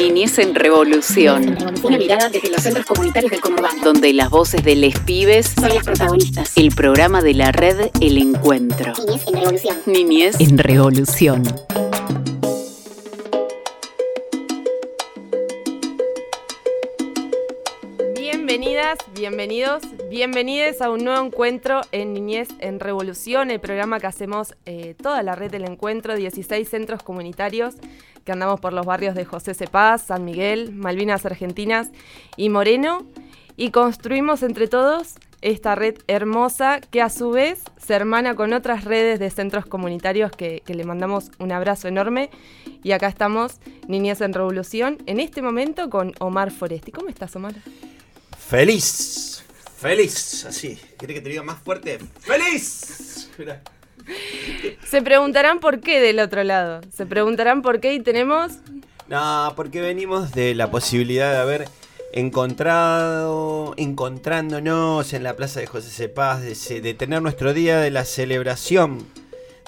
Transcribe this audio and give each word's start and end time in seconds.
Niñez 0.00 0.38
en 0.38 0.54
Revolución. 0.54 1.58
Una 1.82 1.98
mirada 1.98 2.30
desde 2.30 2.48
los 2.48 2.62
centros 2.62 2.86
comunitarios 2.86 3.30
del 3.30 3.40
conurbano. 3.42 3.84
Donde 3.84 4.14
las 4.14 4.30
voces 4.30 4.64
de 4.64 4.74
les 4.74 4.98
pibes 5.00 5.48
son 5.48 5.68
las 5.68 5.84
protagonistas. 5.84 6.56
El 6.56 6.74
programa 6.74 7.20
de 7.20 7.34
la 7.34 7.52
red 7.52 7.90
El 8.00 8.16
Encuentro. 8.16 8.94
Niñez 8.96 9.26
en 9.26 9.34
Revolución. 9.34 9.82
Niñez 9.84 10.40
en 10.40 10.56
Revolución. 10.56 11.42
Bienvenidas, 18.16 18.98
bienvenidos, 19.14 19.82
bienvenidos 20.10 20.82
a 20.82 20.90
un 20.90 21.04
nuevo 21.04 21.24
encuentro 21.24 21.82
en 21.92 22.12
Niñez 22.12 22.48
en 22.58 22.80
Revolución, 22.80 23.52
el 23.52 23.60
programa 23.60 24.00
que 24.00 24.08
hacemos 24.08 24.56
eh, 24.66 24.96
toda 25.00 25.22
la 25.22 25.36
red 25.36 25.52
del 25.52 25.62
encuentro, 25.62 26.16
16 26.16 26.68
centros 26.68 27.04
comunitarios 27.04 27.76
que 28.24 28.32
andamos 28.32 28.58
por 28.58 28.72
los 28.72 28.84
barrios 28.84 29.14
de 29.14 29.24
José 29.24 29.54
Cepaz, 29.54 30.02
San 30.02 30.24
Miguel, 30.24 30.72
Malvinas 30.72 31.24
Argentinas 31.24 31.90
y 32.36 32.48
Moreno, 32.48 33.06
y 33.56 33.70
construimos 33.70 34.42
entre 34.42 34.66
todos 34.66 35.14
esta 35.42 35.76
red 35.76 35.96
hermosa 36.08 36.80
que 36.80 37.00
a 37.00 37.08
su 37.08 37.30
vez 37.30 37.62
se 37.78 37.94
hermana 37.94 38.34
con 38.34 38.52
otras 38.52 38.84
redes 38.84 39.20
de 39.20 39.30
centros 39.30 39.64
comunitarios 39.64 40.32
que, 40.32 40.60
que 40.66 40.74
le 40.74 40.84
mandamos 40.84 41.30
un 41.38 41.52
abrazo 41.52 41.86
enorme. 41.86 42.30
Y 42.82 42.92
acá 42.92 43.06
estamos, 43.06 43.60
Niñez 43.86 44.20
en 44.22 44.34
Revolución, 44.34 44.98
en 45.06 45.20
este 45.20 45.40
momento 45.40 45.88
con 45.88 46.14
Omar 46.18 46.50
Foresti. 46.50 46.90
¿Cómo 46.90 47.08
estás, 47.08 47.36
Omar? 47.36 47.54
Feliz, 48.36 49.44
feliz, 49.80 50.44
así. 50.46 50.78
¿Quieres 50.98 51.16
que 51.16 51.20
te 51.22 51.28
diga 51.30 51.42
más 51.42 51.58
fuerte? 51.62 51.98
¡Feliz! 52.20 53.30
Mirá. 53.38 53.62
Se 54.86 55.02
preguntarán 55.02 55.60
por 55.60 55.80
qué 55.80 56.00
del 56.00 56.18
otro 56.20 56.42
lado. 56.44 56.80
Se 56.92 57.06
preguntarán 57.06 57.62
por 57.62 57.80
qué 57.80 57.94
y 57.94 58.00
tenemos. 58.00 58.52
No, 59.08 59.52
porque 59.56 59.80
venimos 59.80 60.32
de 60.32 60.54
la 60.54 60.70
posibilidad 60.70 61.32
de 61.32 61.38
haber 61.38 61.68
encontrado, 62.12 63.74
encontrándonos 63.76 65.12
en 65.12 65.22
la 65.22 65.36
Plaza 65.36 65.60
de 65.60 65.66
José 65.66 65.90
Cepaz, 65.90 66.42
de, 66.42 66.54
se- 66.54 66.80
de 66.80 66.94
tener 66.94 67.22
nuestro 67.22 67.52
día 67.54 67.78
de 67.80 67.90
la 67.90 68.04
celebración 68.04 69.06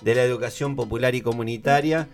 de 0.03 0.15
la 0.17 0.23
educación 0.25 0.75
popular 0.77 1.15
y 1.15 1.21
comunitaria. 1.21 2.09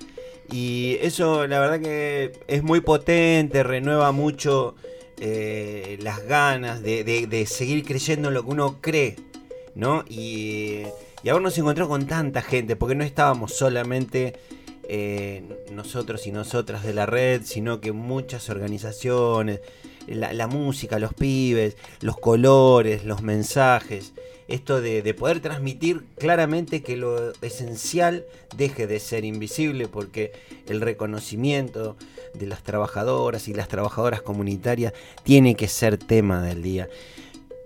Y 0.50 0.96
eso 1.00 1.46
la 1.46 1.60
verdad 1.60 1.80
que 1.80 2.32
es 2.46 2.62
muy 2.62 2.80
potente, 2.80 3.62
renueva 3.62 4.12
mucho 4.12 4.74
eh, 5.20 5.98
las 6.02 6.24
ganas 6.26 6.82
de, 6.82 7.46
seguir 7.48 7.84
creyendo 7.84 8.28
en 8.28 8.34
lo 8.34 8.44
que 8.44 8.50
uno 8.50 8.80
cree, 8.80 9.16
¿no? 9.74 10.04
Y, 10.08 10.82
y 11.22 11.28
habernos 11.28 11.56
encontrado 11.58 11.88
con 11.88 12.06
tanta 12.06 12.42
gente, 12.42 12.76
porque 12.76 12.94
no 12.94 13.04
estábamos 13.04 13.54
solamente 13.54 14.34
eh, 14.90 15.42
nosotros 15.70 16.26
y 16.26 16.32
nosotras 16.32 16.82
de 16.82 16.94
la 16.94 17.04
red, 17.04 17.42
sino 17.44 17.80
que 17.80 17.92
muchas 17.92 18.48
organizaciones, 18.48 19.60
la 20.06 20.46
música, 20.46 20.98
los 20.98 21.12
pibes, 21.12 21.76
los 22.00 22.16
colores, 22.16 23.04
los 23.04 23.20
mensajes, 23.20 24.14
esto 24.48 24.80
de, 24.80 25.02
de 25.02 25.14
poder 25.14 25.40
transmitir 25.40 26.04
claramente 26.18 26.82
que 26.82 26.96
lo 26.96 27.32
esencial 27.42 28.24
deje 28.56 28.86
de 28.86 28.98
ser 28.98 29.24
invisible, 29.24 29.86
porque 29.88 30.32
el 30.66 30.80
reconocimiento 30.80 31.96
de 32.34 32.46
las 32.46 32.62
trabajadoras 32.62 33.46
y 33.48 33.54
las 33.54 33.68
trabajadoras 33.68 34.22
comunitarias 34.22 34.94
tiene 35.22 35.54
que 35.54 35.68
ser 35.68 35.98
tema 35.98 36.42
del 36.42 36.62
día. 36.62 36.88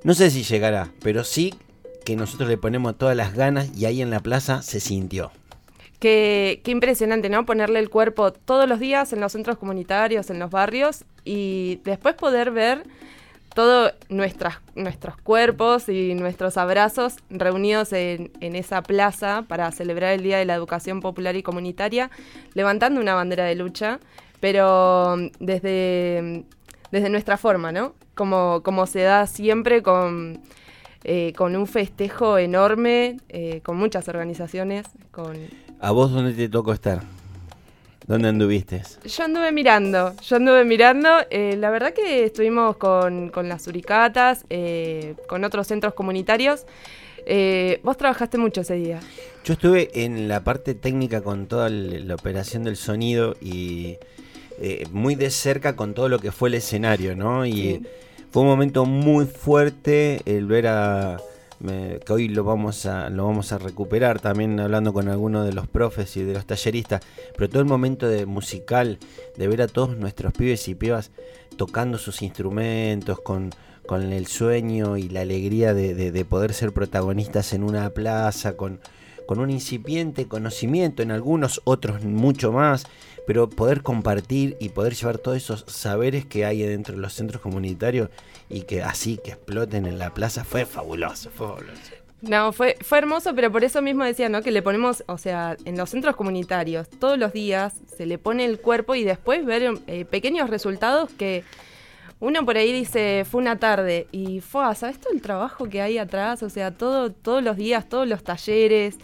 No 0.03 0.15
sé 0.15 0.31
si 0.31 0.43
llegará, 0.43 0.91
pero 1.01 1.23
sí 1.23 1.55
que 2.05 2.17
nosotros 2.17 2.49
le 2.49 2.59
ponemos 2.59 2.99
todas 2.99 3.17
las 3.17 3.35
ganas 3.35 3.71
y 3.77 3.87
ahí 3.87 4.03
en 4.03 4.11
la 4.11 4.21
plaza 4.21 4.63
se 4.63 4.81
sintió. 4.81 5.31
Qué 6.01 6.61
impresionante, 6.67 7.29
¿no? 7.29 7.47
Ponerle 7.47 7.79
el 7.79 7.89
cuerpo 7.89 8.33
todos 8.33 8.69
los 8.69 8.81
días 8.81 9.13
en 9.13 9.21
los 9.21 9.31
centros 9.31 9.57
comunitarios, 9.57 10.31
en 10.31 10.41
los 10.41 10.51
barrios 10.51 11.05
y 11.25 11.81
después 11.85 12.17
poder 12.17 12.51
ver 12.51 12.83
todos 13.55 13.93
nuestros 14.09 15.17
cuerpos 15.23 15.89
y 15.89 16.15
nuestros 16.15 16.57
abrazos 16.57 17.17
reunidos 17.31 17.93
en, 17.93 18.31
en 18.41 18.57
esa 18.57 18.83
plaza 18.83 19.45
para 19.49 19.71
celebrar 19.73 20.13
el 20.13 20.23
Día 20.23 20.39
de 20.39 20.45
la 20.45 20.55
Educación 20.55 21.01
Popular 21.01 21.37
y 21.37 21.43
Comunitaria, 21.43 22.11
levantando 22.55 23.01
una 23.01 23.15
bandera 23.15 23.45
de 23.45 23.55
lucha, 23.55 24.01
pero 24.41 25.17
desde, 25.39 26.45
desde 26.91 27.09
nuestra 27.11 27.37
forma, 27.37 27.73
¿no? 27.73 27.95
Como, 28.15 28.63
como 28.63 28.87
se 28.87 29.03
da 29.03 29.27
siempre 29.27 29.83
con, 29.83 30.41
eh, 31.05 31.33
con 31.37 31.57
un 31.57 31.67
festejo 31.67 32.39
enorme, 32.39 33.19
eh, 33.29 33.61
con 33.65 33.77
muchas 33.77 34.09
organizaciones, 34.09 34.87
con... 35.11 35.37
¿A 35.81 35.91
vos 35.91 36.13
dónde 36.13 36.33
te 36.33 36.49
tocó 36.49 36.73
estar? 36.73 37.03
¿Dónde 38.07 38.29
anduviste? 38.29 38.83
Yo 39.05 39.25
anduve 39.25 39.53
mirando, 39.53 40.15
yo 40.23 40.37
anduve 40.37 40.65
mirando. 40.65 41.09
eh, 41.31 41.57
la 41.57 41.71
verdad 41.71 41.93
que 41.95 42.25
estuvimos 42.25 42.77
con, 42.77 43.29
con 43.31 43.49
las 43.49 43.67
Uricatas, 43.69 44.45
eh, 44.51 45.15
con 45.29 45.45
otros 45.45 45.67
centros 45.69 45.95
comunitarios. 45.95 46.67
Eh, 47.25 47.79
vos 47.85 47.97
trabajaste 47.97 48.37
mucho 48.39 48.63
ese 48.63 48.75
día. 48.75 48.99
Yo 49.45 49.53
estuve 49.55 49.91
en 50.05 50.27
la 50.27 50.43
parte 50.43 50.75
técnica 50.75 51.21
con 51.23 51.47
toda 51.47 51.69
el- 51.69 52.09
la 52.09 52.15
operación 52.17 52.65
del 52.65 52.77
sonido 52.77 53.37
y 53.41 53.97
eh, 54.61 54.85
muy 54.93 55.15
de 55.15 55.31
cerca 55.31 55.77
con 55.77 55.95
todo 55.95 56.09
lo 56.09 56.19
que 56.19 56.31
fue 56.33 56.49
el 56.49 56.57
escenario, 56.57 57.17
¿no? 57.17 57.47
Y 57.47 57.53
Sí. 57.53 57.83
fue 58.31 58.43
un 58.43 58.49
momento 58.49 58.85
muy 58.85 59.25
fuerte 59.27 60.21
el 60.27 60.47
ver 60.47 60.67
a 60.67 61.19
que 61.67 62.13
hoy 62.13 62.29
lo 62.29 62.45
vamos 62.45 62.87
a 62.87 63.09
lo 63.11 63.27
vamos 63.27 63.53
a 63.53 63.59
recuperar 63.59 64.21
también 64.21 64.59
hablando 64.61 64.93
con 64.93 65.09
algunos 65.09 65.47
de 65.47 65.53
los 65.53 65.69
profes 65.69 66.17
y 66.17 66.23
de 66.25 66.35
los 66.35 66.47
talleristas, 66.47 67.03
pero 67.37 67.49
todo 67.49 67.61
el 67.63 67.69
momento 67.69 68.09
de 68.09 68.27
musical 68.27 68.99
de 69.37 69.49
ver 69.49 69.63
a 69.63 69.69
todos 69.69 69.97
nuestros 69.97 70.33
pibes 70.33 70.67
y 70.69 70.75
pibas 70.75 71.11
tocando 71.57 71.99
sus 71.99 72.23
instrumentos 72.23 73.21
con 73.21 73.51
con 73.87 74.13
el 74.13 74.29
sueño 74.29 74.97
y 74.97 75.09
la 75.09 75.23
alegría 75.23 75.75
de, 75.75 75.95
de- 75.95 76.13
de 76.13 76.25
poder 76.25 76.55
ser 76.55 76.73
protagonistas 76.73 77.53
en 77.53 77.65
una 77.65 77.91
plaza, 77.91 78.57
con, 78.57 78.79
con 79.27 79.41
un 79.41 79.51
incipiente 79.51 80.29
conocimiento 80.29 81.03
en 81.03 81.11
algunos, 81.11 81.61
otros 81.65 82.05
mucho 82.05 82.53
más, 82.53 82.85
pero 83.27 83.49
poder 83.49 83.83
compartir 83.83 84.57
y 84.61 84.71
poder 84.71 84.95
llevar 84.95 85.19
todos 85.19 85.37
esos 85.37 85.65
saberes 85.69 86.25
que 86.27 86.45
hay 86.45 86.63
dentro 86.63 86.95
de 86.95 87.01
los 87.01 87.13
centros 87.13 87.41
comunitarios 87.41 88.11
y 88.49 88.63
que 88.63 88.83
así 88.83 89.19
que 89.23 89.33
exploten 89.33 89.87
en 89.87 89.99
la 89.99 90.13
plaza 90.13 90.45
fue 90.45 90.67
fabuloso, 90.67 91.31
fue 91.31 91.47
fabuloso. 91.47 91.93
No, 92.23 92.53
fue, 92.53 92.77
fue 92.83 92.99
hermoso, 92.99 93.35
pero 93.35 93.51
por 93.51 93.65
eso 93.65 93.83
mismo 93.83 94.05
decía, 94.05 94.29
¿no? 94.29 94.43
Que 94.43 94.53
le 94.53 94.63
ponemos, 94.63 95.03
o 95.09 95.19
sea, 95.19 95.57
en 95.65 95.77
los 95.77 95.91
centros 95.91 96.15
comunitarios, 96.15 96.89
todos 96.89 97.19
los 97.19 97.33
días 97.33 97.75
se 97.97 98.07
le 98.07 98.17
pone 98.17 98.45
el 98.45 98.61
cuerpo 98.61 98.95
y 98.95 99.03
después 99.03 99.45
ver 99.45 99.75
eh, 99.89 100.05
pequeños 100.05 100.49
resultados 100.49 101.11
que 101.11 101.43
uno 102.21 102.45
por 102.45 102.57
ahí 102.57 102.73
dice, 102.73 103.27
fue 103.29 103.41
una 103.41 103.59
tarde 103.59 104.07
y 104.13 104.41
fue, 104.41 104.73
¿sabes 104.77 105.01
todo 105.01 105.13
el 105.13 105.21
trabajo 105.21 105.69
que 105.69 105.83
hay 105.83 105.99
atrás? 105.99 106.45
O 106.45 106.51
sea, 106.51 106.71
todo, 106.71 107.11
todos 107.11 107.43
los 107.43 107.57
días, 107.57 107.89
todos 107.89 108.07
los 108.07 108.23
talleres, 108.23 108.97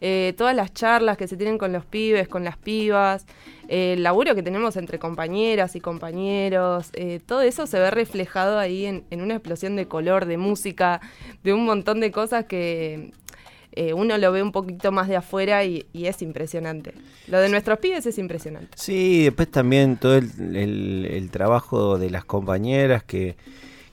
eh, 0.00 0.34
todas 0.36 0.54
las 0.54 0.72
charlas 0.74 1.16
que 1.16 1.26
se 1.28 1.36
tienen 1.36 1.58
con 1.58 1.72
los 1.72 1.84
pibes, 1.84 2.28
con 2.28 2.44
las 2.44 2.56
pibas, 2.56 3.26
eh, 3.68 3.94
el 3.94 4.02
laburo 4.02 4.34
que 4.34 4.42
tenemos 4.42 4.76
entre 4.76 4.98
compañeras 4.98 5.74
y 5.76 5.80
compañeros, 5.80 6.90
eh, 6.92 7.20
todo 7.24 7.40
eso 7.42 7.66
se 7.66 7.78
ve 7.78 7.90
reflejado 7.90 8.58
ahí 8.58 8.86
en, 8.86 9.04
en 9.10 9.22
una 9.22 9.34
explosión 9.34 9.76
de 9.76 9.86
color, 9.86 10.26
de 10.26 10.36
música, 10.36 11.00
de 11.42 11.52
un 11.54 11.64
montón 11.64 12.00
de 12.00 12.10
cosas 12.10 12.44
que 12.44 13.12
eh, 13.72 13.92
uno 13.92 14.16
lo 14.16 14.32
ve 14.32 14.42
un 14.42 14.52
poquito 14.52 14.90
más 14.92 15.06
de 15.08 15.16
afuera 15.16 15.62
y, 15.64 15.86
es 15.92 16.22
impresionante. 16.22 16.94
Lo 17.28 17.38
de 17.40 17.48
nuestros 17.50 17.78
pibes 17.78 18.06
es 18.06 18.16
impresionante. 18.18 18.70
Sí, 18.76 19.24
después 19.24 19.50
también 19.50 19.96
todo 19.98 20.16
el- 20.16 21.06
el 21.10 21.30
trabajo 21.30 21.98
de 21.98 22.08
las 22.10 22.24
compañeras 22.24 23.02
que, 23.04 23.36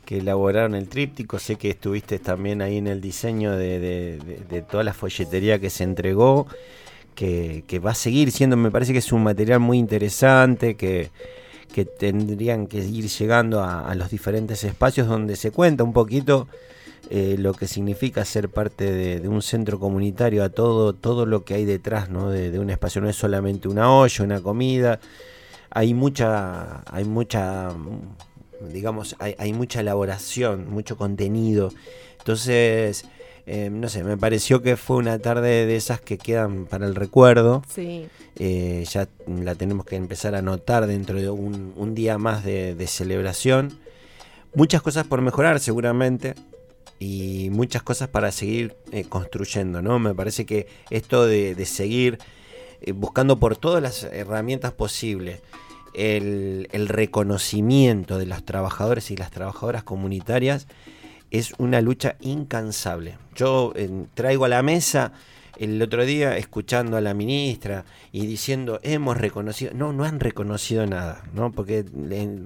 que 0.05 0.17
elaboraron 0.19 0.75
el 0.75 0.87
tríptico. 0.89 1.39
Sé 1.39 1.55
que 1.55 1.69
estuviste 1.69 2.19
también 2.19 2.61
ahí 2.61 2.77
en 2.77 2.87
el 2.87 3.01
diseño 3.01 3.51
de, 3.51 3.79
de- 3.79 4.61
toda 4.61 4.83
la 4.83 4.93
folletería 4.93 5.59
que 5.59 5.69
se 5.69 5.83
entregó, 5.83 6.47
que, 7.15 7.63
que 7.67 7.79
va 7.79 7.91
a 7.91 7.95
seguir 7.95 8.31
siendo, 8.31 8.57
me 8.57 8.71
parece 8.71 8.93
que 8.93 8.99
es 8.99 9.11
un 9.11 9.23
material 9.23 9.59
muy 9.59 9.77
interesante, 9.77 10.75
que, 10.75 11.11
que 11.73 11.85
tendrían 11.85 12.67
que 12.67 12.77
ir 12.79 13.07
llegando 13.09 13.61
a, 13.61 13.93
los 13.95 14.09
diferentes 14.09 14.63
espacios 14.63 15.07
donde 15.07 15.35
se 15.35 15.51
cuenta 15.51 15.83
un 15.83 15.91
poquito 15.91 16.47
eh, 17.09 17.35
lo 17.37 17.53
que 17.53 17.67
significa 17.67 18.23
ser 18.23 18.47
parte 18.49 18.91
de, 18.91 19.27
un 19.27 19.41
centro 19.41 19.79
comunitario, 19.79 20.43
a 20.43 20.49
todo, 20.49 20.93
todo 20.93 21.25
lo 21.25 21.43
que 21.43 21.55
hay 21.55 21.65
detrás 21.65 22.09
¿no? 22.09 22.29
de, 22.29 22.57
un 22.59 22.69
espacio. 22.69 23.01
No 23.01 23.09
es 23.09 23.15
solamente 23.15 23.67
una 23.67 23.91
olla, 23.91 24.23
una 24.23 24.39
comida. 24.41 24.99
Hay 25.69 25.93
mucha, 25.93 26.81
hay 26.91 27.03
mucha, 27.03 27.71
digamos, 28.61 29.15
hay, 29.19 29.35
hay 29.37 29.53
mucha 29.53 29.79
elaboración, 29.81 30.69
mucho 30.69 30.97
contenido. 30.97 31.71
Entonces, 32.19 33.05
eh, 33.45 33.69
no 33.69 33.89
sé, 33.89 34.03
me 34.03 34.17
pareció 34.17 34.61
que 34.61 34.77
fue 34.77 34.97
una 34.97 35.19
tarde 35.19 35.65
de 35.65 35.75
esas 35.75 35.99
que 35.99 36.17
quedan 36.17 36.65
para 36.65 36.85
el 36.85 36.95
recuerdo. 36.95 37.61
Sí. 37.73 38.07
Eh, 38.37 38.85
ya 38.89 39.07
la 39.27 39.55
tenemos 39.55 39.85
que 39.85 39.95
empezar 39.95 40.33
a 40.35 40.41
notar 40.41 40.87
dentro 40.87 41.19
de 41.19 41.29
un, 41.29 41.73
un 41.75 41.93
día 41.93 42.17
más 42.17 42.43
de, 42.43 42.75
de 42.75 42.87
celebración. 42.87 43.77
Muchas 44.55 44.81
cosas 44.81 45.05
por 45.05 45.21
mejorar 45.21 45.59
seguramente 45.59 46.35
y 46.99 47.49
muchas 47.51 47.83
cosas 47.83 48.07
para 48.07 48.31
seguir 48.31 48.75
eh, 48.91 49.03
construyendo, 49.03 49.81
¿no? 49.81 49.99
Me 49.99 50.15
parece 50.15 50.45
que 50.45 50.67
esto 50.89 51.25
de, 51.25 51.55
de 51.55 51.65
seguir 51.65 52.19
buscando 52.95 53.39
por 53.39 53.55
todas 53.55 53.81
las 53.81 54.03
herramientas 54.03 54.73
posibles 54.73 55.39
el, 55.93 56.87
reconocimiento 56.87 58.17
de 58.17 58.25
los 58.25 58.43
trabajadores 58.43 59.11
y 59.11 59.17
las 59.17 59.31
trabajadoras 59.31 59.83
comunitarias 59.83 60.67
es 61.31 61.53
una 61.57 61.81
lucha 61.81 62.15
incansable. 62.21 63.17
Yo 63.35 63.73
traigo 64.13 64.45
a 64.45 64.49
la 64.49 64.61
mesa 64.61 65.13
el 65.57 65.81
otro 65.81 66.05
día 66.05 66.37
escuchando 66.37 66.97
a 66.97 67.01
la 67.01 67.13
ministra 67.13 67.85
y 68.11 68.25
diciendo 68.25 68.79
hemos 68.83 69.17
reconocido, 69.17 69.71
no, 69.73 69.93
no 69.93 70.03
han 70.03 70.19
reconocido 70.19 70.85
nada, 70.85 71.23
¿no? 71.33 71.51
Porque 71.51 71.85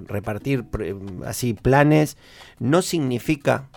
repartir 0.08 0.66
eh, 0.80 0.96
así 1.26 1.54
planes 1.54 2.18
no 2.60 2.82
significa 2.82 3.70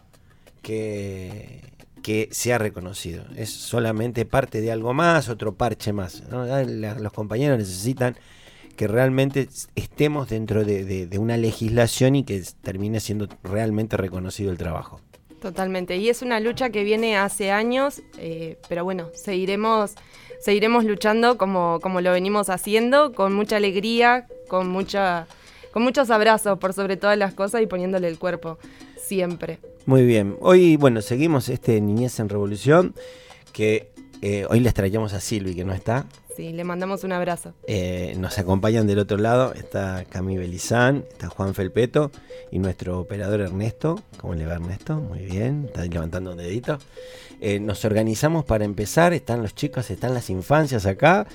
que, 0.63 1.61
que 2.03 2.29
sea 2.33 2.59
reconocido, 2.59 3.25
es 3.37 3.51
solamente 3.51 4.25
parte 4.25 4.61
de 4.61 4.73
algo 4.73 4.95
más, 4.95 5.29
otro 5.29 5.55
parche 5.55 5.93
más. 5.93 6.23
Los 6.31 7.13
compañeros 7.13 7.59
necesitan 7.59 8.17
que 8.81 8.89
realmente 8.89 9.47
estemos 9.75 10.31
dentro 10.31 10.65
de, 10.65 10.87
de, 10.87 11.07
de 11.07 11.19
una 11.19 11.37
legislación 11.37 12.17
y 12.17 12.25
que 12.25 12.43
termine 12.63 12.99
siendo 12.99 13.29
realmente 13.45 13.99
reconocido 13.99 14.51
el 14.51 14.57
trabajo. 14.57 15.03
Totalmente. 15.43 15.99
Y 15.99 16.09
es 16.09 16.23
una 16.23 16.41
lucha 16.41 16.71
que 16.71 16.83
viene 16.83 17.15
hace 17.19 17.51
años, 17.51 18.01
eh, 18.17 18.57
pero 18.71 18.83
bueno, 18.83 19.11
seguiremos, 19.13 19.97
seguiremos 20.41 20.87
luchando 20.87 21.37
como, 21.37 21.79
como 21.83 22.01
lo 22.01 22.11
venimos 22.13 22.49
haciendo, 22.49 23.13
con 23.13 23.35
mucha 23.35 23.59
alegría, 23.59 24.27
con 24.49 24.71
mucha, 24.71 25.27
con 25.73 25.83
muchos 25.83 26.09
abrazos 26.09 26.59
por 26.59 26.73
sobre 26.73 26.97
todas 26.97 27.19
las 27.19 27.35
cosas 27.35 27.61
y 27.61 27.67
poniéndole 27.67 28.09
el 28.09 28.19
cuerpo 28.19 28.57
siempre. 28.99 29.59
Muy 29.85 30.07
bien. 30.07 30.37
Hoy, 30.41 30.77
bueno, 30.77 31.03
seguimos 31.03 31.51
este 31.51 31.83
Niñez 31.83 32.19
en 32.19 32.31
Revolución, 32.31 32.95
que 33.53 33.91
eh, 34.23 34.47
hoy 34.49 34.61
les 34.61 34.73
traemos 34.73 35.13
a 35.13 35.21
Silvi, 35.21 35.55
que 35.55 35.67
no 35.67 35.75
está. 35.75 36.07
Sí, 36.37 36.53
le 36.53 36.65
mandamos 36.65 37.05
un 37.05 37.13
abrazo. 37.13 37.55
Eh, 37.67 38.15
nos 38.19 38.39
acompañan 38.39 38.87
del 38.87 38.99
otro 38.99 39.17
lado, 39.17 39.53
está 39.55 40.05
Cami 40.09 40.37
Belizán, 40.37 41.05
está 41.11 41.29
Juan 41.29 41.55
Felpeto 41.55 42.11
y 42.51 42.59
nuestro 42.59 42.99
operador 43.01 43.41
Ernesto. 43.41 44.01
¿Cómo 44.19 44.35
le 44.35 44.47
va 44.47 44.55
Ernesto? 44.55 44.97
Muy 44.97 45.21
bien, 45.21 45.65
está 45.67 45.85
levantando 45.85 46.33
un 46.33 46.39
dedito. 46.39 46.79
Eh, 47.41 47.59
nos 47.59 47.85
organizamos 47.85 48.45
para 48.45 48.65
empezar, 48.65 49.13
están 49.13 49.43
los 49.43 49.55
chicos, 49.55 49.91
están 49.91 50.15
las 50.15 50.31
infancias 50.31 50.87
acá. 50.87 51.27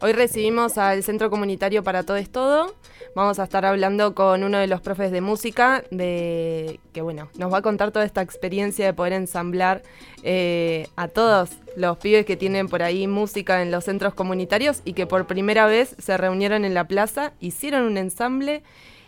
Hoy 0.00 0.12
recibimos 0.12 0.78
al 0.78 1.02
Centro 1.02 1.30
Comunitario 1.30 1.82
para 1.82 2.02
Todo 2.02 2.16
es 2.16 2.30
Todo. 2.30 2.74
Vamos 3.14 3.38
a 3.38 3.44
estar 3.44 3.64
hablando 3.64 4.12
con 4.14 4.42
uno 4.42 4.58
de 4.58 4.66
los 4.66 4.80
profes 4.80 5.12
de 5.12 5.20
música, 5.20 5.84
de 5.92 6.80
que 6.92 7.00
bueno, 7.00 7.28
nos 7.38 7.52
va 7.52 7.58
a 7.58 7.62
contar 7.62 7.92
toda 7.92 8.04
esta 8.04 8.22
experiencia 8.22 8.84
de 8.86 8.92
poder 8.92 9.12
ensamblar 9.12 9.82
eh, 10.24 10.88
a 10.96 11.06
todos 11.06 11.50
los 11.76 11.96
pibes 11.98 12.26
que 12.26 12.36
tienen 12.36 12.68
por 12.68 12.82
ahí 12.82 13.06
música 13.06 13.62
en 13.62 13.70
los 13.70 13.84
centros 13.84 14.14
comunitarios 14.14 14.82
y 14.84 14.94
que 14.94 15.06
por 15.06 15.26
primera 15.28 15.66
vez 15.66 15.94
se 15.98 16.16
reunieron 16.16 16.64
en 16.64 16.74
la 16.74 16.88
plaza, 16.88 17.32
hicieron 17.38 17.84
un 17.84 17.98
ensamble 17.98 18.64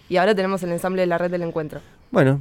y 0.08 0.18
ahora 0.18 0.36
tenemos 0.36 0.62
el 0.62 0.70
ensamble 0.70 1.02
de 1.02 1.06
la 1.06 1.18
red 1.18 1.30
del 1.30 1.42
encuentro. 1.42 1.80
Bueno, 2.12 2.40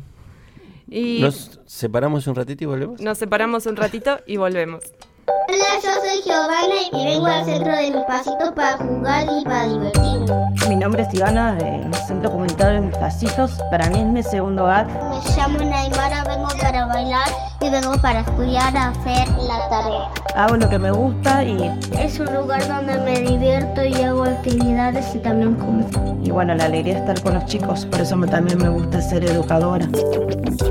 Y 0.87 1.19
nos 1.19 1.59
separamos 1.65 2.27
un 2.27 2.35
ratito 2.35 2.63
y 2.63 2.67
volvemos. 2.67 3.01
nos 3.01 3.17
separamos 3.17 3.65
un 3.65 3.75
ratito 3.75 4.19
y 4.27 4.37
volvemos. 4.37 4.83
Hola, 5.27 5.65
yo 5.83 5.89
soy 6.01 6.21
Giovanna 6.23 6.75
y 6.91 7.05
vengo 7.05 7.25
al 7.25 7.45
centro 7.45 7.75
de 7.75 7.89
mi 7.89 8.03
pasito 8.07 8.53
para 8.53 8.77
jugar 8.77 9.25
y 9.39 9.43
para 9.43 9.67
divertirme. 9.67 10.69
Mi 10.69 10.75
nombre 10.75 11.01
es 11.01 11.13
Ivana, 11.15 11.55
del 11.55 11.91
Centro 12.07 12.29
Comunitario 12.31 12.81
de 12.81 12.87
Mis 12.87 12.97
Pasitos. 12.97 13.53
Para 13.71 13.89
mí 13.89 14.01
es 14.01 14.05
mi 14.05 14.21
segundo 14.21 14.65
hogar. 14.65 14.85
Me 14.85 15.35
llamo 15.35 15.57
Naimara, 15.57 16.23
vengo 16.25 16.47
para 16.61 16.85
bailar 16.85 17.27
y 17.59 17.69
vengo 17.71 17.99
para 18.03 18.19
estudiar 18.19 18.77
a 18.77 18.89
hacer 18.89 19.27
la 19.39 19.67
tarea. 19.69 20.09
Hago 20.35 20.57
lo 20.57 20.69
que 20.69 20.77
me 20.77 20.91
gusta 20.91 21.43
y, 21.43 21.71
Es 21.99 22.19
un 22.19 22.31
lugar 22.31 22.67
donde 22.67 22.99
me 22.99 23.19
divierto 23.21 23.83
y 23.83 23.95
hago 24.03 24.25
actividades 24.25 25.15
y 25.15 25.19
también 25.19 25.55
como. 25.55 25.87
y 26.21 26.29
bueno, 26.29 26.53
la 26.53 26.65
alegría 26.65 26.95
de 26.95 26.99
estar 26.99 27.21
con 27.23 27.33
los 27.33 27.45
chicos. 27.45 27.87
Por 27.87 28.01
eso 28.01 28.15
también 28.29 28.59
me 28.59 28.69
gusta 28.69 29.01
ser 29.01 29.23
educadora. 29.25 29.87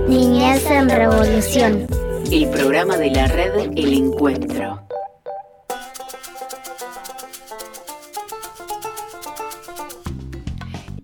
Niñez 0.07 0.65
en 0.71 0.89
revolución. 0.89 2.04
El 2.31 2.51
programa 2.51 2.97
de 2.97 3.11
la 3.11 3.27
red 3.27 3.73
El 3.77 3.93
Encuentro. 3.93 4.87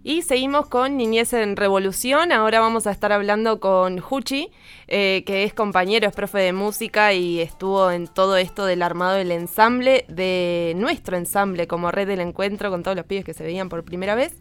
Y 0.02 0.22
seguimos 0.22 0.66
con 0.66 0.96
Niñez 0.96 1.32
en 1.32 1.56
Revolución. 1.56 2.32
Ahora 2.32 2.60
vamos 2.60 2.86
a 2.86 2.90
estar 2.90 3.12
hablando 3.12 3.60
con 3.60 4.00
Juchi, 4.00 4.50
eh, 4.88 5.22
que 5.26 5.44
es 5.44 5.54
compañero, 5.54 6.08
es 6.08 6.14
profe 6.14 6.38
de 6.38 6.52
música 6.52 7.12
y 7.12 7.40
estuvo 7.40 7.90
en 7.90 8.08
todo 8.08 8.36
esto 8.36 8.64
del 8.64 8.82
armado 8.82 9.14
del 9.14 9.30
ensamble, 9.30 10.04
de 10.08 10.74
nuestro 10.76 11.16
ensamble 11.16 11.66
como 11.68 11.92
red 11.92 12.08
del 12.08 12.20
encuentro 12.20 12.70
con 12.70 12.82
todos 12.82 12.96
los 12.96 13.06
pibes 13.06 13.24
que 13.24 13.34
se 13.34 13.44
veían 13.44 13.68
por 13.68 13.84
primera 13.84 14.14
vez. 14.14 14.40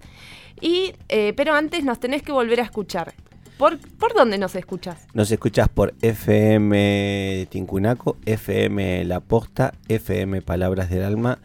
Y, 0.59 0.93
eh, 1.07 1.33
pero 1.35 1.53
antes 1.53 1.83
nos 1.83 1.99
tenés 1.99 2.23
que 2.23 2.31
volver 2.31 2.61
a 2.61 2.63
escuchar. 2.63 3.13
¿Por, 3.59 3.77
¿Por 3.77 4.13
dónde 4.13 4.37
nos 4.37 4.55
escuchas? 4.55 5.05
Nos 5.13 5.29
escuchas 5.31 5.67
por 5.67 5.93
FM 6.01 7.45
Tincunaco, 7.49 8.15
FM 8.25 9.03
La 9.03 9.19
Posta, 9.19 9.73
FM 9.89 10.41
Palabras 10.41 10.89
del 10.89 11.03
Alma, 11.03 11.39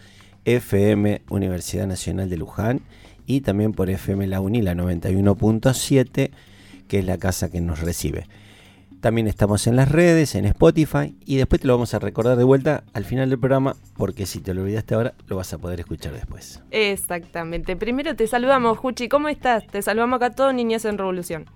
FM 0.45 1.23
Universidad 1.29 1.89
Nacional 1.89 2.31
de 2.31 2.37
Luján 2.37 2.83
y 3.27 3.41
también 3.41 3.73
por 3.73 3.91
FM 3.91 4.29
La 4.29 4.41
Uni, 4.41 4.63
la 4.63 4.75
91.7, 4.75 6.31
que 6.87 6.99
es 7.01 7.05
la 7.05 7.19
casa 7.19 7.51
que 7.51 7.61
nos 7.61 7.81
recibe. 7.81 8.29
También 9.01 9.27
estamos 9.27 9.67
en 9.67 9.75
las 9.75 9.91
redes, 9.91 10.37
en 10.37 10.45
Spotify 10.45 11.17
y 11.27 11.39
después 11.39 11.63
te 11.63 11.67
lo 11.67 11.75
vamos 11.75 11.95
a 11.95 11.99
recordar 11.99 12.39
de 12.39 12.45
vuelta 12.45 12.85
al 12.93 13.05
final 13.05 13.29
del 13.29 13.41
programa 13.41 13.75
porque 13.97 14.25
si 14.27 14.39
te 14.39 14.55
lo 14.55 14.63
olvidaste 14.63 14.95
ahora 14.95 15.15
lo 15.27 15.35
vas 15.35 15.53
a 15.53 15.59
poder 15.59 15.81
escuchar 15.81 16.13
después. 16.13 16.63
Exactamente. 16.71 17.75
Primero 17.75 18.15
te 18.15 18.29
saludamos, 18.29 18.79
Juchi. 18.79 19.09
¿Cómo 19.09 19.29
estás? 19.29 19.67
Te 19.67 19.83
saludamos 19.83 20.19
acá 20.19 20.31
todo 20.31 20.53
Niñez 20.53 20.85
en 20.85 20.97
Revolución. 20.97 21.47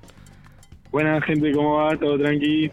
Buena 0.90 1.20
gente, 1.23 1.52
¿cómo 1.52 1.76
va? 1.76 1.96
¿Todo 1.96 2.19
tranqui? 2.19 2.70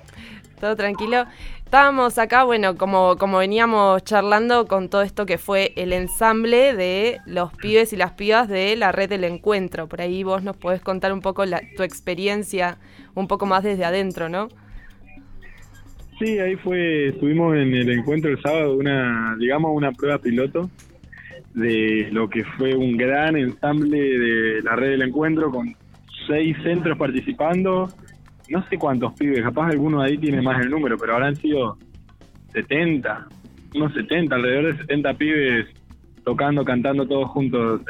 Todo 0.60 0.76
tranquilo. 0.76 1.26
Estábamos 1.66 2.18
acá, 2.18 2.44
bueno, 2.46 2.78
como, 2.78 3.18
como 3.18 3.40
veníamos 3.40 4.04
charlando 4.04 4.68
con 4.68 4.90
todo 4.90 5.02
esto 5.02 5.26
que 5.26 5.38
fue 5.38 5.74
el 5.76 5.92
ensamble 5.92 6.74
de 6.76 7.20
los 7.26 7.52
pibes 7.54 7.92
y 7.92 7.98
las 7.98 8.14
pibas 8.14 8.48
de 8.48 8.76
la 8.78 8.92
red 8.92 9.10
del 9.10 9.26
encuentro. 9.26 9.88
Por 9.88 10.00
ahí 10.02 10.24
vos 10.24 10.44
nos 10.44 10.56
podés 10.56 10.80
contar 10.82 11.12
un 11.12 11.22
poco 11.22 11.44
la- 11.46 11.62
tu 11.76 11.84
experiencia, 11.84 12.78
un 13.16 13.28
poco 13.28 13.46
más 13.46 13.64
desde 13.64 13.84
adentro, 13.84 14.30
¿no? 14.30 14.48
Sí, 16.20 16.40
ahí 16.40 16.56
fue, 16.56 17.10
estuvimos 17.10 17.56
en 17.58 17.74
el 17.76 17.90
encuentro 17.92 18.32
el 18.32 18.42
sábado, 18.42 18.76
una, 18.78 19.36
digamos, 19.38 19.72
una 19.76 19.92
prueba 19.92 20.18
piloto 20.20 20.70
de 21.54 22.08
lo 22.12 22.30
que 22.30 22.46
fue 22.58 22.74
un 22.76 22.96
gran 22.96 23.36
ensamble 23.36 23.98
de 23.98 24.62
la 24.62 24.76
red 24.78 24.92
del 24.92 25.02
encuentro 25.02 25.52
con 25.52 25.76
seis 26.28 26.56
centros 26.64 26.98
participando. 26.98 27.90
No 28.50 28.68
sé 28.70 28.78
cuántos 28.78 29.14
pibes, 29.14 29.42
capaz 29.42 29.68
alguno 29.70 30.02
ahí 30.02 30.18
tiene 30.18 30.42
más 30.42 30.62
el 30.62 30.70
número, 30.70 30.98
pero 30.98 31.14
habrán 31.14 31.36
sido 31.36 31.78
70, 32.54 33.28
unos 33.76 33.94
70, 33.94 34.36
alrededor 34.36 34.74
de 34.74 34.82
70 34.82 35.14
pibes 35.16 35.68
tocando, 36.24 36.64
cantando 36.64 37.08
todos 37.08 37.30
juntos 37.30 37.82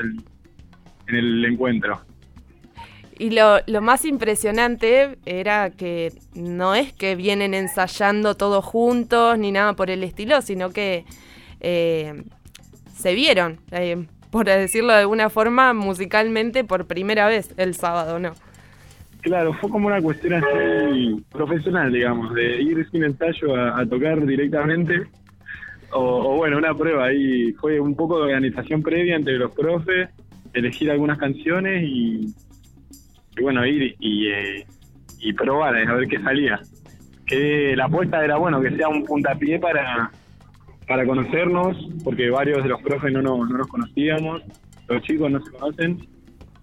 en 1.08 1.16
el 1.16 1.46
encuentro. 1.46 2.02
Y 3.18 3.30
lo, 3.30 3.60
lo 3.68 3.82
más 3.82 4.04
impresionante 4.04 5.18
era 5.26 5.70
que 5.70 6.12
no 6.34 6.76
es 6.76 6.92
que 6.92 7.16
vienen 7.16 7.54
ensayando 7.54 8.36
todos 8.36 8.64
juntos 8.66 9.38
ni 9.38 9.52
nada 9.52 9.74
por 9.74 9.90
el 9.90 10.04
estilo, 10.04 10.42
sino 10.42 10.72
que 10.72 11.06
eh, 11.62 12.24
se 12.94 13.14
vieron, 13.14 13.62
eh, 13.72 14.06
por 14.32 14.46
decirlo 14.46 14.92
de 14.92 15.00
alguna 15.00 15.30
forma, 15.30 15.74
musicalmente 15.74 16.66
por 16.66 16.88
primera 16.88 17.28
vez 17.28 17.54
el 17.56 17.74
sábado, 17.76 18.20
¿no? 18.20 18.34
Claro, 19.26 19.54
fue 19.54 19.72
como 19.72 19.88
una 19.88 20.00
cuestión 20.04 20.36
así 20.36 21.20
profesional, 21.32 21.92
digamos, 21.92 22.32
de 22.36 22.62
ir 22.62 22.88
sin 22.92 23.04
ensayo 23.06 23.56
a, 23.56 23.84
tocar 23.88 24.24
directamente. 24.24 25.02
O, 25.92 26.00
o 26.34 26.38
bueno, 26.38 26.60
una 26.60 26.76
prueba 26.76 27.06
ahí. 27.08 27.52
Fue 27.54 27.80
un 27.80 27.96
poco 27.96 28.18
de 28.20 28.26
organización 28.26 28.84
previa 28.84 29.16
entre 29.16 29.38
los 29.40 29.52
profes, 29.52 30.10
elegir 30.54 30.92
algunas 30.92 31.18
canciones 31.18 31.84
y, 31.88 32.36
bueno, 33.42 33.66
ir 33.66 33.96
y, 34.00 34.28
eh, 34.28 34.68
y 35.20 35.34
probar 35.34 35.76
a 35.76 35.96
ver 35.96 36.08
qué 36.08 36.20
salía. 36.20 36.60
Que 37.26 37.74
la 37.76 37.86
apuesta 37.86 38.24
era, 38.24 38.38
bueno, 38.38 38.62
que 38.62 38.76
sea 38.78 38.90
un 38.90 39.06
puntapié 39.06 39.58
para, 39.58 40.12
para 40.88 41.04
conocernos, 41.04 41.76
porque 42.04 42.30
varios 42.30 42.62
de 42.62 42.70
los 42.70 42.82
profes 42.84 43.12
no, 43.12 43.24
nos- 43.24 43.50
no 43.50 43.58
nos 43.58 43.68
conocíamos, 43.68 44.44
los 44.88 45.02
chicos 45.02 45.32
no 45.32 45.44
se 45.44 45.50
conocen 45.52 46.08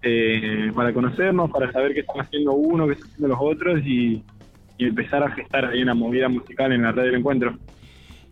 eh, 0.02 0.72
para 0.74 0.92
conocernos, 0.92 1.50
para 1.50 1.70
saber 1.70 1.94
qué 1.94 2.00
están 2.00 2.22
haciendo 2.22 2.52
uno, 2.52 2.86
qué 2.86 2.94
están 2.94 3.08
haciendo 3.10 3.28
los 3.28 3.38
otros 3.40 3.80
y, 3.84 4.22
empezar 4.78 5.22
a 5.22 5.30
gestar 5.30 5.66
ahí 5.66 5.80
una 5.80 5.94
movida 5.94 6.28
musical 6.28 6.72
en 6.72 6.82
la 6.82 6.90
red 6.90 7.04
del 7.04 7.14
encuentro. 7.14 7.56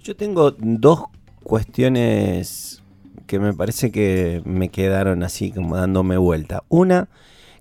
Yo 0.02 0.16
tengo 0.16 0.50
dos 0.50 1.04
cuestiones 1.44 2.82
que 3.28 3.38
me 3.38 3.54
parece 3.54 3.92
que 3.92 4.42
me 4.44 4.68
quedaron 4.68 5.22
así 5.22 5.52
como 5.52 5.76
dándome 5.76 6.16
vuelta. 6.16 6.64
Una 6.68 7.08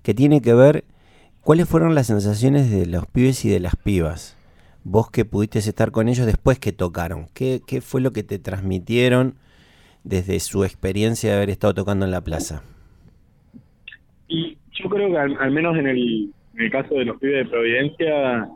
que 0.02 0.12
tiene 0.12 0.42
que 0.42 0.54
ver 0.54 0.84
cuáles 1.40 1.68
fueron 1.68 1.94
las 1.94 2.08
sensaciones 2.08 2.68
de 2.68 2.86
los 2.86 3.06
pibes 3.06 3.44
y 3.44 3.48
de 3.48 3.60
las 3.60 3.76
pibas. 3.76 4.36
Vos 4.82 5.08
que 5.08 5.24
pudiste 5.24 5.60
estar 5.60 5.92
con 5.92 6.08
ellos 6.08 6.26
después 6.26 6.58
que 6.58 6.72
tocaron. 6.72 7.28
¿Qué, 7.32 7.62
qué 7.64 7.80
fue 7.80 8.00
lo 8.00 8.12
que 8.12 8.24
te 8.24 8.40
transmitieron 8.40 9.36
desde 10.02 10.40
su 10.40 10.64
experiencia 10.64 11.30
de 11.30 11.36
haber 11.36 11.50
estado 11.50 11.74
tocando 11.74 12.06
en 12.06 12.10
la 12.10 12.22
plaza? 12.22 12.64
Creo 14.88 15.10
que 15.10 15.18
al, 15.18 15.50
menos 15.50 15.76
en 15.76 15.86
el, 15.86 16.30
en 16.54 16.62
el 16.62 16.70
caso 16.70 16.94
de 16.94 17.04
los 17.04 17.18
pibes 17.18 17.44
de 17.44 17.50
Providencia, 17.50 18.48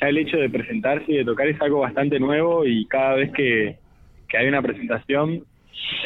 ya 0.00 0.08
el 0.08 0.18
hecho 0.18 0.36
de 0.36 0.50
presentarse 0.50 1.12
y 1.12 1.16
de 1.18 1.24
tocar 1.24 1.46
es 1.48 1.60
algo 1.60 1.80
bastante 1.80 2.18
nuevo 2.18 2.64
y 2.64 2.86
cada 2.86 3.14
vez 3.14 3.32
que, 3.32 3.76
que 4.28 4.38
hay 4.38 4.48
una 4.48 4.62
presentación 4.62 5.44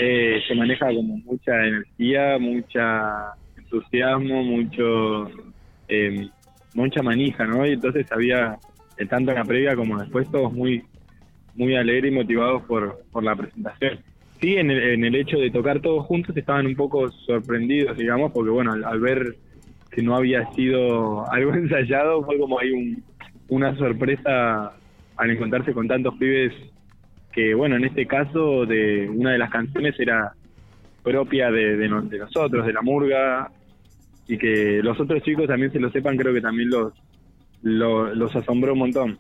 eh, 0.01 0.41
se 0.47 0.55
maneja 0.55 0.87
como 0.87 1.19
mucha 1.19 1.67
energía, 1.67 2.39
mucha 2.39 3.35
entusiasmo, 3.57 4.43
mucho 4.43 5.29
eh, 5.89 6.29
mucha 6.75 7.03
manija, 7.03 7.45
¿no? 7.45 7.67
Y 7.67 7.73
entonces 7.73 8.11
había, 8.13 8.59
eh, 8.97 9.07
tanto 9.07 9.31
en 9.31 9.39
la 9.39 9.45
previa 9.45 9.77
como 9.77 9.99
después, 9.99 10.31
todos 10.31 10.53
muy 10.53 10.85
muy 11.55 11.75
alegres 11.75 12.13
y 12.13 12.15
motivados 12.15 12.63
por, 12.63 13.05
por 13.11 13.25
la 13.25 13.35
presentación. 13.35 13.99
Sí, 14.41 14.57
en 14.57 14.71
el, 14.71 14.79
en 14.95 15.05
el 15.05 15.15
hecho 15.17 15.39
de 15.39 15.51
tocar 15.51 15.81
todos 15.81 16.07
juntos 16.07 16.37
estaban 16.37 16.67
un 16.67 16.77
poco 16.77 17.11
sorprendidos, 17.27 17.97
digamos, 17.97 18.31
porque 18.33 18.51
bueno, 18.51 18.73
al, 18.73 19.01
ver 19.01 19.37
que 19.91 20.03
no 20.03 20.15
había 20.17 20.47
sido 20.53 21.29
algo 21.33 21.55
ensayado, 21.55 22.25
fue 22.25 22.39
como 22.39 22.59
hay 22.61 22.71
un, 22.71 23.05
una 23.49 23.77
sorpresa 23.77 24.73
al 25.17 25.31
encontrarse 25.31 25.73
con 25.73 25.89
tantos 25.89 26.15
pibes 26.19 26.53
que, 27.33 27.55
bueno, 27.55 27.77
en 27.77 27.85
este 27.85 28.07
caso, 28.07 28.65
de 28.67 29.09
una 29.09 29.33
de 29.33 29.39
las 29.39 29.51
canciones 29.51 29.99
era 29.99 30.33
propia 31.03 31.51
de, 31.51 31.77
de, 31.77 31.89
de 31.89 32.19
nosotros, 32.19 32.67
de 32.67 32.73
la 32.73 32.83
murga, 32.83 33.51
y 34.29 34.39
que 34.39 34.81
los 34.83 34.99
otros 35.01 35.23
chicos 35.23 35.47
también 35.49 35.73
se 35.73 35.81
lo 35.81 35.91
sepan, 35.91 36.17
creo 36.17 36.35
que 36.35 36.41
también 36.41 36.71
los, 36.71 36.93
lo- 37.63 38.15
los 38.15 38.35
asombró 38.37 38.75
un 38.75 38.79
montón. 38.81 39.19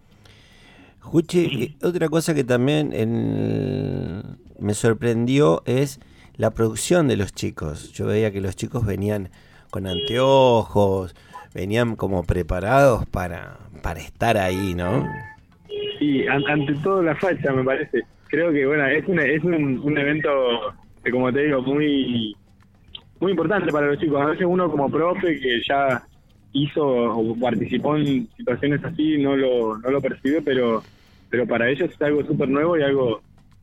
Juchi, 1.10 1.40
y 1.80 1.84
otra 1.84 2.08
cosa 2.08 2.34
que 2.34 2.44
también 2.44 2.92
en- 2.92 4.22
me 4.58 4.74
sorprendió 4.74 5.62
es 5.66 6.00
la 6.36 6.50
producción 6.50 7.08
de 7.08 7.16
los 7.16 7.32
chicos. 7.32 7.92
Yo 7.92 8.06
veía 8.06 8.30
que 8.30 8.40
los 8.40 8.56
chicos 8.56 8.84
venían 8.84 9.30
con 9.70 9.86
anteojos, 9.86 11.14
venían 11.54 11.96
como 11.96 12.24
preparados 12.24 13.06
para, 13.06 13.58
para 13.82 14.00
estar 14.00 14.36
ahí, 14.36 14.74
¿no? 14.74 15.08
An- 16.30 16.44
ante 16.48 16.74
todo 16.82 17.02
la 17.02 17.14
facha, 17.16 17.52
me 17.52 17.64
parece. 17.64 18.02
Creo 18.28 18.52
que, 18.52 18.66
bueno, 18.66 18.86
es, 18.86 19.06
una- 19.08 19.24
es 19.24 19.42
un, 19.42 19.78
un 19.78 19.98
evento, 19.98 20.28
que, 21.02 21.10
como 21.10 21.32
te 21.32 21.44
digo, 21.44 21.62
muy 21.62 22.36
muy 23.20 23.32
importante 23.32 23.72
para 23.72 23.86
los 23.88 23.98
chicos. 23.98 24.20
A 24.20 24.26
veces 24.26 24.46
uno 24.48 24.70
como 24.70 24.88
profe 24.90 25.40
que 25.40 25.60
ya 25.68 26.06
hizo 26.52 26.86
o 26.86 27.34
participó 27.40 27.96
en 27.96 28.28
situaciones 28.36 28.84
así 28.84 29.18
no 29.18 29.36
lo, 29.36 29.76
no 29.78 29.90
lo 29.90 30.00
percibe, 30.00 30.40
pero 30.42 30.82
pero 31.30 31.46
para 31.46 31.68
ellos 31.68 31.90
es 31.92 32.02
algo 32.02 32.24
súper 32.24 32.48
nuevo 32.48 32.76
y 32.76 32.82
algo 32.82 33.20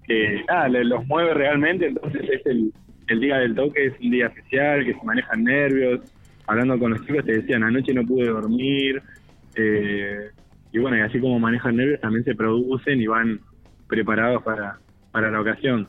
que 0.07 0.43
ah, 0.47 0.67
los 0.67 1.05
mueve 1.07 1.33
realmente. 1.33 1.87
Entonces 1.87 2.21
es 2.29 2.45
el, 2.45 2.71
el 3.07 3.19
día 3.19 3.37
del 3.37 3.55
toque, 3.55 3.87
es 3.87 3.93
un 4.01 4.11
día 4.11 4.27
especial, 4.27 4.85
que 4.85 4.93
se 4.93 5.03
manejan 5.03 5.43
nervios. 5.43 6.01
Hablando 6.47 6.77
con 6.79 6.91
los 6.91 7.05
chicos 7.05 7.25
te 7.25 7.39
decían, 7.39 7.63
anoche 7.63 7.93
no 7.93 8.05
pude 8.05 8.27
dormir. 8.27 9.01
Eh, 9.55 10.29
y 10.71 10.79
bueno, 10.79 10.97
y 10.97 11.01
así 11.01 11.19
como 11.19 11.39
manejan 11.39 11.77
nervios, 11.77 12.01
también 12.01 12.23
se 12.23 12.35
producen 12.35 13.01
y 13.01 13.07
van 13.07 13.39
preparados 13.87 14.43
para, 14.43 14.79
para 15.11 15.31
la 15.31 15.41
ocasión. 15.41 15.87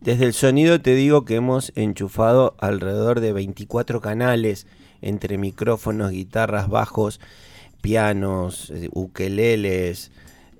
Desde 0.00 0.26
el 0.26 0.32
sonido 0.32 0.80
te 0.80 0.94
digo 0.94 1.24
que 1.24 1.36
hemos 1.36 1.72
enchufado 1.76 2.54
alrededor 2.58 3.20
de 3.20 3.32
24 3.32 4.00
canales 4.00 4.66
entre 5.00 5.38
micrófonos, 5.38 6.10
guitarras, 6.10 6.68
bajos, 6.68 7.20
pianos, 7.80 8.70
eh, 8.70 8.88
ukeleles, 8.92 10.12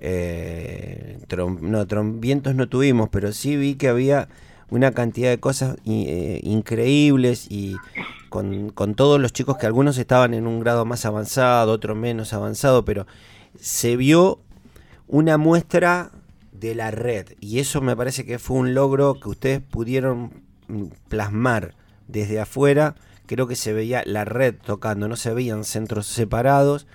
eh, 0.06 1.18
trom- 1.28 1.60
no, 1.60 1.86
trom- 1.86 2.20
vientos 2.20 2.54
no 2.54 2.68
tuvimos, 2.68 3.08
pero 3.08 3.32
sí 3.32 3.56
vi 3.56 3.74
que 3.76 3.88
había 3.88 4.28
una 4.70 4.92
cantidad 4.92 5.30
de 5.30 5.38
cosas 5.40 5.76
eh, 5.86 6.40
increíbles 6.42 7.46
y 7.50 7.76
con, 8.28 8.70
con 8.70 8.94
todos 8.94 9.20
los 9.20 9.32
chicos 9.32 9.56
que 9.56 9.66
algunos 9.66 9.96
estaban 9.98 10.34
en 10.34 10.46
un 10.46 10.60
grado 10.60 10.84
más 10.84 11.04
avanzado, 11.04 11.72
otro 11.72 11.94
menos 11.94 12.32
avanzado, 12.32 12.84
pero 12.84 13.06
se 13.58 13.96
vio 13.96 14.40
una 15.06 15.38
muestra 15.38 16.10
de 16.52 16.74
la 16.74 16.90
red 16.90 17.26
y 17.40 17.58
eso 17.60 17.80
me 17.80 17.96
parece 17.96 18.24
que 18.24 18.38
fue 18.38 18.56
un 18.56 18.74
logro 18.74 19.14
que 19.20 19.28
ustedes 19.28 19.60
pudieron 19.60 20.32
mm, 20.68 20.84
plasmar 21.08 21.74
desde 22.08 22.40
afuera. 22.40 22.94
Creo 23.26 23.46
que 23.46 23.56
se 23.56 23.72
veía 23.72 24.02
la 24.06 24.24
red 24.24 24.54
tocando, 24.64 25.08
no 25.08 25.16
se 25.16 25.32
veían 25.32 25.64
centros 25.64 26.06
separados. 26.06 26.86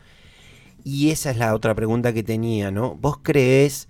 Y 0.84 1.12
esa 1.12 1.32
es 1.32 1.38
la 1.38 1.54
otra 1.54 1.76
pregunta 1.76 2.14
que 2.14 2.24
tenía, 2.24 2.72
¿no? 2.72 2.96
¿Vos 2.96 3.18
creés 3.22 3.90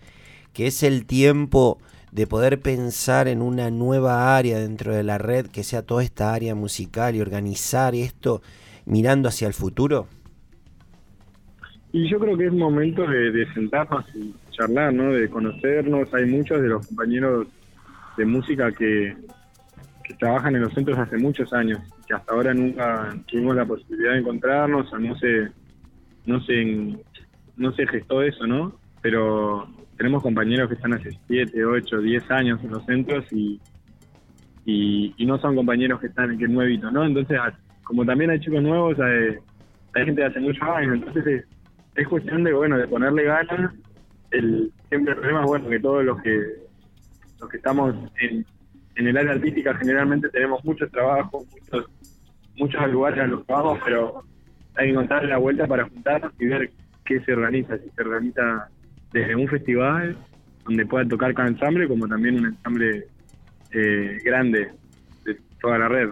que 0.53 0.67
es 0.67 0.83
el 0.83 1.05
tiempo 1.05 1.79
de 2.11 2.25
poder 2.25 2.59
pensar 2.59 3.27
en 3.27 3.41
una 3.41 3.69
nueva 3.69 4.35
área 4.35 4.59
dentro 4.59 4.93
de 4.93 5.03
la 5.03 5.17
red, 5.17 5.47
que 5.47 5.63
sea 5.63 5.83
toda 5.83 6.03
esta 6.03 6.33
área 6.33 6.55
musical 6.55 7.15
y 7.15 7.21
organizar 7.21 7.93
esto 7.95 8.41
mirando 8.85 9.29
hacia 9.29 9.47
el 9.47 9.53
futuro? 9.53 10.07
Y 11.91 12.09
yo 12.09 12.19
creo 12.19 12.37
que 12.37 12.47
es 12.47 12.53
momento 12.53 13.05
de, 13.05 13.47
sentarnos 13.53 14.05
y 14.15 14.33
charlar, 14.51 14.93
¿no? 14.93 15.11
De 15.11 15.29
conocernos. 15.29 16.13
Hay 16.13 16.25
muchos 16.25 16.61
de 16.61 16.67
los 16.67 16.85
compañeros 16.87 17.47
de 18.17 18.25
música 18.25 18.71
que, 18.71 19.15
que 20.03 20.13
trabajan 20.15 20.55
en 20.55 20.61
los 20.63 20.73
centros 20.73 20.97
hace 20.99 21.17
muchos 21.17 21.51
años, 21.53 21.79
que 22.07 22.13
hasta 22.13 22.33
ahora 22.33 22.53
nunca 22.53 23.15
tuvimos 23.27 23.55
la 23.55 23.65
posibilidad 23.65 24.13
de 24.13 24.19
encontrarnos, 24.19 24.91
o 24.93 24.99
no 24.99 25.17
se, 25.17 25.49
no 26.25 26.41
se, 26.41 26.97
no 27.57 27.71
se 27.73 27.87
gestó 27.87 28.21
eso, 28.21 28.45
¿no? 28.47 28.79
Pero 29.01 29.67
tenemos 29.97 30.23
compañeros 30.23 30.69
que 30.69 30.75
están 30.75 30.93
hace 30.93 31.11
7, 31.27 31.65
8, 31.65 31.99
10 31.99 32.31
años 32.31 32.63
en 32.63 32.71
los 32.71 32.85
centros 32.85 33.25
y, 33.31 33.59
y, 34.65 35.25
no 35.25 35.37
son 35.39 35.55
compañeros 35.55 35.99
que 35.99 36.07
están 36.07 36.37
que 36.37 36.47
nuevitos, 36.47 36.91
¿no? 36.91 37.03
Entonces, 37.05 37.37
como 37.83 38.05
también 38.05 38.29
hay 38.29 38.39
chicos 38.39 38.61
nuevos, 38.61 38.97
hay, 38.99 39.37
gente 40.05 40.21
de 40.21 40.27
hace 40.27 40.39
muchos 40.39 40.61
años, 40.63 40.93
entonces 40.95 41.27
es, 41.27 41.45
es 41.95 42.07
cuestión 42.07 42.43
de, 42.43 42.53
bueno, 42.53 42.77
de 42.77 42.87
ponerle 42.87 43.23
ganas. 43.23 43.73
El, 44.31 44.71
siempre 44.87 45.13
el 45.13 45.19
problema 45.19 45.41
es, 45.41 45.47
bueno, 45.47 45.69
que 45.69 45.79
todos 45.79 46.05
los 46.05 46.21
que, 46.21 46.39
los 47.41 47.49
que 47.49 47.57
estamos 47.57 47.95
en, 48.21 48.45
en 48.95 49.07
el 49.07 49.17
área 49.17 49.33
artística 49.33 49.73
generalmente 49.75 50.29
tenemos 50.29 50.63
muchos 50.63 50.89
trabajos, 50.91 51.45
muchos, 51.51 51.89
muchos 52.57 52.91
lugares 52.91 53.19
a 53.23 53.27
los 53.27 53.45
que 53.45 53.53
vamos, 53.53 53.79
pero 53.83 54.23
hay 54.79 54.87
que 54.87 54.91
encontrar 54.93 55.25
la 55.25 55.37
vuelta 55.37 55.67
para 55.67 55.83
juntarnos 55.83 56.31
y 56.39 56.47
ver 56.47 56.71
qué 57.03 57.19
se 57.21 57.33
organiza, 57.33 57.77
si 57.77 57.89
se 57.89 58.01
organiza 58.01 58.69
desde 59.11 59.35
un 59.35 59.47
festival 59.47 60.17
donde 60.63 60.85
pueda 60.85 61.05
tocar 61.05 61.33
cada 61.33 61.49
ensamble, 61.49 61.87
como 61.87 62.07
también 62.07 62.39
un 62.39 62.45
ensamble 62.45 63.07
eh, 63.71 64.17
grande 64.23 64.71
de 65.25 65.37
toda 65.61 65.79
la 65.79 65.89
red. 65.89 66.09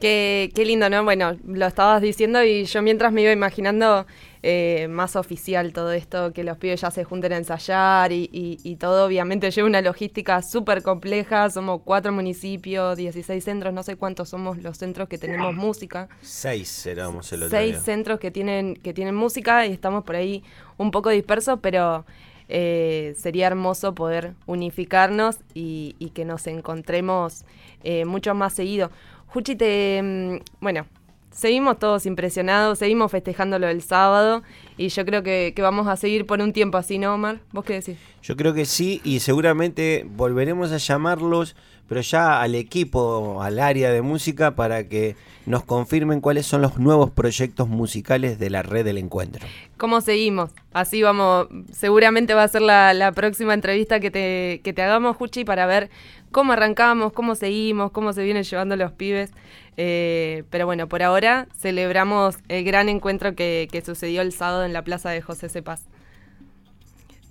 Qué, 0.00 0.52
qué 0.54 0.66
lindo, 0.66 0.90
¿no? 0.90 1.04
Bueno, 1.04 1.38
lo 1.46 1.64
estabas 1.66 2.02
diciendo 2.02 2.44
y 2.44 2.66
yo 2.66 2.82
mientras 2.82 3.12
me 3.14 3.22
iba 3.22 3.32
imaginando 3.32 4.04
eh, 4.42 4.88
más 4.90 5.16
oficial 5.16 5.72
todo 5.72 5.90
esto, 5.92 6.34
que 6.34 6.44
los 6.44 6.58
pibes 6.58 6.82
ya 6.82 6.90
se 6.90 7.02
junten 7.04 7.32
a 7.32 7.38
ensayar 7.38 8.12
y, 8.12 8.28
y- 8.30 8.58
y 8.62 8.76
todo, 8.76 9.06
obviamente 9.06 9.50
lleva 9.50 9.66
una 9.66 9.80
logística 9.80 10.42
súper 10.42 10.82
compleja, 10.82 11.48
somos 11.48 11.80
cuatro 11.82 12.12
municipios, 12.12 12.98
16 12.98 13.42
centros, 13.42 13.72
no 13.72 13.82
sé 13.82 13.96
cuántos 13.96 14.28
somos 14.28 14.58
los 14.58 14.76
centros 14.76 15.08
que 15.08 15.16
tenemos 15.16 15.54
música. 15.54 16.08
Seis 16.20 16.86
éramos 16.86 17.32
el 17.32 17.44
otro 17.44 17.56
Seis 17.56 17.72
día. 17.72 17.80
centros 17.80 18.20
que 18.20 18.30
tienen, 18.30 18.74
que 18.74 18.92
tienen 18.92 19.14
música 19.14 19.64
y 19.66 19.72
estamos 19.72 20.04
por 20.04 20.16
ahí 20.16 20.44
un 20.76 20.90
poco 20.90 21.08
dispersos, 21.08 21.58
pero 21.62 22.04
eh, 22.48 23.14
sería 23.18 23.46
hermoso 23.48 23.94
poder 23.94 24.34
unificarnos 24.46 25.38
y, 25.54 25.96
y 25.98 26.10
que 26.10 26.24
nos 26.24 26.46
encontremos 26.46 27.44
eh, 27.82 28.04
mucho 28.04 28.34
más 28.34 28.52
seguido. 28.52 28.90
Juchi, 29.26 29.56
te, 29.56 30.00
mm, 30.02 30.36
bueno, 30.60 30.86
seguimos 31.30 31.78
todos 31.78 32.06
impresionados, 32.06 32.78
seguimos 32.78 33.10
festejándolo 33.10 33.68
el 33.68 33.82
sábado 33.82 34.42
y 34.76 34.88
yo 34.88 35.04
creo 35.04 35.22
que, 35.22 35.52
que 35.54 35.62
vamos 35.62 35.86
a 35.86 35.96
seguir 35.96 36.26
por 36.26 36.40
un 36.40 36.52
tiempo 36.52 36.78
así, 36.78 36.98
¿no, 36.98 37.14
Omar? 37.14 37.40
¿Vos 37.52 37.64
qué 37.64 37.74
decís? 37.74 37.98
Yo 38.22 38.36
creo 38.36 38.54
que 38.54 38.64
sí 38.64 39.00
y 39.04 39.20
seguramente 39.20 40.06
volveremos 40.08 40.72
a 40.72 40.78
llamarlos, 40.78 41.54
pero 41.88 42.00
ya 42.00 42.40
al 42.40 42.54
equipo, 42.54 43.42
al 43.42 43.58
área 43.58 43.90
de 43.90 44.02
música, 44.02 44.56
para 44.56 44.88
que 44.88 45.16
nos 45.46 45.62
confirmen 45.62 46.20
cuáles 46.20 46.46
son 46.46 46.60
los 46.60 46.78
nuevos 46.78 47.10
proyectos 47.10 47.68
musicales 47.68 48.38
de 48.38 48.50
la 48.50 48.62
red 48.62 48.84
del 48.84 48.98
encuentro. 48.98 49.46
¿Cómo 49.76 50.00
seguimos? 50.00 50.50
Así 50.72 51.02
vamos, 51.02 51.46
seguramente 51.72 52.34
va 52.34 52.42
a 52.42 52.48
ser 52.48 52.62
la, 52.62 53.12
próxima 53.14 53.54
entrevista 53.54 54.00
que 54.00 54.10
te, 54.10 54.60
que 54.64 54.72
te 54.72 54.82
hagamos, 54.82 55.16
Juchi, 55.16 55.44
para 55.44 55.66
ver 55.66 55.88
cómo 56.32 56.52
arrancamos, 56.52 57.12
cómo 57.12 57.34
seguimos, 57.34 57.92
cómo 57.92 58.12
se 58.12 58.24
vienen 58.24 58.42
llevando 58.42 58.76
los 58.76 58.92
pibes. 58.92 59.30
Eh, 59.76 60.44
pero 60.50 60.66
bueno, 60.66 60.88
por 60.88 61.02
ahora 61.02 61.46
celebramos 61.56 62.36
el 62.48 62.64
gran 62.64 62.88
encuentro 62.88 63.34
que, 63.34 63.68
que 63.70 63.82
sucedió 63.82 64.22
el 64.22 64.32
sábado 64.32 64.64
en 64.64 64.72
la 64.72 64.82
plaza 64.82 65.10
de 65.10 65.22
José 65.22 65.48
Cepaz. 65.48 65.82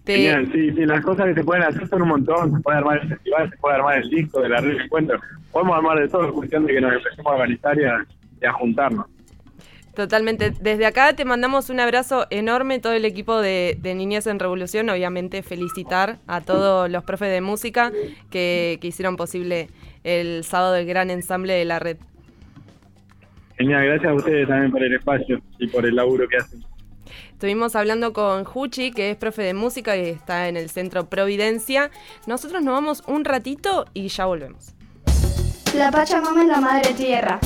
Te- 0.06 0.16
Genial, 0.16 0.50
sí, 0.54 0.72
sí, 0.72 0.86
las 0.86 1.02
cosas 1.04 1.26
que 1.28 1.34
se 1.34 1.44
pueden 1.44 1.64
hacer 1.64 1.88
son 1.88 2.04
un 2.04 2.08
montón. 2.10 2.56
Se 2.56 2.62
puede 2.62 2.78
armar 2.78 3.02
el 3.02 3.10
festival, 3.10 3.50
se 3.50 3.58
puede 3.58 3.76
armar 3.76 3.98
el 3.98 4.10
disco 4.10 4.40
de 4.40 4.50
la 4.50 4.62
red 4.62 4.78
de 4.78 4.84
encuentro. 4.84 5.20
Podemos 5.52 5.76
armar 5.76 6.00
de 6.00 6.08
todo, 6.08 6.26
es 6.28 6.32
cuestión 6.32 6.66
de 6.66 6.74
que 6.74 6.82
nos 6.82 6.94
empecemos 6.94 7.26
a 7.26 7.36
organizar 7.36 7.78
y 7.80 7.84
a, 7.86 8.06
y 8.42 8.46
a 8.46 8.54
juntarnos. 8.54 9.08
Totalmente. 9.96 10.52
Desde 10.60 10.86
acá 10.86 11.14
te 11.14 11.24
mandamos 11.24 11.70
un 11.70 11.80
abrazo 11.80 12.28
enorme, 12.30 12.80
todo 12.80 12.92
el 12.94 13.06
equipo 13.06 13.40
de, 13.42 13.78
de 13.82 13.96
Niñez 13.96 14.28
en 14.28 14.40
Revolución. 14.40 14.90
Obviamente 14.90 15.42
felicitar 15.42 16.18
a 16.28 16.42
todos 16.42 16.90
los 16.92 17.04
profes 17.06 17.32
de 17.32 17.40
música 17.42 17.92
que, 18.30 18.78
que 18.82 18.88
hicieron 18.88 19.16
posible 19.16 19.70
el 20.04 20.44
sábado 20.44 20.76
el 20.76 20.86
gran 20.86 21.10
ensamble 21.10 21.54
de 21.54 21.64
la 21.66 21.80
red. 21.80 21.98
Genial, 23.58 23.86
gracias 23.86 24.12
a 24.12 24.14
ustedes 24.16 24.48
también 24.50 24.70
por 24.72 24.84
el 24.84 24.94
espacio 24.94 25.42
y 25.60 25.68
por 25.68 25.86
el 25.86 25.96
laburo 25.96 26.28
que 26.28 26.38
hacen. 26.38 26.62
Estuvimos 27.32 27.76
hablando 27.76 28.14
con 28.14 28.44
Juchi, 28.44 28.92
que 28.92 29.12
es 29.12 29.18
profe 29.18 29.44
de 29.44 29.54
música 29.54 29.96
y 29.98 30.10
está 30.10 30.48
en 30.48 30.58
el 30.58 30.70
centro 30.70 31.10
Providencia. 31.10 31.92
Nosotros 32.28 32.64
nos 32.64 32.74
vamos 32.74 33.04
un 33.08 33.26
ratito 33.26 33.86
y 33.94 34.08
ya 34.08 34.26
volvemos. 34.26 34.74
La 35.74 35.92
Pachamama 35.92 36.42
es 36.44 36.48
la 36.48 36.62
madre 36.62 36.94
tierra. 36.94 37.40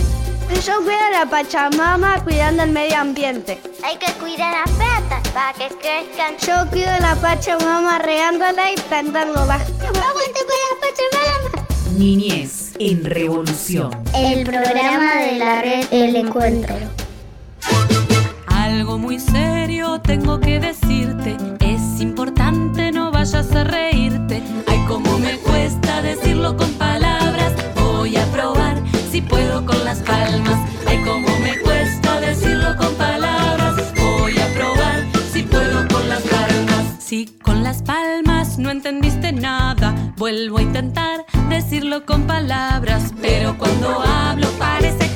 Yo 0.66 0.78
cuido 0.84 1.00
a 1.00 1.12
la 1.12 1.30
Pachamama 1.30 2.24
cuidando 2.24 2.64
el 2.64 2.72
medio 2.72 2.98
ambiente. 2.98 3.60
Hay 3.84 3.98
que 3.98 4.12
cuidar 4.14 4.54
las 4.54 4.76
plantas 4.76 5.28
para 5.30 5.54
que 5.54 5.68
crezcan. 5.76 6.36
Yo 6.46 6.70
cuido 6.70 6.90
a 6.90 7.00
la 7.00 7.16
Pachamama 7.16 8.00
regándola 8.00 8.72
y 8.72 8.76
plantándola. 8.76 9.56
¡Aguante 9.56 10.42
con 10.48 10.60
la 10.66 10.80
Pachamama! 10.82 11.68
Niñez 11.98 12.74
en 12.80 13.04
revolución. 13.06 13.92
El 14.16 14.44
programa 14.44 15.16
de 15.16 15.38
la 15.38 15.62
red 15.62 15.86
El 15.92 16.16
Encuentro. 16.16 16.76
Algo 18.80 18.98
muy 18.98 19.20
serio 19.20 20.00
tengo 20.00 20.40
que 20.40 20.58
decirte. 20.58 21.36
Es 21.60 22.00
importante, 22.00 22.94
no 22.94 23.12
vayas 23.12 23.54
a 23.54 23.66
reírte. 23.66 24.42
Ay, 24.68 24.80
cómo 24.88 25.20
me 25.20 25.38
cuesta 25.40 26.02
decirlo 26.02 26.56
con 26.56 26.72
palabras. 26.76 27.52
Voy 27.76 28.16
a 28.16 28.26
probar 28.28 28.82
si 29.12 29.22
puedo 29.22 29.66
con 29.66 29.84
las 29.84 30.00
palmas. 30.00 30.58
Ay, 30.88 30.98
cómo 31.04 31.28
me 31.44 31.60
cuesta 31.60 32.22
decirlo 32.22 32.78
con 32.78 32.96
palabras. 32.96 33.76
Voy 33.98 34.40
a 34.40 34.48
probar 34.54 35.04
si 35.34 35.44
puedo 35.44 35.86
con 35.90 36.08
las 36.08 36.22
palmas. 36.22 36.86
Si 37.00 37.26
con 37.44 37.64
las 37.64 37.82
palmas 37.82 38.58
no 38.60 38.72
entendiste 38.72 39.34
nada, 39.34 39.94
vuelvo 40.16 40.60
a 40.60 40.62
intentar 40.62 41.26
decirlo 41.50 42.06
con 42.06 42.24
palabras. 42.28 43.14
Pero 43.22 43.58
cuando 43.58 44.02
hablo 44.02 44.48
parece 44.58 45.09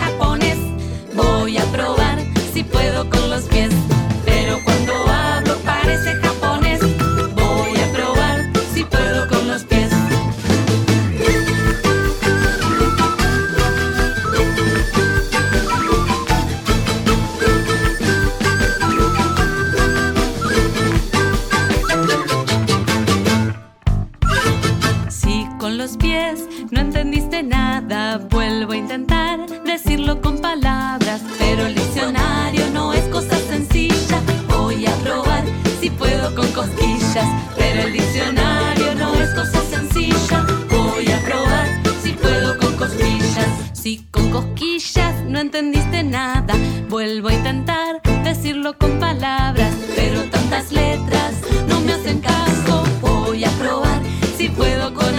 cosquillas 44.64 45.24
no 45.28 45.40
entendiste 45.40 46.04
nada, 46.04 46.54
vuelvo 46.90 47.28
a 47.28 47.34
intentar 47.34 48.02
decirlo 48.24 48.78
con 48.78 48.98
palabras. 49.00 49.74
Pero 49.96 50.24
tantas 50.30 50.72
letras 50.72 51.34
no 51.68 51.82
me 51.82 51.94
hacen 51.94 52.20
caso. 52.22 52.84
Voy 53.02 53.44
a 53.44 53.50
probar 53.52 54.02
si 54.38 54.50
puedo 54.50 54.94
con 54.94 55.13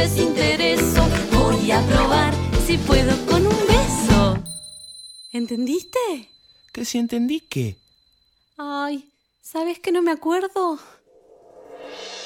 les 0.00 0.16
intereso. 0.16 1.02
Voy 1.32 1.70
a 1.70 1.80
probar 1.82 2.32
si 2.66 2.78
puedo 2.78 3.14
con 3.26 3.46
un 3.46 3.60
beso. 3.74 4.38
¿Entendiste? 5.32 5.98
¿Que 6.72 6.84
si 6.84 6.98
entendí 6.98 7.40
qué? 7.40 7.76
Ay, 8.56 9.10
¿sabes 9.42 9.78
que 9.78 9.92
no 9.92 10.00
me 10.02 10.12
acuerdo? 10.12 10.78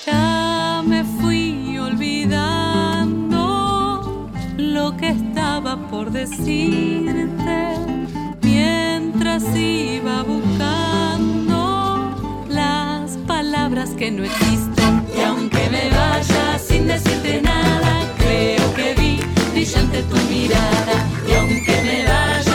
Ya 0.06 0.82
me 0.87 1.02
fui 1.18 1.76
olvidando 1.78 3.40
lo 4.56 4.96
que 4.96 5.08
estaba 5.08 5.72
por 5.88 6.12
decirte 6.12 7.58
mientras 8.42 9.42
iba 9.56 10.22
buscando 10.22 10.53
palabras 13.64 13.94
que 13.96 14.11
no 14.11 14.22
existen. 14.24 15.07
Y 15.16 15.20
aunque 15.22 15.70
me 15.70 15.88
vaya 15.88 16.59
sin 16.59 16.87
decirte 16.87 17.40
nada, 17.40 18.12
creo 18.18 18.74
que 18.74 18.94
vi 18.94 19.20
brillante 19.53 20.03
tu 20.03 20.16
mirada. 20.29 20.96
Y 21.27 21.33
aunque 21.33 21.83
me 21.83 22.05
vaya 22.05 22.53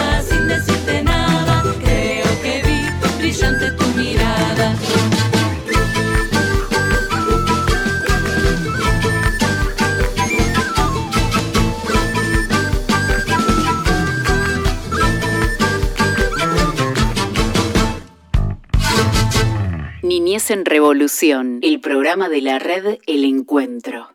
Niñez 20.20 20.52
en 20.52 20.66
revolución. 20.66 21.60
El 21.62 21.80
programa 21.80 22.28
de 22.28 22.42
la 22.42 22.60
red 22.60 22.98
El 23.08 23.24
Encuentro. 23.24 24.10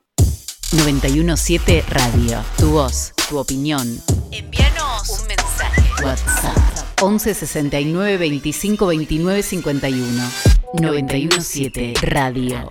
917 0.77 1.83
Radio. 1.89 2.45
Tu 2.59 2.73
voz, 2.73 3.15
tu 3.27 3.39
opinión. 3.39 3.89
Envíanos 4.31 5.19
un 5.19 5.29
mensaje. 5.29 6.05
WhatsApp 6.05 7.01
11 7.01 7.33
69 7.33 8.19
25 8.19 8.87
29 8.87 9.43
51. 9.43 10.31
917 10.75 11.95
Radio. 12.03 12.69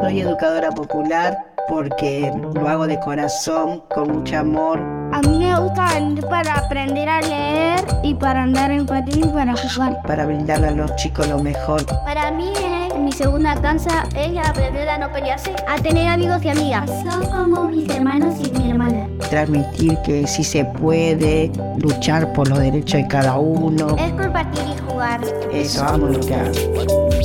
Soy 0.00 0.20
educadora 0.20 0.70
popular 0.70 1.36
porque 1.68 2.30
lo 2.54 2.68
hago 2.68 2.86
de 2.86 3.00
corazón, 3.00 3.82
con 3.92 4.12
mucho 4.12 4.38
amor. 4.38 4.95
A 5.16 5.20
mí 5.22 5.38
me 5.38 5.58
gusta 5.58 5.94
venir 5.94 6.26
para 6.26 6.58
aprender 6.58 7.08
a 7.08 7.22
leer 7.22 7.82
y 8.02 8.12
para 8.12 8.42
andar 8.42 8.70
en 8.70 8.84
patín 8.84 9.24
y 9.24 9.28
para 9.28 9.56
jugar. 9.56 10.02
para 10.06 10.26
brindarle 10.26 10.66
a 10.66 10.70
los 10.72 10.94
chicos 10.96 11.26
lo 11.26 11.38
mejor. 11.38 11.86
Para 12.04 12.30
mí, 12.30 12.52
eh, 12.60 12.90
mi 12.98 13.10
segunda 13.12 13.58
cansa 13.62 14.06
es 14.14 14.36
aprender 14.36 14.86
a 14.86 14.98
no 14.98 15.10
pelearse, 15.10 15.56
a 15.66 15.76
tener 15.76 16.08
amigos 16.08 16.44
y 16.44 16.50
amigas. 16.50 16.90
Son 17.02 17.24
como 17.30 17.64
mis 17.64 17.88
hermanos 17.88 18.34
y 18.44 18.50
mi 18.58 18.70
hermana. 18.72 19.08
Transmitir 19.30 19.96
que 20.04 20.26
sí 20.26 20.44
se 20.44 20.66
puede 20.66 21.50
luchar 21.78 22.30
por 22.34 22.48
los 22.48 22.58
derechos 22.58 23.00
de 23.00 23.08
cada 23.08 23.38
uno. 23.38 23.96
Es 23.96 24.12
compartir 24.12 24.64
y 24.64 24.90
jugar. 24.90 25.20
Eso, 25.50 25.82
amo 25.82 26.08
lo 26.08 26.20
que 26.20 26.34
hago. 26.34 26.52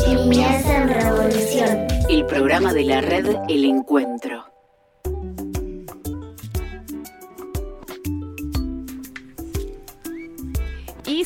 Niñez 0.08 0.66
en 0.66 0.88
revolución. 0.88 1.88
El 2.10 2.26
programa 2.26 2.72
de 2.72 2.86
la 2.86 3.02
red 3.02 3.36
El 3.50 3.66
Encuentro. 3.66 4.51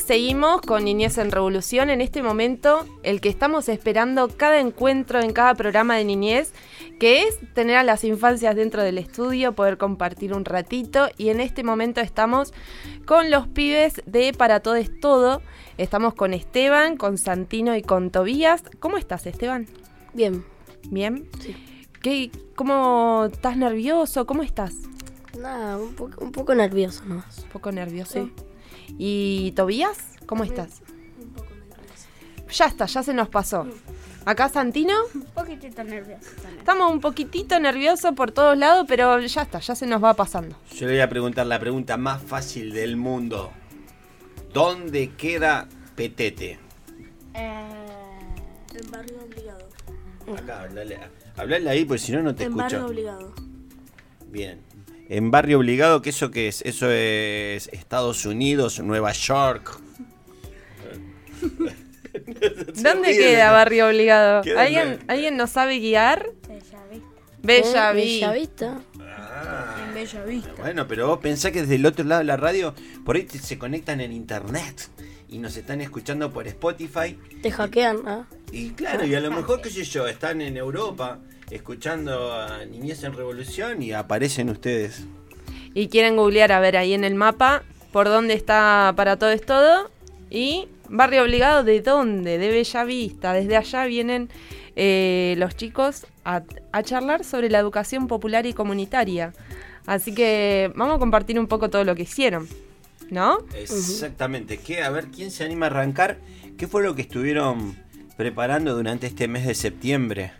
Seguimos 0.06 0.60
con 0.60 0.84
Niñez 0.84 1.18
en 1.18 1.30
Revolución. 1.32 1.90
En 1.90 2.00
este 2.00 2.22
momento, 2.22 2.86
el 3.02 3.20
que 3.20 3.28
estamos 3.28 3.68
esperando 3.68 4.28
cada 4.28 4.60
encuentro 4.60 5.20
en 5.20 5.32
cada 5.32 5.54
programa 5.54 5.96
de 5.96 6.04
niñez, 6.04 6.52
que 7.00 7.22
es 7.24 7.38
tener 7.54 7.76
a 7.76 7.82
las 7.82 8.04
infancias 8.04 8.54
dentro 8.54 8.82
del 8.82 8.98
estudio, 8.98 9.52
poder 9.54 9.78
compartir 9.78 10.32
un 10.32 10.44
ratito. 10.44 11.08
Y 11.18 11.30
en 11.30 11.40
este 11.40 11.64
momento 11.64 12.00
estamos 12.00 12.54
con 13.04 13.30
los 13.30 13.48
pibes 13.48 14.00
de 14.06 14.32
Para 14.32 14.60
Todo 14.60 14.76
es 14.76 15.00
Todo. 15.00 15.42
Estamos 15.76 16.14
con 16.14 16.32
Esteban, 16.34 16.96
con 16.96 17.18
Santino 17.18 17.74
y 17.76 17.82
con 17.82 18.10
Tobías. 18.10 18.62
¿Cómo 18.78 18.98
estás, 18.98 19.26
Esteban? 19.26 19.66
Bien. 20.14 20.44
¿Bien? 20.88 21.28
¿Qué, 22.00 22.30
¿Cómo 22.54 23.28
estás 23.32 23.56
nervioso? 23.56 24.24
¿Cómo 24.24 24.44
estás? 24.44 24.72
Nada, 25.38 25.76
un, 25.76 25.94
poco- 25.94 26.24
un 26.24 26.30
poco 26.32 26.54
nervioso 26.54 27.04
nomás. 27.04 27.40
Un 27.40 27.48
poco 27.50 27.72
nervioso. 27.72 28.30
¿Y 28.98 29.52
Tobías? 29.52 29.98
¿Cómo 30.26 30.44
estás? 30.44 30.82
Ya 32.50 32.66
está, 32.66 32.86
ya 32.86 33.02
se 33.02 33.12
nos 33.14 33.28
pasó. 33.28 33.66
Acá 34.24 34.48
Santino, 34.48 34.94
Un 35.14 35.22
poquitito 35.26 35.84
nervioso 35.84 36.30
también. 36.36 36.58
estamos 36.58 36.90
un 36.92 37.00
poquitito 37.00 37.60
nerviosos 37.60 38.12
por 38.14 38.32
todos 38.32 38.58
lados, 38.58 38.84
pero 38.88 39.20
ya 39.20 39.42
está, 39.42 39.60
ya 39.60 39.74
se 39.76 39.86
nos 39.86 40.02
va 40.02 40.14
pasando. 40.14 40.56
Yo 40.74 40.86
le 40.86 40.94
voy 40.94 41.00
a 41.00 41.08
preguntar 41.08 41.46
la 41.46 41.60
pregunta 41.60 41.96
más 41.96 42.20
fácil 42.22 42.72
del 42.72 42.96
mundo. 42.96 43.52
¿Dónde 44.52 45.10
queda 45.16 45.68
Petete? 45.94 46.58
En 47.34 48.90
barrio 48.90 49.18
obligado. 49.24 49.68
Acá, 50.36 50.62
hablale, 50.62 50.98
hablale 51.36 51.70
ahí, 51.70 51.84
porque 51.84 51.98
si 52.02 52.12
no, 52.12 52.22
no 52.22 52.34
te 52.34 52.44
en 52.44 52.48
escucho. 52.50 52.62
barrio 52.64 52.86
obligado. 52.86 53.32
Bien. 54.28 54.60
En 55.08 55.30
barrio 55.30 55.58
obligado, 55.58 56.02
¿qué 56.02 56.10
eso 56.10 56.30
qué 56.30 56.48
es? 56.48 56.62
Eso 56.62 56.90
es 56.90 57.68
Estados 57.72 58.26
Unidos, 58.26 58.80
Nueva 58.80 59.12
York. 59.12 59.78
¿Dónde 62.82 63.16
queda. 63.16 63.52
Barrio 63.52 63.86
Obligado? 63.88 64.42
Queda 64.42 64.62
¿Alguien, 64.62 64.98
¿Alguien 65.08 65.36
nos 65.36 65.50
sabe 65.50 65.78
guiar? 65.78 66.26
Bella 67.42 67.92
Vi. 67.92 68.00
Bella 68.20 68.32
Vista. 68.32 68.80
Ah, 69.00 69.84
En 69.86 69.94
Bella 69.94 70.24
Vista. 70.24 70.50
bueno, 70.58 70.88
pero 70.88 71.06
vos 71.08 71.18
pensás 71.20 71.52
que 71.52 71.60
desde 71.60 71.76
el 71.76 71.86
otro 71.86 72.04
lado 72.04 72.20
de 72.20 72.24
la 72.24 72.36
radio, 72.36 72.74
por 73.04 73.16
ahí 73.16 73.24
te- 73.24 73.38
se 73.38 73.58
conectan 73.58 74.00
en 74.00 74.12
internet 74.12 74.88
y 75.28 75.38
nos 75.38 75.56
están 75.56 75.80
escuchando 75.82 76.32
por 76.32 76.46
Spotify. 76.48 77.18
Te 77.42 77.50
hackean, 77.50 77.98
¿ah? 78.06 78.26
Y 78.50 78.70
claro, 78.70 79.04
y 79.06 79.14
a 79.14 79.20
lo 79.20 79.30
mejor, 79.30 79.60
qué 79.60 79.70
sé 79.70 79.84
yo, 79.84 80.06
están 80.08 80.40
en 80.40 80.56
Europa 80.56 81.18
escuchando 81.50 82.32
a 82.32 82.64
Niñez 82.64 83.04
en 83.04 83.12
Revolución 83.12 83.82
y 83.82 83.92
aparecen 83.92 84.48
ustedes. 84.50 85.04
Y 85.74 85.88
quieren 85.88 86.16
googlear 86.16 86.52
a 86.52 86.60
ver 86.60 86.76
ahí 86.76 86.94
en 86.94 87.04
el 87.04 87.14
mapa 87.14 87.62
por 87.92 88.06
dónde 88.06 88.34
está 88.34 88.92
para 88.96 89.16
todo 89.16 89.30
es 89.30 89.44
todo. 89.44 89.90
Y 90.30 90.68
Barrio 90.88 91.22
Obligado, 91.22 91.64
¿de 91.64 91.80
dónde? 91.80 92.38
De 92.38 92.48
Bella 92.48 92.84
Vista. 92.84 93.32
Desde 93.32 93.56
allá 93.56 93.86
vienen 93.86 94.28
eh, 94.74 95.34
los 95.38 95.56
chicos 95.56 96.06
a, 96.24 96.42
a 96.72 96.82
charlar 96.82 97.24
sobre 97.24 97.50
la 97.50 97.58
educación 97.58 98.08
popular 98.08 98.46
y 98.46 98.52
comunitaria. 98.52 99.32
Así 99.86 100.14
que 100.14 100.72
vamos 100.74 100.96
a 100.96 100.98
compartir 100.98 101.38
un 101.38 101.46
poco 101.46 101.70
todo 101.70 101.84
lo 101.84 101.94
que 101.94 102.02
hicieron, 102.02 102.48
¿no? 103.10 103.38
Exactamente. 103.54 104.58
¿Qué? 104.58 104.82
A 104.82 104.90
ver, 104.90 105.06
¿quién 105.06 105.30
se 105.30 105.44
anima 105.44 105.66
a 105.66 105.70
arrancar? 105.70 106.18
¿Qué 106.58 106.66
fue 106.66 106.82
lo 106.82 106.94
que 106.94 107.02
estuvieron 107.02 107.76
preparando 108.16 108.74
durante 108.74 109.06
este 109.06 109.28
mes 109.28 109.46
de 109.46 109.54
septiembre? 109.54 110.32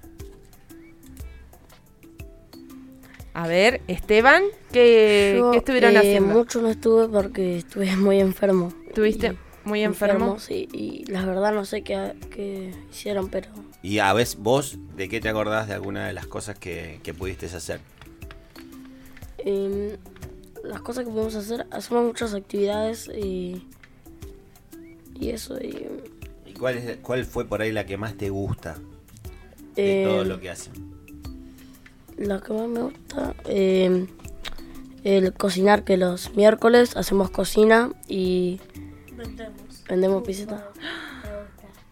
A 3.38 3.46
ver, 3.46 3.83
Esteban, 3.87 4.44
¿qué, 4.72 5.35
Yo, 5.38 5.51
qué 5.51 5.59
estuvieron 5.59 5.94
eh, 5.94 5.99
haciendo? 5.99 6.33
Mucho 6.33 6.62
no 6.62 6.68
estuve 6.70 7.07
porque 7.07 7.59
estuve 7.59 7.94
muy 7.96 8.18
enfermo. 8.18 8.72
¿Estuviste 8.88 9.37
Y- 9.64 9.68
muy 9.68 9.83
enfermo? 9.83 10.38
Sí, 10.38 10.66
y 10.72 11.05
la 11.11 11.22
verdad 11.27 11.53
no 11.53 11.66
sé 11.66 11.83
qué, 11.83 12.14
qué 12.35 12.72
hicieron, 12.90 13.29
pero 13.29 13.51
Y 13.83 13.99
a 13.99 14.14
veces 14.14 14.38
vos, 14.38 14.79
¿de 14.96 15.11
qué 15.11 15.20
te 15.20 15.29
acordás 15.29 15.68
de 15.68 15.75
alguna 15.75 16.07
de 16.07 16.14
las 16.14 16.27
cosas 16.27 16.59
que, 16.59 16.99
que 17.03 17.12
pudiste 17.12 17.44
hacer? 17.44 17.81
em, 19.37 19.99
las 20.64 20.81
cosas 20.81 21.05
que 21.05 21.11
podemos 21.11 21.35
hacer, 21.35 21.66
hacemos 21.70 22.07
muchas 22.07 22.33
actividades 22.33 23.07
y, 23.09 23.66
y 25.14 25.29
eso. 25.29 25.59
Y, 25.61 25.87
¿Y 26.46 26.55
cuál, 26.55 26.79
es, 26.79 26.96
cuál 27.03 27.27
fue 27.27 27.44
por 27.44 27.61
ahí 27.61 27.70
la 27.70 27.85
que 27.85 27.99
más 27.99 28.16
te 28.16 28.31
gusta 28.31 28.79
de 29.75 30.03
todo 30.03 30.22
em, 30.22 30.29
lo 30.29 30.40
que 30.40 30.49
hacen? 30.49 30.96
Lo 32.18 32.40
que 32.42 32.52
más 32.52 32.68
me 32.68 32.83
gusta, 32.83 33.35
eh, 33.44 34.07
el 35.05 35.33
cocinar, 35.35 35.85
que 35.85 35.96
los 35.96 36.35
miércoles 36.35 36.96
hacemos 36.96 37.31
cocina 37.31 37.90
y 38.09 38.61
vendemos 39.88 40.22
pisetas. 40.22 40.62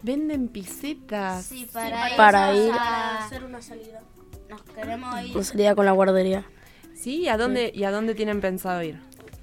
Venden 0.01 0.47
pisetas. 0.49 1.45
Sí, 1.45 1.67
para, 1.71 2.15
Para 2.15 2.51
eso, 2.51 2.59
ir- 2.67 2.73
sea, 2.73 3.25
hacer 3.25 3.43
una 3.43 3.61
salida. 3.61 4.01
Nos 4.49 4.61
queremos 4.63 5.21
ir. 5.23 5.35
Una 5.35 5.43
salida 5.43 5.75
con 5.75 5.85
la 5.85 5.91
guardería. 5.93 6.45
¿Sí? 6.93 7.27
¿A 7.27 7.37
dónde, 7.37 7.71
¿Y 7.73 7.83
a 7.85 7.91
dónde 7.91 8.13
tienen 8.13 8.39
pensado 8.41 8.83
ir? 8.83 8.99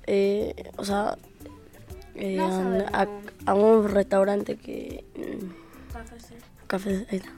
Eh, 0.07 0.71
o 0.77 0.85
sea, 0.85 1.17
eh, 2.15 2.37
No 2.37 2.47
a, 2.93 3.03
a- 3.03 3.09
a 3.47 3.55
un 3.55 3.89
restaurante 3.89 4.57
que... 4.57 5.05
mm, 5.17 6.67
Café, 6.69 7.07
ahí 7.11 7.17
está. 7.19 7.31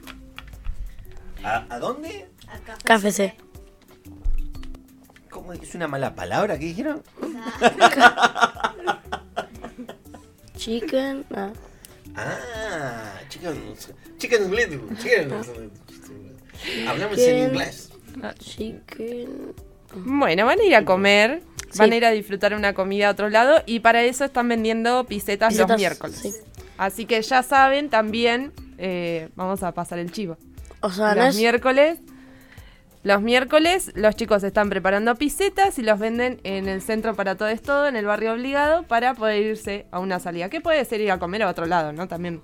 ¿A, 1.43 1.65
a 1.75 1.79
dónde? 1.79 2.27
Café 2.83 3.11
C. 3.11 3.35
¿Cómo 5.29 5.53
es 5.53 5.59
que 5.59 5.65
es 5.65 5.75
una 5.75 5.87
mala 5.87 6.15
palabra? 6.15 6.57
¿Qué 6.57 6.65
dijeron? 6.65 7.03
Chicken. 10.57 11.25
ah. 11.35 11.51
Ah, 12.17 13.19
chicken, 13.27 13.73
chicken 14.17 14.55
little, 14.55 14.79
chicken. 14.97 15.33
Hablamos 16.87 17.17
en 17.19 17.49
inglés. 17.49 17.89
Chicken. 18.39 19.53
Bueno, 19.93 20.45
van 20.45 20.59
a 20.59 20.63
ir 20.63 20.75
a 20.75 20.85
comer, 20.85 21.43
Sí. 21.71 21.79
van 21.79 21.91
a 21.91 21.95
ir 21.97 22.05
a 22.05 22.11
disfrutar 22.11 22.53
una 22.53 22.73
comida 22.73 23.09
a 23.09 23.11
otro 23.11 23.29
lado 23.29 23.61
y 23.65 23.81
para 23.81 24.01
eso 24.03 24.23
están 24.23 24.47
vendiendo 24.47 25.03
pisetas, 25.05 25.55
los 25.57 25.77
miércoles. 25.77 26.15
sí. 26.17 26.33
Así 26.77 27.05
que 27.05 27.21
ya 27.21 27.43
saben 27.43 27.89
también, 27.89 28.53
eh, 28.77 29.29
vamos 29.35 29.61
a 29.63 29.73
pasar 29.73 29.99
el 29.99 30.11
chivo. 30.11 30.37
O 30.81 30.89
sea, 30.89 31.15
no 31.15 31.21
los 31.25 31.29
es... 31.29 31.35
miércoles, 31.35 31.99
los 33.05 33.21
miércoles 33.21 33.91
los 33.93 34.15
chicos 34.15 34.43
están 34.43 34.67
preparando 34.71 35.13
pisetas 35.13 35.77
y 35.77 35.83
los 35.83 35.99
venden 35.99 36.39
en 36.43 36.67
el 36.67 36.81
centro 36.81 37.13
para 37.13 37.35
todo 37.35 37.49
es 37.49 37.61
todo, 37.61 37.87
en 37.87 37.95
el 37.95 38.05
barrio 38.07 38.33
obligado, 38.33 38.81
para 38.81 39.13
poder 39.13 39.43
irse 39.43 39.85
a 39.91 39.99
una 39.99 40.19
salida. 40.19 40.49
Que 40.49 40.59
puede 40.59 40.83
ser 40.85 41.01
ir 41.01 41.11
a 41.11 41.19
comer 41.19 41.43
a 41.43 41.49
otro 41.49 41.67
lado, 41.67 41.93
¿no? 41.93 42.07
También. 42.07 42.41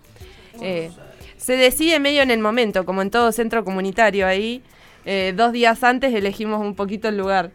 eh, 0.61 0.91
se 1.35 1.53
decide 1.53 1.99
medio 1.99 2.21
en 2.21 2.29
el 2.29 2.37
momento, 2.37 2.85
como 2.85 3.01
en 3.01 3.09
todo 3.09 3.31
centro 3.31 3.65
comunitario 3.65 4.27
ahí. 4.27 4.61
eh, 5.03 5.33
dos 5.35 5.51
días 5.51 5.83
antes 5.83 6.13
elegimos 6.13 6.61
un 6.61 6.75
poquito 6.75 7.07
el 7.07 7.17
lugar. 7.17 7.49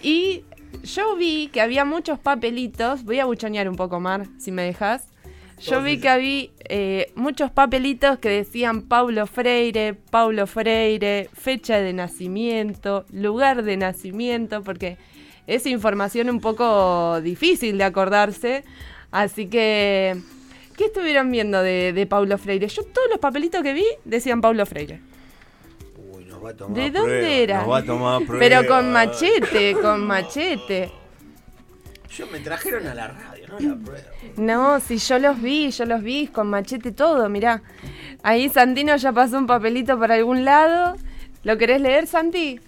Y 0.00 0.46
yo 0.82 1.14
vi 1.16 1.48
que 1.48 1.60
había 1.60 1.84
muchos 1.84 2.18
papelitos. 2.18 3.04
Voy 3.04 3.20
a 3.20 3.26
buchonear 3.26 3.68
un 3.68 3.76
poco, 3.76 4.00
Mar, 4.00 4.28
si 4.38 4.50
me 4.50 4.62
dejas. 4.62 5.11
Yo 5.62 5.82
vi 5.82 5.98
que 5.98 6.08
había 6.08 6.48
eh, 6.68 7.12
muchos 7.14 7.50
papelitos 7.50 8.18
que 8.18 8.28
decían 8.28 8.82
Paulo 8.82 9.26
Freire, 9.26 9.94
Paulo 9.94 10.46
Freire, 10.46 11.28
fecha 11.32 11.78
de 11.78 11.92
nacimiento, 11.92 13.04
lugar 13.12 13.62
de 13.62 13.76
nacimiento, 13.76 14.62
porque 14.62 14.98
es 15.46 15.66
información 15.66 16.30
un 16.30 16.40
poco 16.40 17.20
difícil 17.20 17.78
de 17.78 17.84
acordarse. 17.84 18.64
Así 19.10 19.46
que, 19.46 20.16
¿qué 20.76 20.86
estuvieron 20.86 21.30
viendo 21.30 21.62
de, 21.62 21.92
de 21.92 22.06
Paulo 22.06 22.38
Freire? 22.38 22.66
Yo 22.66 22.82
todos 22.82 23.08
los 23.10 23.18
papelitos 23.18 23.62
que 23.62 23.72
vi 23.72 23.86
decían 24.04 24.40
Paulo 24.40 24.66
Freire. 24.66 25.00
Uy, 26.12 26.24
nos 26.24 26.44
va 26.44 26.50
a 26.50 26.56
tomar 26.56 26.74
¿De 26.76 26.90
prueba, 26.90 27.06
dónde 27.06 27.42
era? 27.42 27.60
Nos 27.60 27.70
va 27.70 27.78
a 27.78 27.84
tomar 27.84 28.24
prueba. 28.24 28.40
Pero 28.40 28.66
con 28.66 28.92
machete, 28.92 29.74
con 29.80 30.06
machete. 30.06 31.01
Yo 32.16 32.26
me 32.26 32.40
trajeron 32.40 32.86
a 32.86 32.94
la 32.94 33.08
radio, 33.08 33.48
no 33.48 33.58
la 33.58 33.76
prueba. 33.76 34.08
No, 34.36 34.80
si 34.80 34.98
yo 34.98 35.18
los 35.18 35.40
vi, 35.40 35.70
yo 35.70 35.86
los 35.86 36.02
vi 36.02 36.26
con 36.26 36.48
machete 36.50 36.92
todo, 36.92 37.28
mirá. 37.30 37.62
Ahí 38.22 38.50
Santino 38.50 38.94
ya 38.96 39.12
pasó 39.12 39.38
un 39.38 39.46
papelito 39.46 39.98
para 39.98 40.16
algún 40.16 40.44
lado. 40.44 40.96
¿Lo 41.42 41.56
querés 41.56 41.80
leer, 41.80 42.06
Santi? 42.06 42.60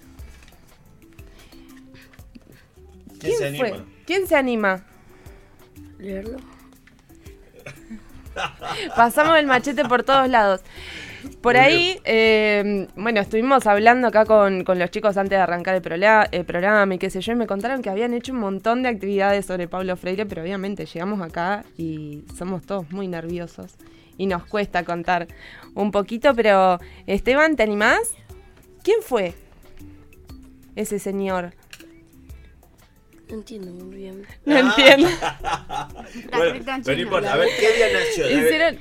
¿Quién 3.19 3.37
se 3.37 3.47
anima? 3.47 3.85
¿Quién 4.05 4.27
se 4.27 4.35
anima? 4.35 4.83
Leerlo. 5.99 6.37
Pasamos 8.95 9.37
el 9.37 9.45
machete 9.45 9.85
por 9.85 10.03
todos 10.03 10.27
lados. 10.27 10.61
Por 11.41 11.57
ahí, 11.57 11.99
eh, 12.05 12.87
bueno, 12.95 13.21
estuvimos 13.21 13.67
hablando 13.67 14.07
acá 14.07 14.25
con, 14.25 14.63
con 14.63 14.79
los 14.79 14.89
chicos 14.91 15.15
antes 15.17 15.31
de 15.37 15.43
arrancar 15.43 15.75
el, 15.75 15.81
prola- 15.81 16.27
el 16.31 16.43
programa 16.45 16.95
y 16.95 16.97
qué 16.97 17.09
sé 17.09 17.21
yo, 17.21 17.33
y 17.33 17.35
me 17.35 17.45
contaron 17.47 17.81
que 17.81 17.89
habían 17.89 18.13
hecho 18.13 18.33
un 18.33 18.39
montón 18.39 18.81
de 18.83 18.89
actividades 18.89 19.45
sobre 19.45 19.67
Pablo 19.67 19.95
Freire, 19.95 20.25
pero 20.25 20.41
obviamente 20.41 20.85
llegamos 20.85 21.21
acá 21.21 21.63
y 21.77 22.23
somos 22.37 22.65
todos 22.65 22.89
muy 22.91 23.07
nerviosos 23.07 23.75
y 24.17 24.25
nos 24.25 24.45
cuesta 24.45 24.83
contar 24.83 25.27
un 25.75 25.91
poquito, 25.91 26.33
pero 26.33 26.79
Esteban, 27.05 27.55
¿te 27.55 27.63
animás? 27.63 27.99
¿Quién 28.83 29.01
fue 29.01 29.33
ese 30.75 30.99
señor? 30.99 31.53
No 33.29 33.35
entiendo 33.35 33.71
muy 33.71 33.95
bien. 33.95 34.23
No 34.45 34.57
entiendo. 34.57 35.09
bueno, 36.31 36.61
pero 36.83 36.95
no 36.95 37.01
importa, 37.01 37.33
a 37.33 37.37
ver 37.37 37.49
qué 37.59 37.73
día 37.75 37.87
nació. 37.93 38.25
Hicieron, 38.29 38.77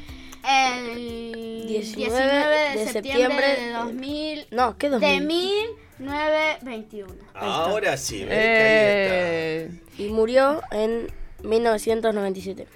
El 0.46 1.66
19 1.66 1.68
19, 1.68 2.46
de, 2.76 2.78
de 2.78 2.92
septiembre, 2.92 2.92
septiembre 2.92 3.46
de 3.60 3.72
2000. 3.72 4.46
No, 4.50 4.76
¿qué 4.78 4.90
De 4.90 4.98
2000? 4.98 5.52
1921. 5.98 7.14
Ahora 7.34 7.96
sí, 7.96 8.24
ves 8.24 8.28
que 8.28 8.34
ahí 8.34 8.38
eh, 8.38 9.80
Y 9.98 10.08
murió 10.08 10.60
en 10.70 11.06
1997. 11.42 12.66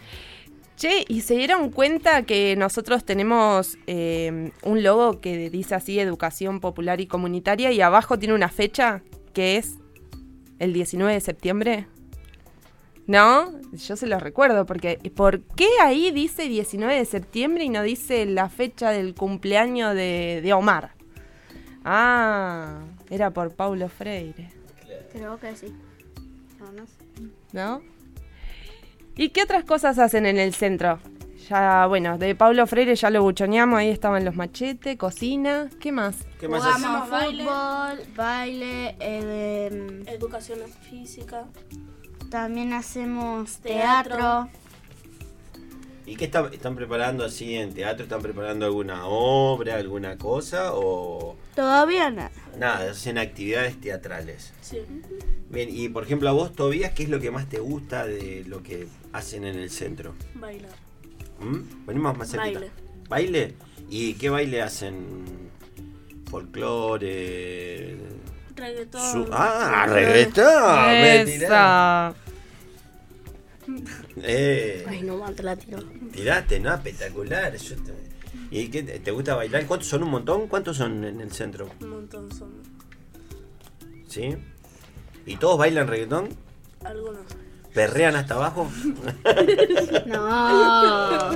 Che, 0.76 1.04
¿y 1.08 1.22
se 1.22 1.34
dieron 1.34 1.70
cuenta 1.70 2.22
que 2.22 2.54
nosotros 2.56 3.04
tenemos 3.04 3.76
eh, 3.88 4.52
un 4.62 4.82
logo 4.84 5.20
que 5.20 5.50
dice 5.50 5.74
así 5.74 5.98
Educación 5.98 6.60
Popular 6.60 7.00
y 7.00 7.08
Comunitaria 7.08 7.72
y 7.72 7.80
abajo 7.80 8.18
tiene 8.18 8.34
una 8.34 8.48
fecha 8.48 9.02
que 9.32 9.56
es 9.56 9.74
el 10.60 10.72
19 10.72 11.12
de 11.12 11.20
septiembre? 11.20 11.88
¿No? 13.08 13.58
Yo 13.72 13.96
se 13.96 14.06
los 14.06 14.22
recuerdo, 14.22 14.66
porque 14.66 14.98
¿por 15.16 15.40
qué 15.40 15.66
ahí 15.82 16.10
dice 16.10 16.42
19 16.42 16.94
de 16.94 17.04
septiembre 17.06 17.64
y 17.64 17.70
no 17.70 17.82
dice 17.82 18.26
la 18.26 18.50
fecha 18.50 18.90
del 18.90 19.14
cumpleaños 19.14 19.94
de, 19.94 20.40
de 20.42 20.52
Omar? 20.52 20.90
Ah, 21.86 22.80
era 23.08 23.30
por 23.30 23.54
Paulo 23.54 23.88
Freire, 23.88 24.50
Creo 25.10 25.40
que 25.40 25.56
sí. 25.56 25.74
No, 26.60 26.70
no 26.72 26.86
sé. 26.86 26.92
¿no? 27.52 27.80
¿Y 29.16 29.30
qué 29.30 29.42
otras 29.42 29.64
cosas 29.64 29.98
hacen 29.98 30.26
en 30.26 30.38
el 30.38 30.52
centro? 30.52 30.98
Ya, 31.48 31.86
bueno, 31.86 32.18
de 32.18 32.34
Paulo 32.34 32.66
Freire 32.66 32.94
ya 32.94 33.08
lo 33.08 33.22
buchoneamos, 33.22 33.78
ahí 33.78 33.88
estaban 33.88 34.22
los 34.26 34.36
machetes, 34.36 34.98
cocina, 34.98 35.70
¿qué 35.80 35.92
más? 35.92 36.26
¿Qué 36.38 36.46
más? 36.46 36.62
Jugamos 36.62 37.08
baile. 37.08 37.44
fútbol, 37.44 38.00
baile, 38.14 38.96
eh, 39.00 40.04
Educación 40.08 40.58
física. 40.90 41.46
También 42.30 42.72
hacemos 42.72 43.56
Teatro. 43.58 44.16
teatro. 44.16 44.50
¿Y 46.06 46.16
qué 46.16 46.24
está- 46.24 46.48
están 46.52 46.74
preparando 46.74 47.22
así 47.24 47.54
en 47.56 47.74
teatro? 47.74 48.04
¿Están 48.04 48.22
preparando 48.22 48.64
alguna 48.64 49.06
obra, 49.06 49.74
alguna 49.76 50.16
cosa? 50.16 50.70
¿O 50.72 51.36
Todavía 51.54 52.08
nada. 52.10 52.30
nada, 52.58 52.90
hacen 52.92 53.18
actividades 53.18 53.78
teatrales? 53.78 54.54
Sí. 54.62 54.78
Bien, 55.50 55.68
y 55.70 55.88
por 55.90 56.04
ejemplo 56.04 56.28
a 56.30 56.32
vos, 56.32 56.52
Tobías, 56.54 56.92
¿qué 56.92 57.02
es 57.02 57.08
lo 57.10 57.20
que 57.20 57.30
más 57.30 57.46
te 57.48 57.58
gusta 57.60 58.06
de 58.06 58.44
lo 58.46 58.62
que 58.62 58.86
hacen 59.12 59.44
en 59.44 59.56
el 59.58 59.68
centro? 59.70 60.14
Bailar. 60.34 60.70
¿Mm? 61.40 61.86
Venimos 61.86 62.16
más 62.16 62.30
cerquita. 62.30 62.60
Baile. 62.60 62.70
¿Baile? 63.08 63.54
¿Y 63.90 64.14
qué 64.14 64.30
baile 64.30 64.62
hacen? 64.62 65.48
Folclore. 66.30 67.96
Reggaetón. 68.58 69.12
Su- 69.12 69.28
¡Ah! 69.32 69.86
¡Reggaetón! 69.88 70.88
Esa. 70.90 72.14
Eh, 74.22 74.84
Ay, 74.88 75.02
no, 75.02 75.20
te 75.32 75.42
la 75.42 75.56
tiro. 75.56 75.78
tiraste, 76.12 76.58
¿no? 76.60 76.72
Espectacular. 76.74 77.54
Yo 77.56 77.76
te- 77.76 78.08
¿Y 78.50 78.68
qué 78.68 78.82
te 78.82 78.98
te 78.98 79.10
gusta 79.10 79.34
bailar? 79.34 79.66
¿Cuántos 79.66 79.88
son 79.88 80.02
un 80.04 80.10
montón? 80.10 80.48
¿Cuántos 80.48 80.76
son 80.78 81.04
en 81.04 81.20
el 81.20 81.30
centro? 81.32 81.70
Un 81.80 81.88
montón 81.90 82.32
son. 82.32 82.50
¿Sí? 84.08 84.36
¿Y 85.26 85.36
todos 85.36 85.58
bailan 85.58 85.86
reggaetón? 85.86 86.30
Algunos. 86.84 87.22
¿Perrean 87.74 88.16
hasta 88.16 88.34
abajo? 88.34 88.70
No. 90.06 91.30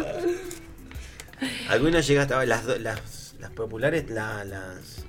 ¿Algunos 1.68 2.06
llegan 2.06 2.22
hasta 2.22 2.34
abajo? 2.40 2.48
¿Las, 2.48 2.80
las, 2.80 3.34
las 3.38 3.50
populares, 3.50 4.08
la- 4.08 4.44
las, 4.44 5.04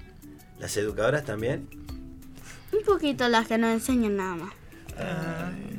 las 0.60 0.76
educadoras 0.78 1.24
también? 1.24 1.70
Un 2.74 2.84
poquito 2.86 3.28
las 3.30 3.48
que 3.48 3.58
nos 3.58 3.72
enseñan 3.72 4.18
nada 4.18 4.36
más. 4.36 4.54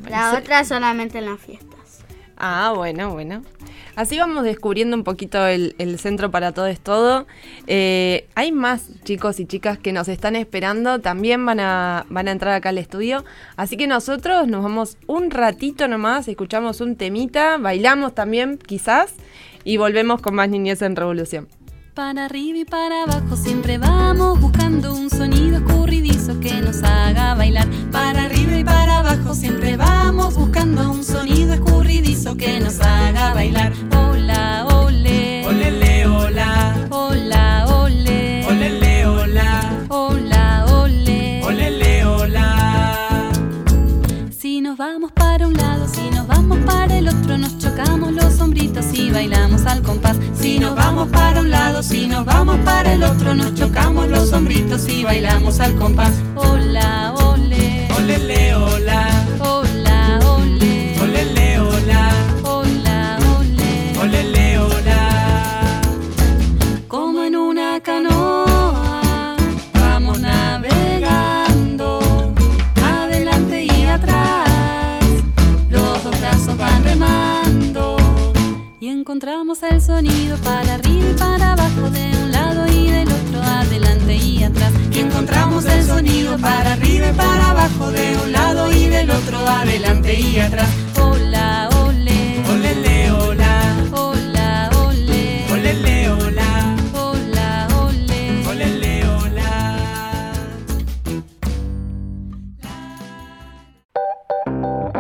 La 0.09 0.39
otra 0.39 0.65
solamente 0.65 1.19
en 1.19 1.27
las 1.27 1.41
fiestas. 1.41 2.05
Ah, 2.37 2.73
bueno, 2.75 3.13
bueno. 3.13 3.43
Así 3.97 4.19
vamos 4.19 4.43
descubriendo 4.43 4.97
un 4.97 5.05
poquito 5.05 5.47
el, 5.47 5.77
el 5.79 5.99
Centro 6.01 6.31
para 6.31 6.51
Todo 6.51 6.67
es 6.67 6.81
Todo. 6.81 7.27
Eh, 7.69 8.27
hay 8.35 8.51
más 8.51 8.89
chicos 9.05 9.39
y 9.39 9.47
chicas 9.47 9.79
que 9.79 9.93
nos 9.93 10.09
están 10.09 10.35
esperando, 10.35 11.01
también 11.01 11.47
van 11.47 11.61
a, 11.61 12.05
van 12.09 12.27
a 12.27 12.33
entrar 12.33 12.55
acá 12.55 12.71
al 12.71 12.79
estudio. 12.79 13.25
Así 13.57 13.77
que 13.77 13.87
nosotros 13.87 14.49
nos 14.49 14.65
vamos 14.65 14.99
un 15.07 15.31
ratito 15.31 15.87
nomás, 15.87 16.27
escuchamos 16.27 16.81
un 16.81 16.97
temita, 16.97 17.57
bailamos 17.57 18.17
también 18.17 18.59
quizás 18.59 19.15
y 19.63 19.77
volvemos 19.77 20.21
con 20.21 20.35
más 20.35 20.49
Niñez 20.49 20.83
en 20.83 20.97
Revolución. 20.97 21.49
Para 21.95 22.25
arriba 22.25 22.59
y 22.59 22.65
para 22.65 23.05
abajo 23.05 23.37
siempre 23.37 23.79
vamos 23.79 24.41
buscando 24.41 24.93
un 24.95 25.09
sonido 25.09 25.59
escurridizo 25.59 26.41
que 26.41 26.61
nos 26.61 26.83
haga 26.83 27.37
bailar. 27.37 27.69
Para 27.93 28.25
arriba 28.25 28.59
y 28.59 28.65
para 28.65 28.99
abajo 28.99 29.33
siempre 29.33 29.77
vamos 29.77 30.35
buscando 30.35 30.91
un 30.91 31.05
sonido 31.05 31.55
escurridizo 31.55 32.37
que 32.37 32.59
nos 32.59 32.81
haga 32.81 33.33
bailar. 33.33 33.73
Hola, 33.97 34.67
ole. 34.75 35.47
Olele, 35.47 36.07
hola. 36.09 36.89
Hola, 36.91 37.67
ole. 37.69 38.45
Olele, 38.45 39.07
hola. 39.07 39.87
Hola, 39.89 40.67
ole. 40.73 41.43
Olele, 41.45 42.05
hola. 42.07 43.31
Si 44.37 44.61
nos 44.61 44.77
vamos 44.77 45.13
para 45.13 45.47
un 45.47 45.55
lado, 45.55 45.87
si 45.87 46.11
nos 46.11 46.27
vamos 46.27 46.59
para 46.67 46.99
el 46.99 47.07
otro, 47.07 47.39
nos 47.39 47.57
chocamos 47.59 48.13
los 48.13 48.41
hombritos 48.41 48.87
y 48.95 49.13
bailamos 49.13 49.65
al 49.67 49.81
compás. 49.83 50.17
Si 50.35 50.59
nos 50.59 50.75
vamos 50.75 51.09
para 51.11 51.41
un 51.41 51.51
lado, 51.51 51.64
si 51.95 52.09
nos 52.09 52.25
vamos 52.25 52.59
para 52.65 52.93
el 52.93 53.05
otro, 53.05 53.37
nos 53.37 53.55
chocamos 53.55 54.09
los 54.09 54.33
hombritos 54.33 54.89
y 54.89 55.05
bailamos 55.05 55.61
al 55.61 55.77
compás. 55.77 56.13
Hola, 56.35 57.14
para 87.17 87.51
abajo, 87.51 87.91
de 87.91 88.17
un 88.25 88.33
lado 88.33 88.73
y 88.73 88.87
del 88.89 89.11
otro, 89.11 89.39
adelante 89.39 90.19
y 90.19 90.39
atrás. 90.39 90.69
Hola, 91.01 91.69
ole. 91.85 92.43
Olele, 92.51 93.11
hola. 93.11 93.75
Hola, 93.93 94.71
ole. 94.87 95.45
Olele, 95.53 96.11
hola. 96.11 96.77
Hola, 96.95 97.69
ole. 97.83 98.47
Olele, 98.49 99.05
hola. 99.07 100.33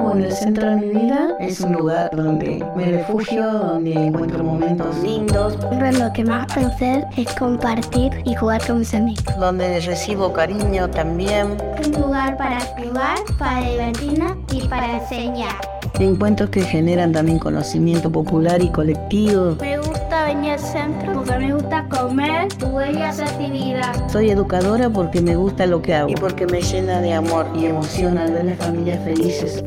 Bueno, 0.03 0.25
el 0.25 0.33
centro 0.33 0.71
de 0.71 0.77
mi 0.77 0.89
vida 0.89 1.37
es 1.41 1.61
un 1.61 1.73
lugar 1.73 2.11
donde 2.15 2.65
me 2.77 2.85
refugio, 2.87 3.43
donde 3.53 3.93
encuentro 3.93 4.45
momentos 4.45 4.97
lindos, 5.03 5.54
Lo 5.93 6.13
que 6.15 6.25
más 6.25 6.47
puedo 6.53 6.69
hacer 6.69 7.05
es 7.17 7.31
compartir 7.35 8.11
y 8.25 8.35
jugar 8.35 8.67
con 8.67 8.79
mis 8.79 8.95
amigos. 8.95 9.23
donde 9.39 9.81
recibo 9.81 10.33
cariño 10.33 10.89
también. 10.89 11.59
Un 11.85 11.93
lugar 12.01 12.39
para 12.39 12.61
jugar, 12.61 13.19
para 13.39 13.61
divertirnos 13.61 14.33
y 14.51 14.67
para 14.67 14.99
enseñar. 14.99 15.55
Encuentros 15.99 16.49
que 16.49 16.63
generan 16.63 17.13
también 17.13 17.39
conocimiento 17.39 18.11
popular 18.11 18.63
y 18.63 18.71
colectivo. 18.71 19.57
Me 19.61 19.77
gusta 19.79 20.25
venir 20.25 20.53
al 20.53 20.59
centro 20.59 21.13
porque 21.13 21.39
me 21.39 21.55
gusta 21.55 21.87
comer 21.89 22.49
y 22.93 23.03
hacer 23.03 23.29
actividades. 23.29 24.11
Soy 24.11 24.31
educadora 24.31 24.89
porque 24.89 25.21
me 25.21 25.37
gusta 25.37 25.67
lo 25.67 25.83
que 25.83 25.95
hago 25.95 26.09
y 26.09 26.15
porque 26.15 26.47
me 26.47 26.63
llena 26.63 27.01
de 27.03 27.13
amor 27.13 27.47
y 27.55 27.67
emoción 27.67 28.17
al 28.17 28.33
ver 28.33 28.47
las 28.47 28.59
familias 28.59 29.05
felices. 29.05 29.63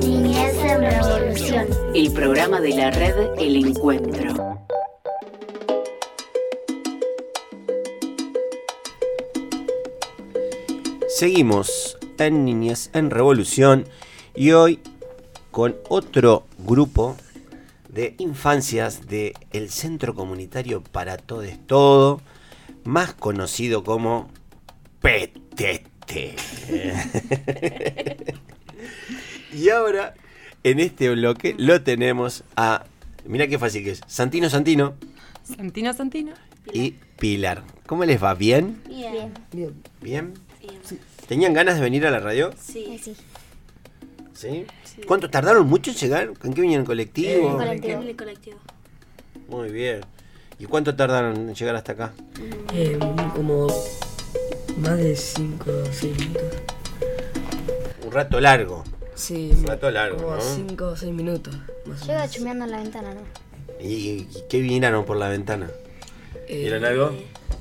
Niñez 0.00 0.54
en 0.64 0.80
revolución. 0.80 1.66
El 1.92 2.12
programa 2.12 2.60
de 2.60 2.70
la 2.70 2.90
red 2.92 3.14
El 3.38 3.56
Encuentro. 3.66 4.56
Seguimos 11.16 11.96
en 12.18 12.44
Niñez 12.44 12.90
en 12.92 13.08
Revolución 13.08 13.86
y 14.34 14.50
hoy 14.50 14.80
con 15.50 15.74
otro 15.88 16.46
grupo 16.58 17.16
de 17.88 18.14
infancias 18.18 19.06
del 19.08 19.32
el 19.50 19.70
Centro 19.70 20.14
Comunitario 20.14 20.82
para 20.82 21.16
Todo 21.16 21.40
es 21.40 21.58
Todo, 21.66 22.20
más 22.84 23.14
conocido 23.14 23.82
como 23.82 24.28
PTT. 25.00 26.38
y 29.54 29.70
ahora, 29.70 30.12
en 30.64 30.80
este 30.80 31.08
bloque, 31.08 31.54
lo 31.56 31.82
tenemos 31.82 32.44
a. 32.56 32.84
Mira 33.24 33.46
qué 33.46 33.58
fácil 33.58 33.84
que 33.84 33.92
es. 33.92 34.02
Santino 34.06 34.50
Santino 34.50 34.92
Santino, 35.44 35.94
Santino. 35.94 36.34
y 36.74 36.90
Pilar. 37.18 37.62
¿Cómo 37.86 38.04
les 38.04 38.22
va? 38.22 38.34
¿Bien? 38.34 38.82
Bien. 38.86 39.32
Bien. 39.50 39.82
¿Bien? 40.02 40.34
¿Tenían 41.28 41.52
ganas 41.54 41.76
de 41.76 41.80
venir 41.82 42.06
a 42.06 42.10
la 42.10 42.20
radio? 42.20 42.52
Sí. 42.60 43.00
¿Sí? 44.34 44.66
¿Cuánto 45.06 45.28
tardaron 45.30 45.66
mucho 45.66 45.90
en 45.90 45.96
llegar? 45.96 46.32
¿Con 46.38 46.52
qué 46.52 46.60
vinieron? 46.60 46.86
¿Colectivo? 46.86 47.60
En 47.60 48.02
el 48.08 48.16
colectivo. 48.16 48.58
Muy 49.48 49.70
bien. 49.70 50.00
¿Y 50.58 50.66
cuánto 50.66 50.94
tardaron 50.94 51.36
en 51.48 51.54
llegar 51.54 51.74
hasta 51.76 51.92
acá? 51.92 52.12
Eh, 52.72 52.98
como 53.34 53.66
más 54.78 54.98
de 54.98 55.16
5 55.16 55.70
o 55.70 55.92
6 55.92 56.18
minutos. 56.18 56.42
Un 58.04 58.12
rato 58.12 58.40
largo. 58.40 58.84
Sí, 59.14 59.50
Un 59.56 59.66
rato 59.66 59.90
largo, 59.90 60.18
como 60.18 60.36
¿no? 60.36 60.40
5 60.40 60.84
o 60.86 60.96
6 60.96 61.12
minutos. 61.12 61.56
Más 61.86 62.02
o 62.02 62.06
Llega 62.06 62.28
chumeando 62.28 62.64
en 62.66 62.70
la 62.70 62.78
ventana, 62.78 63.14
¿no? 63.14 63.20
¿Y, 63.80 63.86
y 63.88 64.28
qué 64.48 64.60
vieron 64.60 65.04
por 65.04 65.16
la 65.16 65.28
ventana? 65.28 65.70
Eh, 66.48 66.58
¿Vieron 66.60 66.84
algo? 66.84 67.12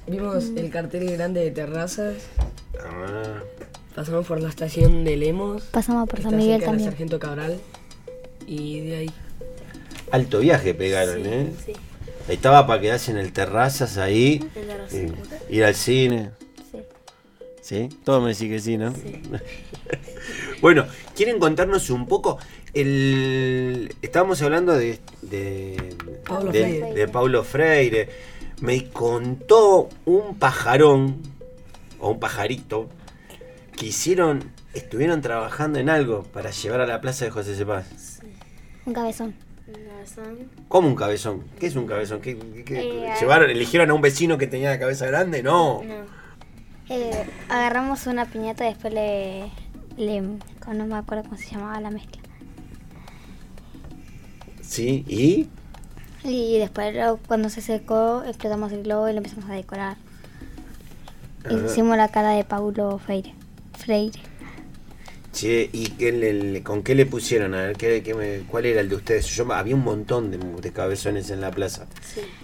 Vimos 0.07 0.45
el 0.55 0.69
cartel 0.69 1.09
grande 1.11 1.41
de 1.43 1.51
terrazas. 1.51 2.15
Ah, 2.79 3.39
Pasamos 3.95 4.25
por 4.27 4.41
la 4.41 4.49
estación 4.49 5.03
de 5.03 5.15
Lemos. 5.17 5.63
Pasamos 5.63 6.07
por 6.09 6.21
San 6.21 6.33
está 6.33 6.37
Miguel 6.37 6.63
también. 6.63 6.89
Sargento 6.89 7.17
Cabral. 7.19 7.57
Y 8.45 8.81
de 8.81 8.95
ahí. 8.97 9.11
Alto 10.11 10.39
viaje 10.39 10.73
pegaron, 10.73 11.15
Sí, 11.23 11.29
¿eh? 11.29 11.51
sí. 11.65 11.73
Estaba 12.27 12.67
para 12.67 12.81
quedarse 12.81 13.11
en 13.11 13.17
el 13.17 13.31
terrazas 13.33 13.97
ahí. 13.97 14.43
El 14.55 15.07
eh, 15.07 15.11
ir 15.49 15.63
al 15.63 15.75
cine. 15.75 16.31
Sí. 16.71 16.77
¿Sí? 17.61 17.89
Todo 18.03 18.21
me 18.21 18.29
decís 18.33 18.49
que 18.49 18.59
sí, 18.59 18.77
¿no? 18.77 18.93
bueno, 20.61 20.85
¿quieren 21.15 21.39
contarnos 21.39 21.89
un 21.89 22.07
poco? 22.07 22.37
El... 22.73 23.95
Estábamos 24.01 24.41
hablando 24.41 24.73
de, 24.73 24.99
de, 25.23 25.95
Paulo 26.27 26.51
de- 26.51 26.59
Freire. 26.63 26.93
de 26.93 27.07
Paulo 27.07 27.43
Freire. 27.43 28.09
Me 28.61 28.89
contó 28.89 29.89
un 30.05 30.35
pajarón, 30.35 31.17
o 31.99 32.11
un 32.11 32.19
pajarito, 32.19 32.89
que 33.77 33.87
hicieron, 33.87 34.51
estuvieron 34.73 35.21
trabajando 35.21 35.79
en 35.79 35.89
algo 35.89 36.23
para 36.23 36.51
llevar 36.51 36.81
a 36.81 36.87
la 36.87 37.01
plaza 37.01 37.25
de 37.25 37.31
José 37.31 37.55
Cepaz. 37.55 38.21
Un 38.85 38.93
cabezón. 38.93 39.35
¿Cómo 40.67 40.87
un 40.87 40.95
cabezón? 40.95 41.43
¿Qué 41.59 41.65
es 41.67 41.75
un 41.75 41.87
cabezón? 41.87 42.21
¿Qué, 42.21 42.37
qué- 42.37 42.63
qué- 42.63 43.05
Eh, 43.07 43.13
¿Llevaron, 43.19 43.49
eligieron 43.49 43.89
a 43.89 43.93
un 43.93 44.01
vecino 44.01 44.37
que 44.37 44.45
tenía 44.47 44.69
la 44.69 44.79
cabeza 44.79 45.07
grande? 45.07 45.41
No. 45.43 45.81
Eh, 46.87 47.25
agarramos 47.49 48.05
una 48.05 48.25
piñata 48.25 48.65
y 48.65 48.69
después 48.73 48.93
le, 48.93 49.49
le. 49.97 50.21
No 50.21 50.85
me 50.85 50.95
acuerdo 50.95 51.23
cómo 51.23 51.37
se 51.37 51.49
llamaba 51.49 51.81
la 51.81 51.89
mezcla. 51.89 52.21
¿Sí? 54.61 55.03
¿Y? 55.07 55.47
Y 56.25 56.57
después, 56.57 56.95
cuando 57.27 57.49
se 57.49 57.61
secó, 57.61 58.23
explotamos 58.27 58.71
el 58.71 58.83
globo 58.83 59.07
y 59.07 59.11
lo 59.13 59.19
empezamos 59.19 59.49
a 59.49 59.53
decorar. 59.53 59.97
Ah. 61.45 61.53
Hicimos 61.65 61.95
la 61.97 62.07
cara 62.09 62.31
de 62.31 62.43
Paulo 62.43 62.97
Freire. 62.97 63.33
Freire. 63.77 64.19
Che, 65.31 65.69
¿y 65.71 65.89
qué 65.89 66.11
le- 66.13 66.63
con 66.63 66.81
qué 66.81 66.95
le 66.95 67.05
pusieron? 67.05 67.53
A 67.53 67.57
ver, 67.63 67.75
¿qué, 67.75 68.01
qué 68.01 68.13
me- 68.13 68.39
¿cuál 68.49 68.65
era 68.65 68.79
el 68.79 68.87
de 68.89 68.95
ustedes? 68.95 69.27
Yo 69.27 69.51
había 69.53 69.75
un 69.75 69.83
montón 69.83 70.31
de, 70.31 70.37
de 70.37 70.71
cabezones 70.71 71.29
en 71.29 71.41
la 71.41 71.51
plaza. 71.51 71.85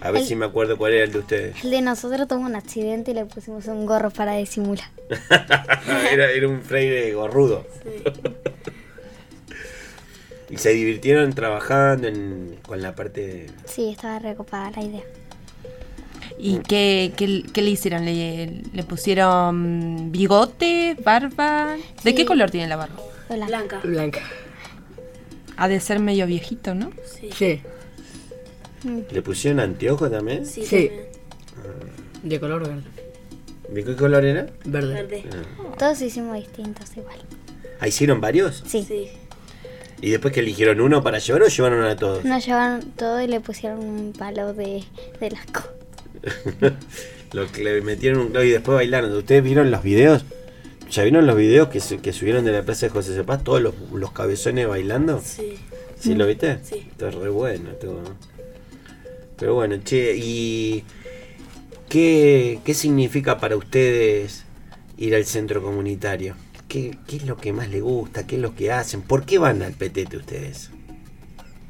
A 0.02 0.10
ver 0.10 0.20
El- 0.22 0.28
si 0.28 0.36
me 0.36 0.44
acuerdo 0.44 0.76
cuál 0.76 0.92
era 0.92 1.04
el 1.04 1.12
de 1.12 1.18
ustedes. 1.20 1.64
El 1.64 1.70
de 1.70 1.80
nosotros 1.80 2.28
tuvo 2.28 2.40
un 2.40 2.54
accidente 2.54 3.10
y 3.12 3.14
le 3.14 3.24
pusimos 3.24 3.66
un 3.66 3.86
gorro 3.86 4.10
para 4.10 4.34
disimular. 4.36 4.88
era, 6.12 6.30
era 6.30 6.46
un 6.48 6.60
freire 6.62 7.12
gorrudo. 7.14 7.66
y 10.52 10.58
se 10.58 10.70
divirtieron 10.70 11.32
trabajando 11.32 12.06
en- 12.06 12.58
con 12.66 12.80
la 12.82 12.94
parte... 12.94 13.20
de- 13.26 13.50
Sí, 13.66 13.88
estaba 13.90 14.18
recopada 14.20 14.70
la 14.70 14.82
idea. 14.82 15.02
¿Y 16.38 16.58
qué, 16.58 17.12
qué- 17.16 17.42
qué 17.52 17.62
le 17.62 17.70
hicieron? 17.70 18.04
¿Le, 18.04 18.62
le 18.72 18.82
pusieron 18.84 20.12
bigote, 20.12 20.96
barba? 21.04 21.76
¿De 22.04 22.10
Sí. 22.10 22.14
qué 22.16 22.24
color 22.26 22.50
tiene 22.50 22.68
la 22.68 22.76
barba? 22.76 23.00
Blanca. 23.30 23.80
Blanca. 23.82 24.20
Ha 25.56 25.68
de 25.68 25.80
ser 25.80 26.00
medio 26.00 26.26
viejito, 26.26 26.74
¿no? 26.74 26.90
Sí. 27.18 27.30
Sí. 27.36 27.60
¿Le 29.10 29.22
pusieron 29.22 29.60
anteojos 29.60 30.10
también? 30.10 30.44
Sí. 30.44 30.64
Sí. 30.66 30.88
también. 30.88 31.12
De 32.24 32.40
color 32.40 32.66
verde. 32.68 32.82
¿De 33.70 33.84
qué 33.84 33.96
color 33.96 34.24
era? 34.24 34.46
Verde. 34.64 34.94
Verde. 34.94 35.24
Ah. 35.32 35.74
Todos 35.78 36.02
hicimos 36.02 36.36
distintos 36.36 36.94
igual. 36.96 37.16
¿Ah, 37.80 37.88
¿Hicieron 37.88 38.20
varios? 38.20 38.62
Sí. 38.66 39.08
¿Y 40.02 40.10
después 40.10 40.34
que 40.34 40.40
eligieron 40.40 40.80
uno 40.80 41.02
para 41.02 41.18
llevar 41.18 41.42
o 41.42 41.46
llevaron 41.46 41.84
a 41.84 41.96
todos? 41.96 42.24
Nos 42.24 42.44
llevaron 42.44 42.82
todo 42.96 43.22
y 43.22 43.26
le 43.28 43.40
pusieron 43.40 43.78
un 43.78 44.12
palo 44.12 44.52
de, 44.52 44.82
de 45.20 45.30
lasco. 45.30 45.62
Lo 47.32 47.50
que 47.50 47.64
le 47.64 47.80
metieron 47.80 48.20
un 48.20 48.28
clavo 48.28 48.44
y 48.44 48.50
después 48.50 48.76
bailaron. 48.76 49.12
¿Ustedes 49.16 49.42
vieron 49.42 49.70
los 49.70 49.82
videos? 49.82 50.24
¿Ya 50.90 51.04
vieron 51.04 51.26
los 51.26 51.36
videos 51.36 51.68
que, 51.68 51.80
se- 51.80 51.98
que 51.98 52.12
subieron 52.12 52.44
de 52.44 52.52
la 52.52 52.62
plaza 52.62 52.86
de 52.86 52.90
José 52.90 53.14
Cepaz? 53.14 53.42
Todos 53.42 53.62
los, 53.62 53.74
los 53.94 54.12
cabezones 54.12 54.68
bailando. 54.68 55.22
Sí. 55.24 55.54
¿Sí 55.98 56.14
lo 56.14 56.26
viste? 56.26 56.58
Sí. 56.64 56.86
Está 56.90 57.10
re 57.10 57.28
bueno 57.30 57.70
todo. 57.80 58.02
¿no? 58.02 58.16
Pero 59.38 59.54
bueno, 59.54 59.78
che, 59.84 60.14
¿y 60.16 60.84
qué, 61.88 62.58
qué 62.64 62.74
significa 62.74 63.38
para 63.38 63.56
ustedes 63.56 64.44
ir 64.98 65.14
al 65.14 65.24
centro 65.24 65.62
comunitario? 65.62 66.34
¿Qué, 66.72 66.96
qué 67.06 67.16
es 67.16 67.26
lo 67.26 67.36
que 67.36 67.52
más 67.52 67.68
les 67.68 67.82
gusta? 67.82 68.26
¿Qué 68.26 68.36
es 68.36 68.40
lo 68.40 68.54
que 68.54 68.72
hacen? 68.72 69.02
¿Por 69.02 69.26
qué 69.26 69.36
van 69.36 69.60
al 69.60 69.74
petete 69.74 70.16
ustedes? 70.16 70.70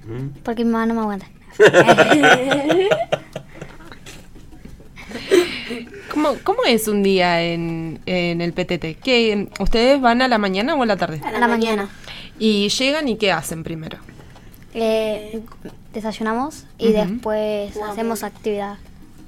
¿Mm? 0.06 0.28
Porque 0.44 0.64
mi 0.64 0.70
mamá 0.70 0.86
no 0.86 0.94
me 0.94 1.00
aguanta. 1.00 1.26
¿Cómo, 6.08 6.36
cómo 6.44 6.60
es 6.68 6.86
un 6.86 7.02
día 7.02 7.42
en, 7.42 7.98
en 8.06 8.40
el 8.40 8.52
PTT? 8.52 9.02
¿Qué, 9.02 9.48
¿Ustedes 9.58 10.00
van 10.00 10.22
a 10.22 10.28
la 10.28 10.38
mañana 10.38 10.76
o 10.76 10.84
a 10.84 10.86
la 10.86 10.96
tarde? 10.96 11.20
A 11.24 11.32
la 11.32 11.48
mañana. 11.48 11.88
Y 12.38 12.68
llegan 12.68 13.08
y 13.08 13.16
¿qué 13.16 13.32
hacen 13.32 13.64
primero? 13.64 13.98
Eh, 14.72 15.42
desayunamos 15.92 16.62
y 16.78 16.92
después 16.92 17.76
hacemos 17.76 18.22
actividad. 18.22 18.78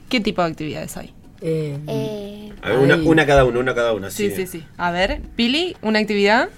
¿Qué 0.08 0.20
tipo 0.20 0.40
de 0.40 0.50
actividades 0.50 0.96
hay? 0.96 1.12
Eh, 1.46 1.78
Eh, 1.87 2.52
A 2.62 2.70
ver, 2.70 2.78
una, 2.78 2.96
una 2.96 3.26
cada 3.26 3.44
uno, 3.44 3.61
una 3.61 3.74
cada 3.74 3.92
uno. 3.92 4.11
Sí, 4.11 4.30
sí, 4.30 4.46
sí. 4.46 4.64
A 4.78 4.90
ver, 4.90 5.20
Pili, 5.37 5.76
una 5.83 5.98
actividad. 5.98 6.48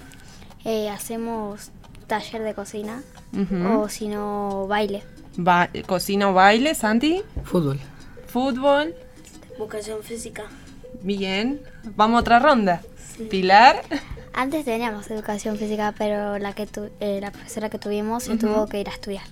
eh, 0.63 0.89
hacemos 0.89 1.71
taller 2.07 2.41
de 2.43 2.53
cocina 2.53 3.03
Ujú. 3.33 3.81
o 3.81 3.89
si 3.89 4.07
no, 4.07 4.65
baile. 4.67 5.03
Ba- 5.35 5.69
cocina 5.85 6.29
o 6.29 6.33
baile, 6.33 6.73
Santi. 6.75 7.21
fútbol. 7.43 7.79
Fútbol. 8.27 8.95
Educación 9.57 10.01
física. 10.03 10.43
Bien. 11.01 11.61
Vamos 11.95 12.17
a 12.17 12.21
otra 12.21 12.39
ronda. 12.39 12.81
Pilar. 13.29 13.81
Antes 14.33 14.63
teníamos 14.65 15.09
educación 15.11 15.57
física, 15.57 15.93
pero 15.97 16.37
la 16.37 16.53
que 16.53 16.65
tu- 16.67 16.89
eh, 16.99 17.19
la 17.21 17.31
profesora 17.31 17.69
que 17.69 17.79
tuvimos 17.79 18.23
se 18.23 18.37
tuvo 18.37 18.67
que 18.67 18.79
ir 18.79 18.87
a 18.87 18.91
estudiar. 18.93 19.23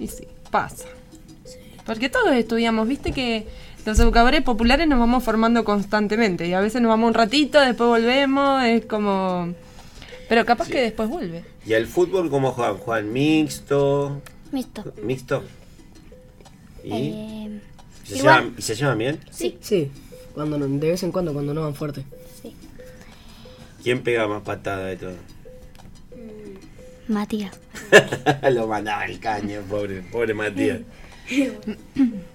Y 0.00 0.08
sí, 0.08 0.26
pasa. 0.50 0.86
Porque 1.84 2.08
todos 2.08 2.32
estudiamos, 2.34 2.88
viste 2.88 3.12
que 3.12 3.46
los 3.84 3.98
educadores 3.98 4.42
populares 4.42 4.86
nos 4.86 4.98
vamos 4.98 5.22
formando 5.24 5.64
constantemente 5.64 6.46
y 6.46 6.52
a 6.54 6.60
veces 6.60 6.80
nos 6.82 6.88
vamos 6.90 7.08
un 7.08 7.14
ratito, 7.14 7.60
después 7.60 7.88
volvemos, 7.88 8.62
es 8.64 8.84
como... 8.86 9.54
Pero 10.28 10.46
capaz 10.46 10.68
que 10.68 10.80
después 10.80 11.08
vuelve. 11.08 11.44
¿Y 11.66 11.74
al 11.74 11.86
fútbol 11.86 12.30
cómo 12.30 12.52
juegan? 12.52 12.78
¿Juegan 12.78 13.12
mixto? 13.12 14.22
Mixto. 14.50 14.84
¿Mixto? 15.02 15.42
¿Y? 16.84 16.90
Eh, 16.92 17.60
¿Se, 18.04 18.16
igual. 18.18 18.40
llevan, 18.40 18.54
¿Y 18.58 18.62
se 18.62 18.74
llevan 18.74 18.98
bien? 18.98 19.20
sí, 19.30 19.58
Sí. 19.60 19.90
Cuando 20.34 20.56
no- 20.58 20.66
de 20.66 20.90
vez 20.90 21.02
en 21.02 21.12
cuando 21.12 21.32
cuando 21.34 21.52
no 21.52 21.62
van 21.62 21.74
fuerte. 21.74 22.04
sí. 22.40 22.54
¿Quién 23.82 24.02
pega 24.02 24.26
más 24.28 24.42
patada 24.42 24.86
de 24.86 24.96
todo? 24.96 25.14
Matías. 27.08 27.52
Lo 28.52 28.66
mandaba 28.68 29.02
al 29.02 29.18
caño, 29.18 29.60
pobre, 29.68 30.02
pobre 30.02 30.32
Matías. 30.34 30.80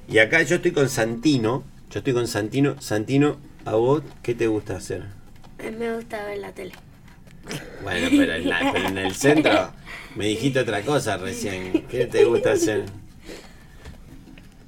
Y 0.09 0.17
acá 0.19 0.41
yo 0.43 0.55
estoy 0.57 0.71
con 0.71 0.89
Santino. 0.89 1.63
Yo 1.91 1.99
estoy 1.99 2.13
con 2.13 2.27
Santino. 2.27 2.75
Santino, 2.81 3.37
¿a 3.65 3.75
vos 3.75 4.03
qué 4.23 4.33
te 4.35 4.47
gusta 4.47 4.75
hacer? 4.77 5.03
Me 5.77 5.95
gusta 5.95 6.23
ver 6.25 6.37
la 6.39 6.51
tele. 6.51 6.73
Bueno, 7.83 8.07
pero 8.11 8.33
en, 8.35 8.49
la- 8.49 8.69
pero 8.73 8.87
en 8.89 8.97
el 8.97 9.13
centro 9.15 9.71
me 10.15 10.27
dijiste 10.27 10.59
otra 10.59 10.81
cosa 10.81 11.17
recién. 11.17 11.85
¿Qué 11.89 12.05
te 12.05 12.25
gusta 12.25 12.51
hacer? 12.53 12.83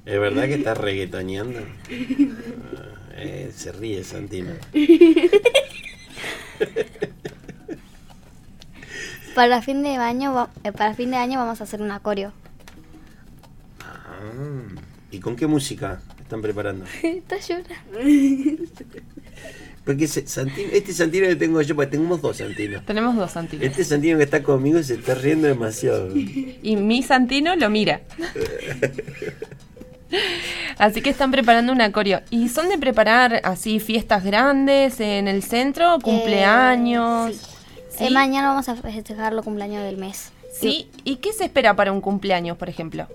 ¿Es 0.06 0.18
verdad 0.18 0.46
que 0.46 0.54
estás 0.54 0.76
reggaetoneando? 0.78 1.60
Ah, 1.60 3.12
eh, 3.16 3.52
se 3.54 3.70
ríe 3.72 4.02
Santino. 4.02 4.52
Para 9.34 9.62
fin 9.62 9.82
de 9.82 9.96
año, 9.96 10.48
eh, 10.64 10.72
para 10.72 10.94
fin 10.94 11.10
de 11.10 11.16
año 11.16 11.38
vamos 11.38 11.60
a 11.60 11.64
hacer 11.64 11.80
un 11.82 11.92
acorio. 11.92 12.32
Ah, 14.20 14.80
¿Y 15.10 15.18
con 15.18 15.34
qué 15.36 15.46
música 15.46 16.00
están 16.20 16.42
preparando? 16.42 16.84
Está 17.02 17.36
llorando. 17.38 18.64
Porque 19.84 20.04
ese 20.04 20.24
Santino- 20.26 20.68
este 20.72 20.92
Santino 20.92 21.26
que 21.26 21.36
tengo 21.36 21.60
yo, 21.62 21.74
porque 21.74 21.90
tenemos 21.92 22.20
dos 22.20 22.36
Santinos. 22.36 22.84
Tenemos 22.84 23.16
dos 23.16 23.30
Santinos. 23.32 23.64
Este 23.64 23.82
Santino 23.82 24.18
que 24.18 24.24
está 24.24 24.42
conmigo 24.42 24.80
se 24.82 24.94
está 24.94 25.14
riendo 25.14 25.48
demasiado. 25.48 26.14
Y 26.16 26.76
mi 26.76 27.02
Santino 27.02 27.56
lo 27.56 27.70
mira. 27.70 28.02
Así 30.78 31.00
que 31.02 31.10
están 31.10 31.30
preparando 31.30 31.72
un 31.72 31.80
acorio. 31.80 32.20
¿Y 32.30 32.48
son 32.48 32.68
de 32.68 32.78
preparar 32.78 33.40
así 33.44 33.80
fiestas 33.80 34.24
grandes 34.24 35.00
en 35.00 35.28
el 35.28 35.42
centro? 35.42 35.98
¿Cumpleaños? 36.02 37.34
sí. 37.36 37.46
¿Sí? 37.98 38.06
Eh, 38.06 38.10
mañana 38.10 38.48
vamos 38.48 38.68
a 38.68 38.76
festejar 38.76 39.32
los 39.32 39.44
cumpleaños 39.44 39.82
del 39.82 39.96
mes. 39.98 40.30
¿Sí? 40.52 40.88
¿Y 41.04 41.16
qué 41.16 41.32
se 41.32 41.44
espera 41.44 41.74
para 41.76 41.92
un 41.92 42.00
cumpleaños, 42.00 42.56
por 42.56 42.68
ejemplo? 42.68 43.06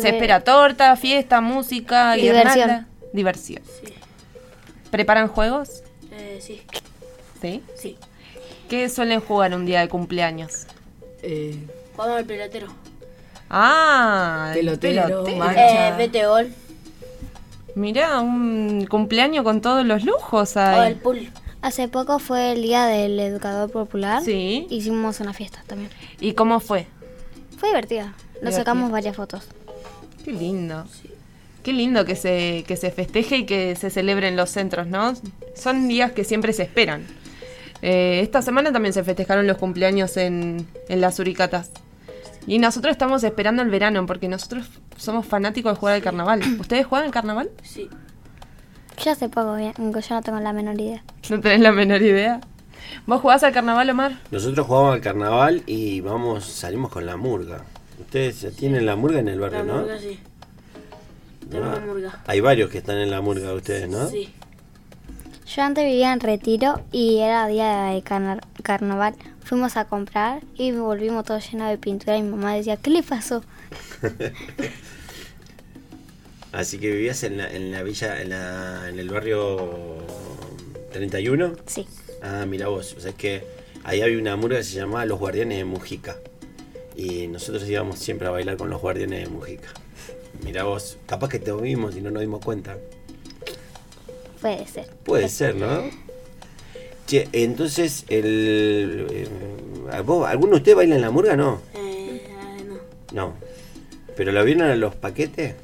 ¿Se 0.00 0.08
espera 0.10 0.42
torta, 0.44 0.96
fiesta, 0.96 1.40
música, 1.40 2.12
Diversión. 2.14 2.54
guirnalda? 2.54 2.86
Diversión. 3.12 3.62
¿Preparan 4.90 5.28
juegos? 5.28 5.82
Eh, 6.10 6.38
sí. 6.40 6.62
¿Sí? 7.40 7.62
Sí. 7.76 7.96
¿Qué 8.68 8.88
suelen 8.88 9.20
jugar 9.20 9.54
un 9.54 9.66
día 9.66 9.80
de 9.80 9.88
cumpleaños? 9.88 10.66
Eh, 11.22 11.58
Jugamos 11.94 12.16
al 12.18 12.24
pelotero. 12.24 12.68
Ah, 13.50 14.48
el 14.54 14.60
Pelotero, 14.60 15.02
pelotero. 15.06 15.36
mancha. 15.36 15.88
Eh, 15.88 15.94
vete 15.98 16.26
gol. 16.26 16.52
Mirá, 17.74 18.20
un 18.20 18.86
cumpleaños 18.88 19.44
con 19.44 19.60
todos 19.60 19.84
los 19.84 20.04
lujos 20.04 20.56
O 20.56 20.82
el 20.82 20.96
pool. 20.96 21.30
Hace 21.62 21.88
poco 21.88 22.18
fue 22.18 22.52
el 22.52 22.62
día 22.62 22.86
del 22.86 23.18
educador 23.20 23.70
popular. 23.70 24.22
Sí. 24.22 24.66
Hicimos 24.68 25.20
una 25.20 25.32
fiesta 25.32 25.62
también. 25.66 25.90
¿Y 26.20 26.32
cómo 26.32 26.60
fue? 26.60 26.86
Fue 27.58 27.68
divertido. 27.68 28.06
Nos 28.42 28.54
sacamos 28.54 28.90
varias 28.90 29.14
fotos. 29.16 29.46
Qué 30.24 30.32
lindo. 30.32 30.84
Qué 31.62 31.72
lindo 31.72 32.04
que 32.04 32.16
se, 32.16 32.64
que 32.66 32.76
se 32.76 32.90
festeje 32.90 33.38
y 33.38 33.46
que 33.46 33.76
se 33.76 33.90
celebre 33.90 34.28
en 34.28 34.36
los 34.36 34.50
centros, 34.50 34.86
¿no? 34.86 35.14
Son 35.54 35.88
días 35.88 36.12
que 36.12 36.24
siempre 36.24 36.52
se 36.52 36.64
esperan. 36.64 37.06
Eh, 37.82 38.20
esta 38.22 38.42
semana 38.42 38.72
también 38.72 38.92
se 38.92 39.04
festejaron 39.04 39.46
los 39.46 39.58
cumpleaños 39.58 40.16
en, 40.16 40.66
en 40.88 41.00
las 41.00 41.18
Uricatas. 41.18 41.70
Y 42.46 42.58
nosotros 42.58 42.92
estamos 42.92 43.22
esperando 43.22 43.62
el 43.62 43.70
verano 43.70 44.04
porque 44.06 44.28
nosotros 44.28 44.66
somos 44.96 45.26
fanáticos 45.26 45.72
de 45.72 45.78
jugar 45.78 45.94
al 45.96 46.02
carnaval. 46.02 46.40
¿Ustedes 46.60 46.86
juegan 46.86 47.06
al 47.06 47.12
carnaval? 47.12 47.50
Sí. 47.62 47.88
Yo 49.02 49.10
hace 49.10 49.28
poco, 49.28 49.56
bien, 49.56 49.74
yo 49.76 50.14
no 50.14 50.22
tengo 50.22 50.40
la 50.40 50.52
menor 50.52 50.80
idea. 50.80 51.02
¿No 51.30 51.40
tenés 51.40 51.60
la 51.60 51.72
menor 51.72 52.02
idea? 52.02 52.40
¿Vos 53.06 53.20
jugás 53.20 53.42
al 53.42 53.52
carnaval, 53.52 53.88
Omar? 53.90 54.18
Nosotros 54.30 54.66
jugamos 54.66 54.94
al 54.94 55.00
carnaval 55.00 55.62
y 55.66 56.00
vamos, 56.00 56.44
salimos 56.44 56.90
con 56.90 57.06
la 57.06 57.16
murga. 57.16 57.64
Ustedes 58.04 58.46
tienen 58.56 58.84
la 58.86 58.96
murga 58.96 59.18
en 59.20 59.28
el 59.28 59.40
barrio, 59.40 59.58
La 59.60 59.64
¿no? 59.64 59.78
murga, 59.80 59.98
sí. 59.98 60.18
Tenemos 61.50 61.80
murga. 61.84 62.22
Hay 62.26 62.40
varios 62.40 62.70
que 62.70 62.78
están 62.78 62.98
en 62.98 63.10
la 63.10 63.20
murga 63.20 63.48
de 63.48 63.54
ustedes, 63.54 63.88
¿no? 63.88 64.08
Sí. 64.08 64.32
Yo 65.54 65.62
antes 65.62 65.84
vivía 65.84 66.12
en 66.12 66.20
Retiro 66.20 66.80
y 66.92 67.18
era 67.18 67.46
día 67.46 67.84
de 67.90 68.02
carna- 68.02 68.40
carnaval. 68.62 69.14
Fuimos 69.44 69.76
a 69.76 69.84
comprar 69.86 70.42
y 70.56 70.72
volvimos 70.72 71.24
todo 71.24 71.38
lleno 71.38 71.68
de 71.68 71.76
pintura 71.78 72.16
y 72.16 72.22
mi 72.22 72.30
mamá 72.30 72.54
decía, 72.54 72.76
¿qué 72.76 72.90
le 72.90 73.02
pasó? 73.02 73.42
Así 76.52 76.78
que 76.78 76.90
vivías 76.90 77.22
en 77.22 77.38
la, 77.38 77.50
en 77.50 77.70
la 77.72 77.82
villa, 77.82 78.20
en, 78.20 78.30
la, 78.30 78.88
en 78.88 78.98
el 78.98 79.08
barrio 79.08 79.98
31. 80.92 81.54
Sí. 81.66 81.86
Ah, 82.22 82.44
mira 82.46 82.68
vos, 82.68 82.94
o 82.96 83.00
sea, 83.00 83.10
es 83.10 83.16
que 83.16 83.42
ahí 83.84 84.02
había 84.02 84.18
una 84.18 84.36
murga 84.36 84.58
que 84.58 84.64
se 84.64 84.76
llamaba 84.76 85.04
Los 85.06 85.18
Guardianes 85.18 85.58
de 85.58 85.64
Mujica. 85.64 86.16
Y 86.96 87.26
nosotros 87.28 87.68
íbamos 87.68 87.98
siempre 87.98 88.26
a 88.28 88.30
bailar 88.30 88.56
con 88.56 88.68
los 88.70 88.80
Guardianes 88.80 89.24
de 89.24 89.28
Mujica. 89.34 89.68
Mira 90.44 90.64
vos, 90.64 90.98
capaz 91.06 91.28
que 91.28 91.38
te 91.38 91.52
vimos 91.52 91.96
y 91.96 92.00
no 92.00 92.10
nos 92.10 92.20
dimos 92.20 92.44
cuenta. 92.44 92.76
Puede 94.40 94.66
ser. 94.66 94.88
Puede 95.04 95.28
ser, 95.28 95.54
¿no? 95.56 95.82
Che, 97.06 97.28
entonces, 97.32 98.04
el, 98.08 99.06
eh, 99.10 99.28
¿vos- 100.04 100.26
¿alguno 100.28 100.52
de 100.52 100.56
ustedes 100.58 100.76
baila 100.76 100.96
en 100.96 101.00
la 101.00 101.10
murga? 101.10 101.36
No. 101.36 101.60
Eh, 101.74 102.22
no. 103.12 103.26
No. 103.28 103.34
¿Pero 104.16 104.32
lo 104.32 104.44
vieron 104.44 104.62
a 104.68 104.76
los 104.76 104.94
paquetes? 104.94 105.54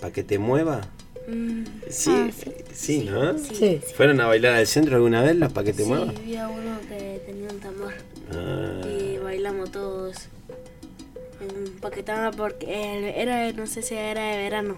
¿Para 0.00 0.12
que 0.12 0.22
te 0.22 0.38
mueva? 0.38 0.82
Mm, 1.28 1.64
Sí, 1.90 2.10
ah, 2.14 2.30
sí, 2.72 3.08
¿no? 3.10 3.38
Sí. 3.38 3.80
¿Fueron 3.96 4.20
a 4.20 4.26
bailar 4.26 4.54
al 4.54 4.66
centro 4.66 4.96
alguna 4.96 5.22
vez 5.22 5.36
los 5.36 5.52
para 5.52 5.64
que 5.66 5.72
te 5.72 5.82
sí, 5.82 5.88
mueva? 5.88 6.10
había 6.10 6.48
uno 6.48 6.78
que 6.88 7.20
tenía 7.26 7.48
un 7.50 7.58
tambor 7.60 7.92
Ah, 8.32 8.80
y 8.88 9.18
bailamos 9.18 9.70
todos 9.72 10.16
en 11.40 11.78
paquetama 11.80 12.30
porque 12.32 13.12
era, 13.16 13.52
no 13.52 13.66
sé 13.66 13.82
si 13.82 13.94
era 13.94 14.22
de 14.22 14.36
verano. 14.38 14.76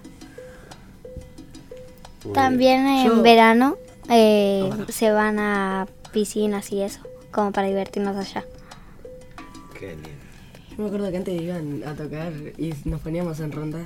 También 2.35 2.87
en 2.87 3.07
Yo- 3.07 3.23
verano 3.23 3.77
eh, 4.11 4.69
se 4.89 5.11
van 5.13 5.39
a 5.39 5.87
piscinas 6.13 6.73
y 6.73 6.83
eso, 6.83 7.01
como 7.31 7.53
para 7.53 7.69
divertirnos 7.69 8.17
allá. 8.17 8.45
Qué 9.79 9.93
lindo. 9.93 10.09
Yo 10.71 10.77
me 10.83 10.87
acuerdo 10.87 11.11
que 11.11 11.17
antes 11.17 11.41
iban 11.41 11.83
a 11.87 11.95
tocar 11.95 12.33
y 12.57 12.75
nos 12.85 13.01
poníamos 13.01 13.41
en 13.41 13.53
ronda 13.53 13.79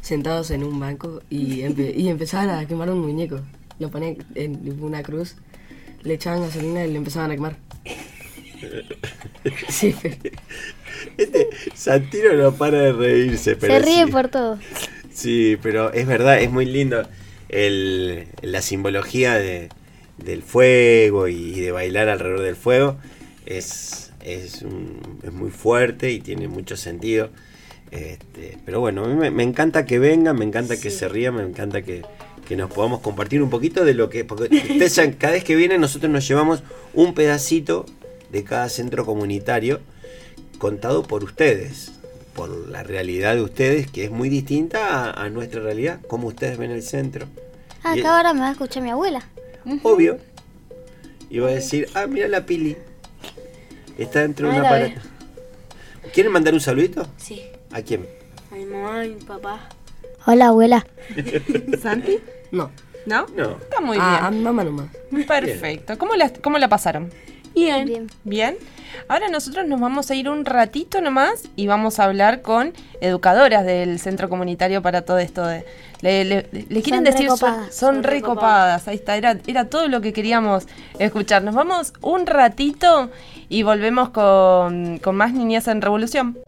sentados 0.00 0.50
en 0.50 0.64
un 0.64 0.78
banco 0.80 1.20
y, 1.30 1.60
empe- 1.62 1.94
y 1.96 2.08
empezaban 2.08 2.50
a 2.50 2.66
quemar 2.66 2.90
un 2.90 3.00
muñeco. 3.00 3.40
Lo 3.78 3.90
ponían 3.90 4.16
en 4.34 4.82
una 4.82 5.02
cruz, 5.02 5.36
le 6.02 6.14
echaban 6.14 6.42
gasolina 6.42 6.84
y 6.84 6.90
le 6.90 6.96
empezaban 6.98 7.30
a 7.30 7.34
quemar. 7.34 7.56
Sí, 9.68 9.94
pero 10.00 10.16
Este 11.18 11.48
Santino 11.74 12.32
no 12.34 12.54
para 12.54 12.78
de 12.80 12.92
reírse, 12.92 13.56
pero 13.56 13.74
se 13.74 13.78
ríe 13.80 14.06
sí. 14.06 14.10
por 14.10 14.28
todo. 14.28 14.58
Sí, 15.12 15.56
pero 15.62 15.92
es 15.92 16.06
verdad, 16.06 16.40
es 16.40 16.50
muy 16.50 16.64
lindo 16.66 17.06
el, 17.48 18.26
la 18.42 18.62
simbología 18.62 19.34
de, 19.34 19.68
del 20.18 20.42
fuego 20.42 21.28
y 21.28 21.60
de 21.60 21.72
bailar 21.72 22.08
alrededor 22.08 22.40
del 22.42 22.56
fuego. 22.56 22.96
Es, 23.46 24.12
es, 24.24 24.62
un- 24.62 25.18
es 25.22 25.32
muy 25.32 25.50
fuerte 25.50 26.10
y 26.10 26.20
tiene 26.20 26.48
mucho 26.48 26.76
sentido. 26.76 27.30
Este, 27.90 28.58
pero 28.64 28.80
bueno, 28.80 29.04
a 29.04 29.08
mí 29.08 29.14
me, 29.14 29.30
me 29.30 29.42
encanta 29.44 29.84
que 29.86 29.98
vengan, 29.98 30.36
me 30.36 30.44
encanta 30.44 30.80
que 30.80 30.90
se 30.90 31.08
rían, 31.08 31.36
me 31.36 31.42
encanta 31.44 31.82
que, 31.82 32.02
que 32.48 32.56
nos 32.56 32.70
podamos 32.72 33.00
compartir 33.00 33.40
un 33.42 33.50
poquito 33.50 33.84
de 33.84 33.94
lo 33.94 34.10
que... 34.10 34.24
Porque 34.24 34.44
ustedes 34.56 35.00
cada 35.18 35.34
vez 35.34 35.44
que 35.44 35.54
vienen 35.54 35.80
nosotros 35.80 36.10
nos 36.10 36.26
llevamos 36.26 36.62
un 36.92 37.14
pedacito 37.14 37.86
de 38.34 38.42
cada 38.44 38.68
centro 38.68 39.06
comunitario 39.06 39.80
contado 40.58 41.04
por 41.04 41.22
ustedes, 41.24 41.92
por 42.34 42.48
la 42.68 42.82
realidad 42.82 43.36
de 43.36 43.42
ustedes, 43.42 43.88
que 43.90 44.04
es 44.04 44.10
muy 44.10 44.28
distinta 44.28 45.10
a, 45.10 45.24
a 45.24 45.30
nuestra 45.30 45.60
realidad, 45.62 46.00
como 46.08 46.26
ustedes 46.28 46.58
ven 46.58 46.72
el 46.72 46.82
centro. 46.82 47.26
Y- 47.94 48.00
Acá 48.00 48.16
ahora 48.16 48.34
me 48.34 48.40
va 48.40 48.48
a 48.48 48.52
escuchar 48.52 48.82
mi 48.82 48.90
abuela. 48.90 49.22
Obvio. 49.84 50.18
Y 51.30 51.38
va 51.38 51.48
a 51.48 51.52
decir, 51.52 51.88
ah, 51.94 52.06
mira 52.06 52.26
la 52.28 52.44
Pili. 52.44 52.76
Está 53.98 54.20
dentro 54.22 54.50
de 54.50 54.58
una 54.58 54.68
aparato. 54.68 55.00
¿Quieren 56.12 56.32
mandar 56.32 56.54
un 56.54 56.60
saludito? 56.60 57.06
Sí. 57.16 57.40
¿A 57.72 57.82
quién? 57.82 58.06
A 58.50 58.56
mi 58.56 58.64
mamá 58.66 59.04
y 59.06 59.10
mi 59.14 59.20
papá. 59.22 59.68
Hola 60.26 60.48
abuela. 60.48 60.86
¿Santi? 61.82 62.18
no. 62.50 62.70
¿No? 63.06 63.26
No. 63.36 63.58
Está 63.58 63.80
muy 63.82 63.98
a, 64.00 64.10
bien. 64.10 64.24
a 64.24 64.30
mi 64.30 64.40
mamá 64.40 64.64
nomás. 64.64 64.86
Perfecto. 65.28 65.98
¿Cómo 65.98 66.14
la, 66.16 66.32
¿Cómo 66.32 66.56
la 66.58 66.68
pasaron? 66.68 67.10
Bien. 67.54 67.86
Bien. 67.86 68.06
Bien. 68.24 68.56
Ahora 69.08 69.28
nosotros 69.28 69.66
nos 69.66 69.80
vamos 69.80 70.10
a 70.10 70.14
ir 70.14 70.28
un 70.28 70.44
ratito 70.44 71.00
nomás 71.00 71.48
y 71.56 71.66
vamos 71.66 71.98
a 71.98 72.04
hablar 72.04 72.42
con 72.42 72.72
educadoras 73.00 73.64
del 73.64 73.98
Centro 73.98 74.28
Comunitario 74.28 74.82
para 74.82 75.02
todo 75.02 75.18
esto. 75.18 75.44
De, 75.46 75.64
le, 76.00 76.24
le- 76.24 76.48
le 76.52 76.82
quieren 76.82 77.04
Son 77.04 77.04
decir, 77.04 77.28
son, 77.28 77.38
recopadas. 77.38 77.74
son 77.74 78.02
recopadas. 78.02 78.88
Ahí 78.88 78.96
está, 78.96 79.16
era, 79.16 79.38
era 79.46 79.68
todo 79.68 79.88
lo 79.88 80.00
que 80.00 80.12
queríamos 80.12 80.66
escuchar. 80.98 81.42
Nos 81.42 81.54
vamos 81.54 81.92
un 82.02 82.26
ratito 82.26 83.10
y 83.48 83.62
volvemos 83.62 84.10
con, 84.10 84.98
con 84.98 85.16
más 85.16 85.32
Niñez 85.32 85.66
en 85.68 85.80
Revolución. 85.82 86.38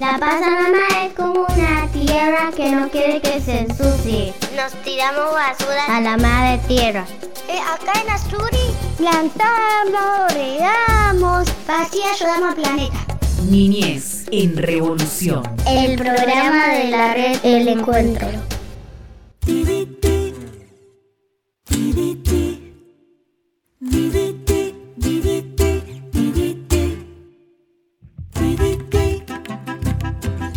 La 0.00 0.16
Pachamama 0.16 1.06
es 1.06 1.12
como 1.14 1.44
una 1.48 1.88
tierra 1.92 2.52
que 2.56 2.70
no 2.70 2.88
quiere 2.88 3.20
que 3.20 3.40
se 3.40 3.62
ensucie. 3.62 4.32
Nos 4.54 4.72
tiramos 4.84 5.32
basura 5.34 5.86
a 5.88 6.00
la 6.00 6.16
madre 6.16 6.60
tierra. 6.68 7.04
Eh, 7.48 7.58
acá 7.58 8.00
en 8.00 8.08
Azuri 8.08 8.76
plantamos, 8.96 10.32
regamos, 10.34 11.48
así 11.66 12.00
ayudamos 12.02 12.50
al 12.50 12.54
planeta. 12.54 13.06
Niñez 13.50 14.26
en 14.30 14.56
Revolución. 14.56 15.42
El 15.66 15.96
programa 15.96 16.68
de 16.68 16.90
la 16.90 17.14
red 17.14 17.38
El 17.42 17.66
Encuentro. 17.66 18.28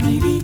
Maybe 0.02 0.41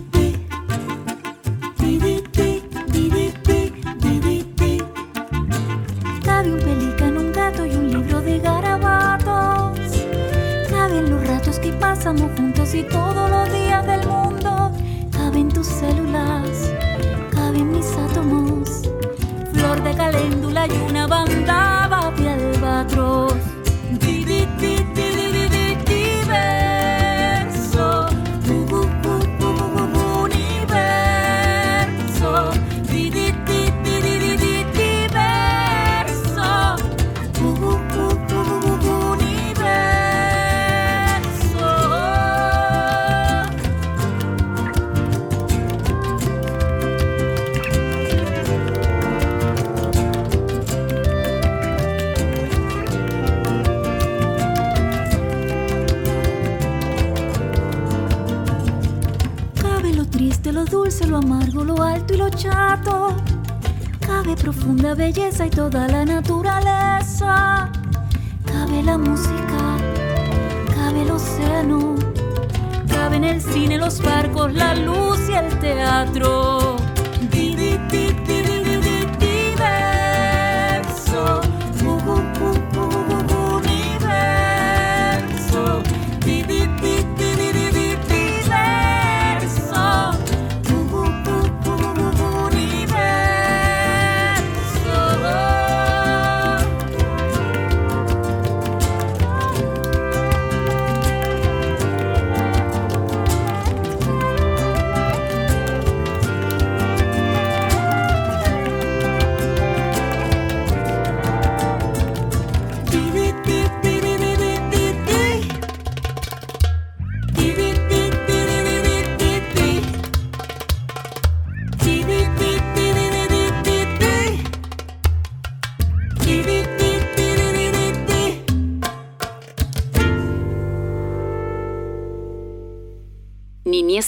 toda 65.58 65.88
la 65.88 65.97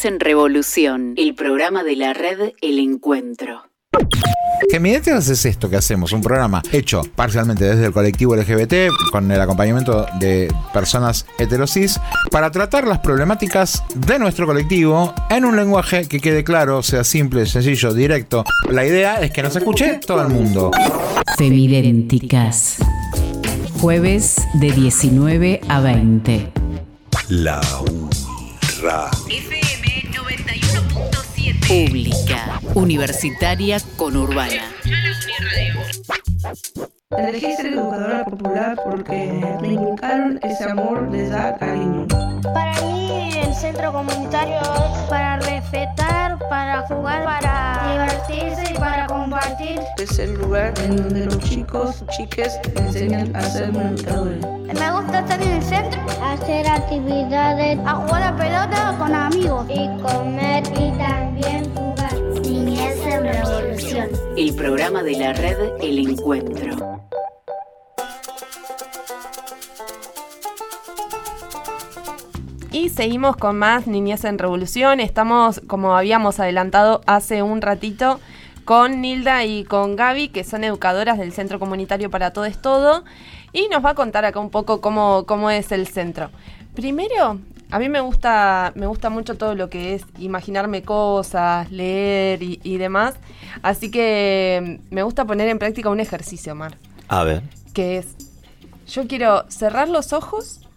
En 0.02 0.18
Revolución, 0.18 1.14
el 1.16 1.34
programa 1.34 1.82
de 1.82 1.96
la 1.96 2.14
red 2.14 2.52
El 2.62 2.78
Encuentro. 2.78 3.64
Gemidetas 4.70 5.28
es 5.28 5.44
esto 5.44 5.68
que 5.68 5.76
hacemos, 5.76 6.12
un 6.12 6.22
programa 6.22 6.62
hecho 6.72 7.02
parcialmente 7.14 7.64
desde 7.64 7.86
el 7.86 7.92
colectivo 7.92 8.34
LGBT, 8.34 8.88
con 9.10 9.30
el 9.30 9.40
acompañamiento 9.40 10.06
de 10.18 10.52
personas 10.72 11.26
heterosis, 11.38 12.00
para 12.30 12.50
tratar 12.50 12.86
las 12.86 13.00
problemáticas 13.00 13.82
de 13.94 14.18
nuestro 14.18 14.46
colectivo 14.46 15.12
en 15.28 15.44
un 15.44 15.56
lenguaje 15.56 16.06
que 16.06 16.20
quede 16.20 16.44
claro, 16.44 16.82
sea 16.82 17.04
simple, 17.04 17.44
sencillo, 17.44 17.92
directo. 17.92 18.44
La 18.70 18.86
idea 18.86 19.20
es 19.20 19.32
que 19.32 19.42
nos 19.42 19.54
escuche 19.56 19.98
todo 20.06 20.22
el 20.22 20.28
mundo. 20.28 20.70
Femidénticas. 21.36 22.76
Jueves 23.80 24.36
de 24.54 24.72
19 24.72 25.60
a 25.68 25.80
20. 25.80 26.52
La 27.28 27.60
URA. 28.80 29.10
FM 31.70 31.80
91.7. 31.80 31.86
Pública. 31.86 32.60
Universitaria 32.74 33.80
con 33.96 34.16
Urbana. 34.16 34.64
Elegí 37.18 37.56
ser 37.56 37.66
educadora 37.66 38.24
popular 38.24 38.80
porque 38.84 39.56
reinculcar 39.60 40.38
ese 40.42 40.62
amor 40.62 41.08
les 41.10 41.28
da 41.28 41.56
cariño. 41.56 42.06
Para 42.54 42.80
mí 42.82 43.32
el 43.36 43.52
centro 43.52 43.92
comunitario 43.92 44.60
es 44.60 45.08
para 45.08 45.40
respetar, 45.40 46.38
para 46.48 46.82
jugar, 46.82 47.24
para 47.24 47.80
divertirse 47.90 48.72
y 48.72 48.78
para 48.78 49.08
compartir. 49.08 49.80
Es 49.98 50.20
el 50.20 50.34
lugar 50.34 50.72
en 50.84 50.98
donde 50.98 51.26
los 51.26 51.38
chicos, 51.40 52.04
chiques 52.16 52.60
enseñan 52.76 53.34
a 53.34 53.42
ser 53.42 53.70
educadores. 53.70 54.46
Me 54.46 54.92
gusta 54.92 55.18
estar 55.18 55.42
en 55.42 55.48
el 55.48 55.62
centro, 55.64 56.00
hacer 56.22 56.68
actividades, 56.68 57.76
a 57.86 57.94
jugar 57.96 58.22
a 58.22 58.36
pelota 58.36 58.94
con 59.00 59.12
amigos 59.12 59.66
y 59.68 59.88
comer 60.00 60.62
y 60.78 60.92
también 60.96 61.74
jugar. 61.74 62.14
Niñez 62.42 63.04
en 63.04 63.24
revolución. 63.24 64.08
El 64.36 64.54
programa 64.54 65.02
de 65.02 65.16
la 65.16 65.32
red 65.32 65.58
El 65.80 65.98
Encuentro. 65.98 66.99
Y 72.72 72.88
seguimos 72.90 73.36
con 73.36 73.58
más 73.58 73.88
Niñez 73.88 74.24
en 74.24 74.38
Revolución. 74.38 75.00
Estamos, 75.00 75.60
como 75.66 75.96
habíamos 75.96 76.38
adelantado 76.38 77.00
hace 77.06 77.42
un 77.42 77.60
ratito, 77.60 78.20
con 78.64 79.00
Nilda 79.00 79.44
y 79.44 79.64
con 79.64 79.96
Gaby, 79.96 80.28
que 80.28 80.44
son 80.44 80.62
educadoras 80.62 81.18
del 81.18 81.32
Centro 81.32 81.58
Comunitario 81.58 82.10
para 82.10 82.32
Todo 82.32 82.44
es 82.44 82.62
Todo. 82.62 83.04
Y 83.52 83.66
nos 83.68 83.84
va 83.84 83.90
a 83.90 83.94
contar 83.96 84.24
acá 84.24 84.38
un 84.38 84.50
poco 84.50 84.80
cómo, 84.80 85.24
cómo 85.26 85.50
es 85.50 85.72
el 85.72 85.88
centro. 85.88 86.30
Primero, 86.76 87.40
a 87.72 87.78
mí 87.80 87.88
me 87.88 87.98
gusta, 87.98 88.70
me 88.76 88.86
gusta 88.86 89.10
mucho 89.10 89.36
todo 89.36 89.56
lo 89.56 89.68
que 89.68 89.96
es 89.96 90.04
imaginarme 90.20 90.82
cosas, 90.82 91.72
leer 91.72 92.40
y, 92.40 92.60
y 92.62 92.76
demás. 92.76 93.16
Así 93.62 93.90
que 93.90 94.78
me 94.90 95.02
gusta 95.02 95.24
poner 95.24 95.48
en 95.48 95.58
práctica 95.58 95.90
un 95.90 95.98
ejercicio, 95.98 96.54
Mar 96.54 96.76
A 97.08 97.24
ver. 97.24 97.42
que 97.74 97.98
es, 97.98 98.14
yo 98.86 99.08
quiero 99.08 99.44
cerrar 99.50 99.88
los 99.88 100.12
ojos 100.12 100.68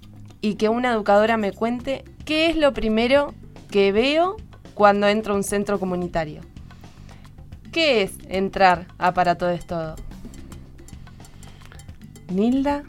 y 0.44 0.56
que 0.56 0.68
una 0.68 0.92
educadora 0.92 1.38
me 1.38 1.54
cuente 1.54 2.04
qué 2.26 2.50
es 2.50 2.58
lo 2.58 2.74
primero 2.74 3.34
que 3.72 3.94
veo 3.94 4.36
cuando 4.74 5.08
entro 5.08 5.34
a 5.34 5.38
un 5.38 5.44
centro 5.44 5.80
comunitario. 5.80 6.42
¿Qué 7.72 8.04
es 8.04 8.12
entrar 8.28 8.88
a 8.98 9.14
Para 9.14 9.36
Todo 9.36 9.52
es 9.52 9.66
Todo? 9.66 9.96
Nilda, 12.28 12.84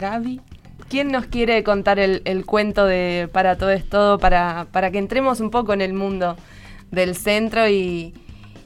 Gaby, 0.00 0.40
¿quién 0.88 1.12
nos 1.12 1.26
quiere 1.26 1.62
contar 1.62 1.98
el, 1.98 2.22
el 2.24 2.46
cuento 2.46 2.86
de 2.86 3.28
Para 3.34 3.58
Todo 3.58 3.70
es 3.70 3.86
Todo 3.86 4.18
para, 4.18 4.66
para 4.72 4.90
que 4.90 4.96
entremos 4.96 5.40
un 5.40 5.50
poco 5.50 5.74
en 5.74 5.82
el 5.82 5.92
mundo 5.92 6.36
del 6.90 7.16
centro 7.16 7.68
y, 7.68 8.14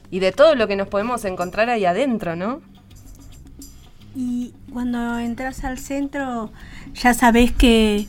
y 0.09 0.19
de 0.19 0.31
todo 0.31 0.55
lo 0.55 0.69
que 0.69 0.77
nos 0.77 0.87
podemos 0.87 1.25
encontrar 1.25 1.69
ahí 1.69 1.83
adentro, 1.83 2.37
¿no? 2.37 2.61
Y 4.15 4.53
cuando 4.73 5.19
entras 5.19 5.63
al 5.63 5.77
centro 5.77 6.51
ya 6.95 7.13
sabes 7.13 7.51
que 7.51 8.07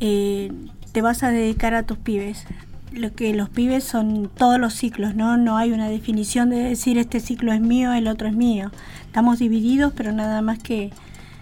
eh, 0.00 0.52
te 0.92 1.02
vas 1.02 1.22
a 1.22 1.30
dedicar 1.30 1.74
a 1.74 1.84
tus 1.84 1.98
pibes. 1.98 2.44
Lo 2.92 3.14
que 3.14 3.32
los 3.34 3.48
pibes 3.48 3.84
son 3.84 4.28
todos 4.34 4.58
los 4.58 4.74
ciclos, 4.74 5.14
¿no? 5.14 5.36
No 5.36 5.56
hay 5.56 5.70
una 5.70 5.88
definición 5.88 6.50
de 6.50 6.56
decir 6.56 6.98
este 6.98 7.20
ciclo 7.20 7.52
es 7.52 7.60
mío, 7.60 7.92
el 7.92 8.08
otro 8.08 8.26
es 8.26 8.34
mío. 8.34 8.72
Estamos 9.06 9.38
divididos, 9.38 9.92
pero 9.96 10.12
nada 10.12 10.42
más 10.42 10.58
que 10.58 10.90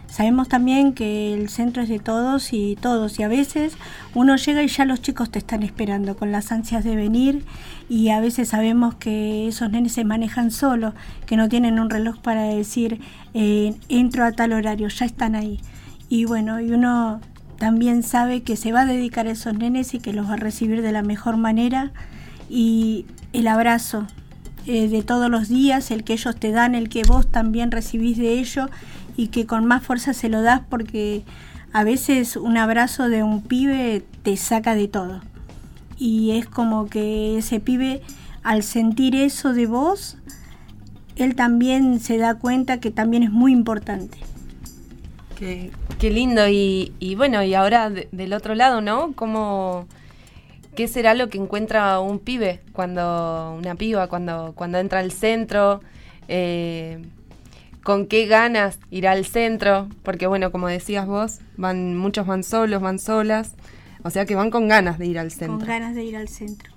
sabemos 0.09 0.49
también 0.49 0.95
que 0.95 1.35
el 1.35 1.49
centro 1.49 1.83
es 1.83 1.89
de 1.89 1.99
todos 1.99 2.53
y 2.53 2.77
todos. 2.81 3.19
Y 3.19 3.23
a 3.23 3.29
veces 3.29 3.77
uno 4.15 4.37
llega 4.37 4.63
y 4.63 4.69
ya 4.69 4.85
los 4.85 5.01
chicos 5.01 5.31
te 5.31 5.39
están 5.39 5.63
esperando 5.63 6.17
con 6.17 6.33
las 6.33 6.51
ansias 6.51 6.83
de 6.85 6.97
venir 6.97 7.45
y 7.89 8.09
a 8.09 8.21
veces 8.21 8.49
sabemos 8.49 8.95
que 8.95 9.49
esos 9.49 9.71
nenes 9.71 9.93
se 9.93 10.05
manejan 10.05 10.51
solos, 10.51 10.95
que 11.27 11.37
no 11.37 11.49
tienen 11.49 11.79
un 11.79 11.91
reloj 11.91 12.19
para 12.19 12.43
decir 12.43 13.01
eh, 13.35 13.75
entro 13.89 14.25
a 14.25 14.33
tal 14.33 14.53
horario, 14.53 14.89
ya 14.89 15.07
están 15.07 15.35
ahí. 15.35 15.61
Y 16.09 16.25
bueno, 16.25 16.61
y 16.61 16.71
uno 16.73 17.21
también 17.59 18.03
sabe 18.03 18.43
que 18.43 18.57
se 18.57 18.73
va 18.73 18.83
a 18.83 18.87
dedicar 18.87 19.27
a 19.27 19.33
esos 19.33 19.55
nenes 19.55 19.93
y 19.95 19.99
que 19.99 20.13
los 20.13 20.29
va 20.29 20.35
a 20.35 20.37
recibir 20.39 20.83
de 20.83 20.93
la 20.93 21.03
mejor 21.03 21.37
manera. 21.37 21.93
Y 22.49 23.05
el 23.33 23.47
abrazo 23.47 24.07
eh, 24.67 24.89
de 24.89 25.03
todos 25.03 25.31
los 25.31 25.49
días, 25.49 25.91
el 25.91 26.05
que 26.05 26.15
ellos 26.15 26.37
te 26.37 26.51
dan, 26.51 26.75
el 26.75 26.89
que 26.89 27.03
vos 27.03 27.31
también 27.31 27.71
recibís 27.71 28.17
de 28.17 28.39
ellos 28.39 28.71
y 29.19 29.29
que 29.29 29.47
con 29.47 29.67
más 29.67 29.83
fuerza 29.83 30.15
se 30.15 30.29
lo 30.29 30.43
das 30.43 30.63
porque 30.71 31.25
a 31.73 31.83
veces 31.83 32.37
un 32.37 32.57
abrazo 32.57 33.09
de 33.09 33.25
un 33.25 33.43
pibe 33.43 34.05
te 34.23 34.37
saca 34.37 34.77
de 34.77 34.87
todo. 34.87 35.21
Y 35.99 36.31
es 36.39 36.47
como 36.47 36.87
que 36.87 37.37
ese 37.37 37.59
pibe, 37.59 38.01
al 38.45 38.63
sentir 38.63 39.17
eso 39.17 39.53
de 39.53 39.67
vos, 39.67 40.17
él 41.17 41.35
también 41.35 41.99
se 41.99 42.17
da 42.17 42.37
cuenta 42.37 42.79
que 42.79 42.93
también 42.93 43.25
es 43.25 43.33
muy 43.33 43.51
importante. 43.53 44.19
Qué, 45.37 45.73
qué 45.99 46.11
lindo. 46.11 46.47
Y, 46.49 46.93
bueno, 47.17 47.43
y 47.43 47.55
ahora 47.55 47.91
de- 47.91 48.09
del 48.13 48.33
otro 48.35 48.55
lado, 48.55 48.81
¿no? 48.81 49.13
¿Cómo, 49.15 49.87
¿Qué 50.77 50.87
será 50.87 51.15
lo 51.15 51.29
que 51.29 51.39
encuentra 51.39 51.99
un 51.99 52.21
pibe 52.21 52.61
cuando, 52.73 53.57
una 53.59 53.75
piba, 53.75 54.07
cuando, 54.07 54.53
cuando 54.55 54.79
entra 54.79 55.01
al 55.01 55.11
centro? 55.11 55.81
Eh, 56.29 57.03
¿Con 57.83 58.07
qué 58.07 58.27
ganas 58.27 58.79
irá 58.91 59.13
al 59.13 59.25
centro? 59.25 59.89
Porque 60.03 60.27
bueno, 60.27 60.53
como 60.53 60.69
decías 60.69 61.07
vos, 61.07 61.39
van, 61.57 61.97
muchos 61.97 62.27
van 62.27 62.45
solos, 62.45 62.83
van 62.83 62.99
solas. 62.99 63.55
O 64.03 64.11
sea 64.11 64.27
que 64.27 64.35
van 64.35 64.51
con 64.51 64.69
ganas 64.69 64.99
de 64.99 65.07
ir 65.07 65.19
al 65.19 65.31
centro. 65.31 65.59
Con 65.59 65.67
ganas 65.67 65.95
de 65.95 66.05
ir 66.05 66.17
al 66.17 66.29
centro. 66.29 66.73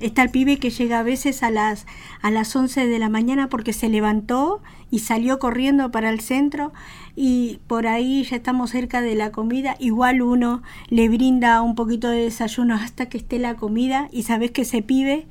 Está 0.00 0.22
el 0.22 0.30
pibe 0.30 0.58
que 0.58 0.70
llega 0.70 0.98
a 0.98 1.02
veces 1.02 1.42
a 1.42 1.50
las, 1.50 1.86
a 2.20 2.30
las 2.30 2.54
11 2.54 2.86
de 2.86 2.98
la 2.98 3.08
mañana 3.08 3.48
porque 3.48 3.72
se 3.72 3.88
levantó 3.88 4.62
y 4.90 5.00
salió 5.00 5.38
corriendo 5.38 5.90
para 5.90 6.10
el 6.10 6.20
centro 6.20 6.72
y 7.14 7.60
por 7.66 7.86
ahí 7.86 8.24
ya 8.24 8.36
estamos 8.36 8.70
cerca 8.70 9.00
de 9.00 9.14
la 9.14 9.32
comida. 9.32 9.76
Igual 9.78 10.20
uno 10.22 10.62
le 10.88 11.08
brinda 11.08 11.62
un 11.62 11.74
poquito 11.74 12.10
de 12.10 12.24
desayuno 12.24 12.74
hasta 12.74 13.08
que 13.08 13.18
esté 13.18 13.38
la 13.38 13.54
comida 13.54 14.08
y 14.12 14.24
sabes 14.24 14.50
que 14.50 14.62
ese 14.62 14.82
pibe 14.82 15.26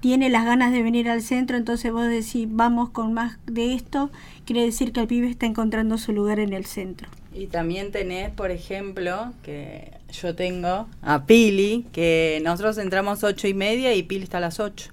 tiene 0.00 0.30
las 0.30 0.44
ganas 0.44 0.72
de 0.72 0.82
venir 0.82 1.08
al 1.08 1.22
centro, 1.22 1.56
entonces 1.56 1.92
vos 1.92 2.08
decís 2.08 2.46
vamos 2.48 2.90
con 2.90 3.12
más 3.12 3.38
de 3.46 3.74
esto, 3.74 4.10
quiere 4.44 4.64
decir 4.64 4.92
que 4.92 5.00
el 5.00 5.06
pibe 5.06 5.28
está 5.28 5.46
encontrando 5.46 5.98
su 5.98 6.12
lugar 6.12 6.40
en 6.40 6.52
el 6.52 6.66
centro. 6.66 7.08
Y 7.32 7.46
también 7.46 7.92
tenés, 7.92 8.30
por 8.30 8.50
ejemplo, 8.50 9.32
que 9.42 9.92
yo 10.10 10.34
tengo 10.34 10.88
a 11.00 11.26
Pili, 11.26 11.86
que 11.92 12.40
nosotros 12.42 12.78
entramos 12.78 13.22
ocho 13.22 13.46
y 13.46 13.54
media 13.54 13.94
y 13.94 14.02
Pili 14.02 14.24
está 14.24 14.38
a 14.38 14.40
las 14.40 14.58
ocho. 14.58 14.90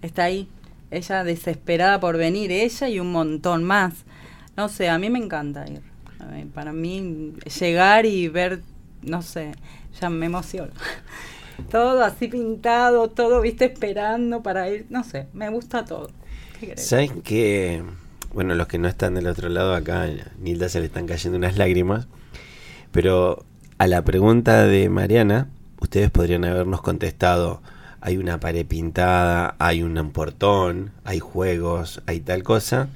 Está 0.00 0.24
ahí. 0.24 0.48
Ella 0.90 1.22
desesperada 1.22 2.00
por 2.00 2.16
venir, 2.16 2.50
ella 2.50 2.88
y 2.88 2.98
un 2.98 3.12
montón 3.12 3.62
más. 3.62 3.94
No 4.56 4.68
sé, 4.68 4.88
a 4.88 4.98
mí 4.98 5.08
me 5.08 5.20
encanta 5.20 5.64
ir. 5.70 5.82
Para 6.52 6.72
mí, 6.72 7.34
llegar 7.60 8.06
y 8.06 8.28
ver, 8.28 8.62
no 9.02 9.22
sé, 9.22 9.52
ya 10.00 10.10
me 10.10 10.26
emociono. 10.26 10.72
Todo 11.70 12.02
así 12.02 12.28
pintado, 12.28 13.08
todo, 13.08 13.40
viste, 13.40 13.66
esperando 13.66 14.42
para 14.42 14.68
ir. 14.70 14.86
No 14.90 15.04
sé, 15.04 15.26
me 15.32 15.48
gusta 15.48 15.84
todo. 15.84 16.10
¿Qué 16.60 16.74
que 17.24 17.82
Bueno, 18.32 18.54
los 18.54 18.68
que 18.68 18.78
no 18.78 18.88
están 18.88 19.14
del 19.14 19.26
otro 19.26 19.48
lado, 19.48 19.74
acá 19.74 20.06
Nilda 20.38 20.68
se 20.68 20.80
le 20.80 20.86
están 20.86 21.06
cayendo 21.06 21.36
unas 21.36 21.56
lágrimas. 21.56 22.06
Pero 22.92 23.44
a 23.78 23.86
la 23.86 24.04
pregunta 24.04 24.66
de 24.66 24.88
Mariana, 24.88 25.48
ustedes 25.80 26.10
podrían 26.10 26.44
habernos 26.44 26.82
contestado: 26.82 27.62
hay 28.00 28.16
una 28.16 28.38
pared 28.38 28.66
pintada, 28.66 29.56
hay 29.58 29.82
un 29.82 30.10
portón, 30.12 30.92
hay 31.04 31.18
juegos, 31.18 32.02
hay 32.06 32.20
tal 32.20 32.42
cosa. 32.42 32.88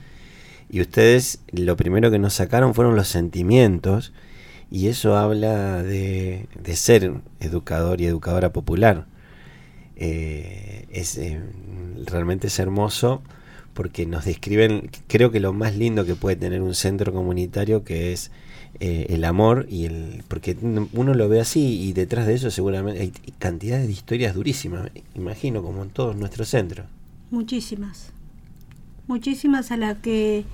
Y 0.69 0.81
ustedes 0.81 1.41
lo 1.53 1.77
primero 1.77 2.11
que 2.11 2.19
nos 2.19 2.35
sacaron 2.35 2.75
fueron 2.75 2.97
los 2.97 3.09
sentimientos. 3.09 4.13
Y 4.77 4.89
eso 4.89 5.17
habla 5.17 5.83
de, 5.83 6.51
de 6.63 6.77
ser 6.77 7.11
educador 7.41 8.03
y 8.03 8.05
educadora 8.05 8.53
popular. 8.53 9.07
Eh, 9.97 10.87
es, 10.91 11.17
eh, 11.17 11.41
realmente 12.05 12.49
es 12.49 12.59
hermoso 12.59 13.23
porque 13.73 14.05
nos 14.05 14.27
describen, 14.27 14.91
creo 15.07 15.31
que 15.31 15.41
lo 15.41 15.55
más 15.55 15.77
lindo 15.77 16.05
que 16.05 16.15
puede 16.15 16.37
tener 16.37 16.61
un 16.61 16.75
centro 16.75 17.11
comunitario 17.15 17.85
que 17.85 18.13
es 18.13 18.31
eh, 18.79 19.07
el 19.09 19.25
amor 19.25 19.65
y 19.71 19.87
el 19.87 20.23
porque 20.29 20.59
uno 20.61 21.15
lo 21.15 21.27
ve 21.31 21.41
así 21.41 21.81
y 21.81 21.95
detrás 21.95 22.27
de 22.27 22.35
eso 22.35 22.51
seguramente 22.51 23.01
hay 23.01 23.13
cantidades 23.39 23.87
de 23.87 23.93
historias 23.95 24.35
durísimas, 24.35 24.91
imagino 25.15 25.63
como 25.63 25.85
en 25.85 25.89
todos 25.89 26.17
nuestros 26.17 26.49
centros. 26.49 26.87
Muchísimas. 27.31 28.13
Muchísimas 29.07 29.71
a 29.71 29.79
las 29.79 29.97
que 29.97 30.45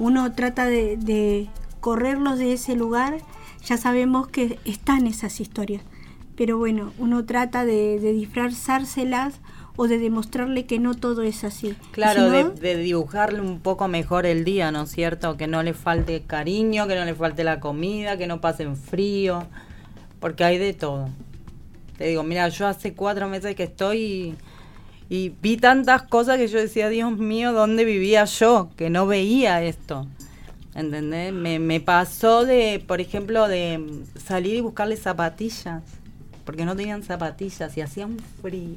uno 0.00 0.32
trata 0.32 0.66
de, 0.66 0.96
de 0.96 1.46
correrlos 1.78 2.40
de 2.40 2.54
ese 2.54 2.74
lugar. 2.74 3.18
Ya 3.64 3.76
sabemos 3.76 4.28
que 4.28 4.58
están 4.64 5.06
esas 5.06 5.40
historias. 5.40 5.82
Pero 6.36 6.56
bueno, 6.58 6.92
uno 6.98 7.24
trata 7.24 7.64
de, 7.64 7.98
de 7.98 8.12
disfrazárselas 8.12 9.40
o 9.76 9.88
de 9.88 9.98
demostrarle 9.98 10.66
que 10.66 10.78
no 10.78 10.94
todo 10.94 11.22
es 11.22 11.44
así. 11.44 11.76
Claro, 11.92 12.24
Si 12.24 12.28
no, 12.28 12.50
de, 12.52 12.74
de 12.74 12.76
dibujarle 12.76 13.40
un 13.40 13.60
poco 13.60 13.88
mejor 13.88 14.26
el 14.26 14.44
día, 14.44 14.70
¿no 14.72 14.82
es 14.82 14.90
cierto? 14.90 15.36
Que 15.36 15.46
no 15.46 15.62
le 15.62 15.74
falte 15.74 16.22
cariño, 16.22 16.86
que 16.86 16.94
no 16.96 17.04
le 17.04 17.14
falte 17.14 17.44
la 17.44 17.60
comida, 17.60 18.16
que 18.16 18.26
no 18.26 18.40
pasen 18.40 18.76
frío, 18.76 19.46
porque 20.20 20.44
hay 20.44 20.58
de 20.58 20.74
todo. 20.74 21.08
Te 21.96 22.06
digo, 22.06 22.22
mira, 22.22 22.48
yo 22.48 22.66
hace 22.66 22.94
cuatro 22.94 23.28
meses 23.28 23.54
que 23.56 23.64
estoy 23.64 23.98
y, 23.98 25.14
y 25.14 25.32
vi 25.42 25.56
tantas 25.56 26.02
cosas 26.02 26.38
que 26.38 26.48
yo 26.48 26.58
decía, 26.58 26.88
Dios 26.88 27.16
mío, 27.16 27.52
¿dónde 27.52 27.84
vivía 27.84 28.24
yo? 28.24 28.70
Que 28.76 28.90
no 28.90 29.06
veía 29.06 29.62
esto. 29.62 30.06
¿Entendés? 30.78 31.32
Me, 31.32 31.58
me 31.58 31.80
pasó 31.80 32.44
de, 32.44 32.82
por 32.86 33.00
ejemplo, 33.00 33.48
de 33.48 33.84
salir 34.24 34.54
y 34.54 34.60
buscarle 34.60 34.96
zapatillas, 34.96 35.82
porque 36.44 36.64
no 36.64 36.76
tenían 36.76 37.02
zapatillas 37.02 37.76
y 37.76 37.80
hacía 37.80 38.06
un 38.06 38.18
frío 38.40 38.76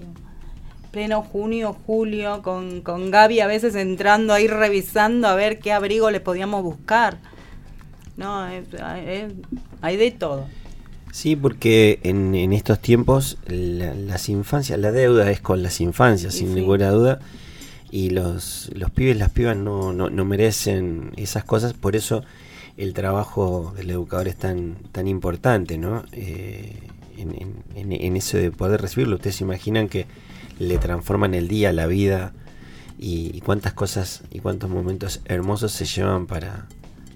pleno 0.90 1.22
junio, 1.22 1.78
julio, 1.86 2.42
con, 2.42 2.82
con 2.82 3.12
Gaby 3.12 3.40
a 3.40 3.48
veces 3.48 3.76
entrando 3.76 4.34
ahí 4.34 4.48
revisando 4.48 5.28
a 5.30 5.36
ver 5.36 5.60
qué 5.60 5.72
abrigo 5.72 6.12
le 6.12 6.20
podíamos 6.20 6.64
buscar. 6.64 7.18
No, 8.18 8.46
es- 8.50 8.66
es- 9.06 9.32
hay 9.82 9.96
de 9.96 10.12
todo. 10.12 10.48
Sí, 11.14 11.36
porque 11.38 12.00
en, 12.04 12.36
en 12.36 12.52
estos 12.52 12.80
tiempos 12.80 13.38
la- 13.48 13.94
las 13.94 14.28
infancias, 14.28 14.78
la 14.80 14.92
deuda 14.92 15.30
es 15.32 15.40
con 15.40 15.64
las 15.64 15.80
infancias, 15.80 16.36
Y 16.36 16.40
sin 16.40 16.48
sí. 16.50 16.56
ninguna 16.56 16.90
duda. 16.90 17.20
Y 17.92 18.12
los, 18.12 18.72
los 18.74 18.90
pibes, 18.92 19.18
las 19.18 19.32
pibas 19.32 19.58
no, 19.58 19.92
no, 19.94 20.10
no 20.10 20.24
merecen 20.26 21.12
esas 21.18 21.44
cosas, 21.44 21.74
por 21.74 21.96
eso 21.98 22.24
el 22.78 22.94
trabajo 22.94 23.74
del 23.76 23.90
educador 23.90 24.30
es 24.30 24.38
tan, 24.38 24.76
tan 24.94 25.08
importante, 25.08 25.78
¿no? 25.78 26.04
Eh, 26.14 26.74
en, 27.18 27.36
en- 27.76 27.92
en- 27.92 28.16
eso 28.16 28.38
de 28.38 28.50
poder 28.52 28.82
recibirlo. 28.82 29.16
Ustedes 29.18 29.36
se 29.36 29.44
imaginan 29.44 29.90
que 29.90 30.06
le 30.58 30.78
transforman 30.78 31.34
el 31.34 31.48
día, 31.50 31.74
la 31.74 31.86
vida, 31.86 32.34
y, 32.98 33.32
y 33.36 33.42
cuántas 33.42 33.74
cosas 33.74 34.24
y 34.32 34.40
cuántos 34.40 34.70
momentos 34.70 35.20
hermosos 35.26 35.72
se 35.74 35.86
llevan 35.86 36.28
para, 36.28 36.68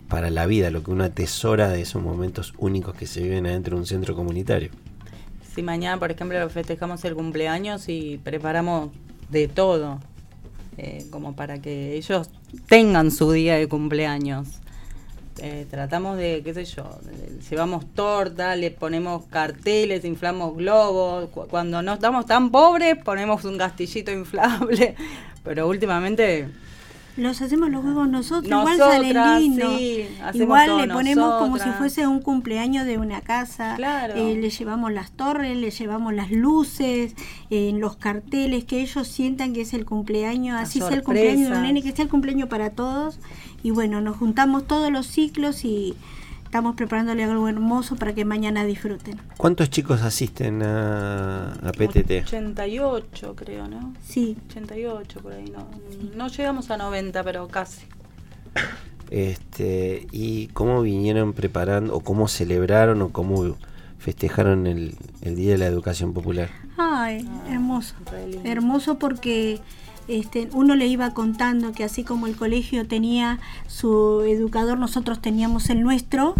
para 0.09 0.29
la 0.29 0.45
vida, 0.45 0.71
lo 0.71 0.83
que 0.83 0.91
uno 0.91 1.03
atesora 1.05 1.69
de 1.69 1.81
esos 1.81 2.01
momentos 2.03 2.53
únicos 2.57 2.95
que 2.95 3.07
se 3.07 3.21
viven 3.23 3.45
adentro 3.45 3.77
de 3.77 3.81
un 3.81 3.87
centro 3.87 4.13
comunitario. 4.15 4.71
Si 5.55 5.63
mañana, 5.63 5.97
por 5.99 6.11
ejemplo, 6.11 6.49
festejamos 6.49 7.05
el 7.05 7.15
cumpleaños 7.15 7.87
y 7.87 8.19
preparamos 8.23 8.89
de 9.29 9.47
todo, 9.47 9.99
eh, 10.77 11.05
como 11.11 11.35
para 11.35 11.59
que 11.61 11.95
ellos 11.95 12.29
tengan 12.67 13.11
su 13.11 13.31
día 13.31 13.55
de 13.55 13.67
cumpleaños. 13.67 14.47
Eh, 15.39 15.65
tratamos 15.69 16.17
de, 16.17 16.41
qué 16.45 16.53
sé 16.53 16.63
yo, 16.63 16.97
llevamos 17.49 17.85
torta, 17.93 18.55
le 18.55 18.71
ponemos 18.71 19.25
carteles, 19.25 20.05
inflamos 20.05 20.55
globos. 20.55 21.29
Cu- 21.29 21.47
Cuando 21.49 21.81
no 21.81 21.95
estamos 21.95 22.25
tan 22.25 22.51
pobres, 22.51 22.95
ponemos 23.03 23.43
un 23.43 23.57
castillito 23.57 24.11
inflable. 24.11 24.95
Pero 25.43 25.67
últimamente 25.67 26.47
los 27.17 27.41
hacemos 27.41 27.69
los 27.69 27.81
juegos 27.81 28.09
nosotros, 28.09 28.47
igual 28.47 28.77
salen 28.77 29.39
lindos. 29.39 29.77
sí, 29.77 30.07
igual 30.33 30.77
le 30.77 30.87
ponemos 30.87 31.39
como 31.39 31.57
si 31.57 31.69
fuese 31.71 32.07
un 32.07 32.21
cumpleaños 32.21 32.85
de 32.85 32.97
una 32.97 33.21
casa. 33.21 33.75
Claro. 33.75 34.15
Eh, 34.15 34.35
le 34.35 34.49
llevamos 34.49 34.91
las 34.91 35.11
torres, 35.11 35.55
le 35.55 35.71
llevamos 35.71 36.13
las 36.13 36.31
luces, 36.31 37.15
eh, 37.49 37.71
los 37.75 37.95
carteles, 37.95 38.65
que 38.65 38.81
ellos 38.81 39.07
sientan 39.07 39.53
que 39.53 39.61
es 39.61 39.73
el 39.73 39.85
cumpleaños, 39.85 40.55
Las 40.55 40.69
así 40.69 40.79
sea 40.79 40.89
el 40.89 41.03
cumpleaños 41.03 41.51
de 41.51 41.55
un 41.55 41.63
nene, 41.63 41.81
que 41.81 41.91
sea 41.91 42.03
el 42.03 42.11
cumpleaños 42.11 42.49
para 42.49 42.71
todos. 42.71 43.19
Y 43.63 43.71
bueno, 43.71 44.01
nos 44.01 44.17
juntamos 44.17 44.67
todos 44.67 44.91
los 44.91 45.07
ciclos 45.07 45.65
y 45.65 45.95
estamos 46.55 46.77
preparándole 46.77 47.25
algo 47.25 47.49
hermoso 47.49 47.97
para 47.97 48.13
que 48.15 48.23
mañana 48.23 48.63
disfruten. 48.63 49.19
¿Cuántos 49.35 49.69
chicos 49.69 50.01
asisten 50.03 50.63
a, 50.63 51.51
a 51.51 51.71
PTT? 51.73 52.23
88 52.25 53.35
creo, 53.35 53.67
¿no? 53.67 53.93
Sí. 54.01 54.37
88 54.47 55.19
por 55.19 55.33
ahí, 55.33 55.51
no, 55.53 55.67
no 56.15 56.29
llegamos 56.29 56.71
a 56.71 56.77
90, 56.77 57.23
pero 57.25 57.47
casi. 57.49 57.81
Este, 59.11 60.07
¿Y 60.11 60.47
cómo 60.47 60.81
vinieron 60.81 61.33
preparando, 61.33 61.93
o 61.95 61.99
cómo 61.99 62.27
celebraron, 62.27 63.03
o 63.03 63.09
cómo 63.09 63.55
festejaron 63.99 64.65
el, 64.65 64.95
el 65.21 65.35
Día 65.35 65.51
de 65.51 65.57
la 65.59 65.67
Educación 65.67 66.11
Popular? 66.13 66.49
Ay, 66.75 67.23
Ah, 67.29 67.51
hermoso. 67.51 67.93
Hermoso 68.43 68.97
porque 68.97 69.59
este, 70.07 70.49
uno 70.53 70.75
le 70.75 70.87
iba 70.87 71.13
contando 71.13 71.71
que 71.71 71.83
así 71.83 72.03
como 72.03 72.27
el 72.27 72.35
colegio 72.35 72.87
tenía 72.87 73.39
su 73.67 74.21
educador, 74.21 74.77
nosotros 74.77 75.21
teníamos 75.21 75.69
el 75.69 75.81
nuestro 75.81 76.35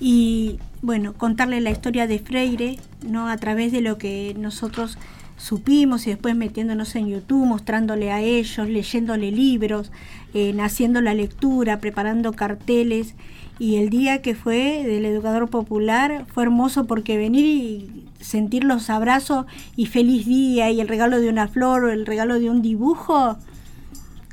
y 0.00 0.58
bueno, 0.82 1.12
contarle 1.12 1.60
la 1.60 1.70
historia 1.70 2.06
de 2.06 2.18
Freire, 2.20 2.78
¿no? 3.02 3.28
A 3.28 3.36
través 3.36 3.72
de 3.72 3.80
lo 3.80 3.98
que 3.98 4.34
nosotros 4.38 4.98
supimos 5.38 6.06
y 6.06 6.10
después 6.10 6.36
metiéndonos 6.36 6.94
en 6.96 7.08
YouTube, 7.08 7.46
mostrándole 7.46 8.10
a 8.12 8.20
ellos, 8.20 8.68
leyéndole 8.68 9.30
libros, 9.30 9.90
eh, 10.34 10.54
haciendo 10.60 11.00
la 11.00 11.14
lectura, 11.14 11.80
preparando 11.80 12.32
carteles. 12.32 13.14
Y 13.58 13.76
el 13.76 13.88
día 13.90 14.20
que 14.20 14.34
fue 14.34 14.84
del 14.84 15.04
educador 15.06 15.48
popular 15.48 16.26
fue 16.28 16.44
hermoso 16.44 16.86
porque 16.86 17.16
venir 17.16 17.44
y 17.44 18.04
sentir 18.20 18.64
los 18.64 18.90
abrazos 18.90 19.46
y 19.74 19.86
feliz 19.86 20.26
día 20.26 20.70
y 20.70 20.80
el 20.80 20.88
regalo 20.88 21.20
de 21.20 21.28
una 21.28 21.48
flor 21.48 21.84
o 21.84 21.90
el 21.90 22.06
regalo 22.06 22.38
de 22.38 22.50
un 22.50 22.62
dibujo, 22.62 23.36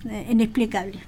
eh, 0.10 0.28
inexplicable, 0.30 0.99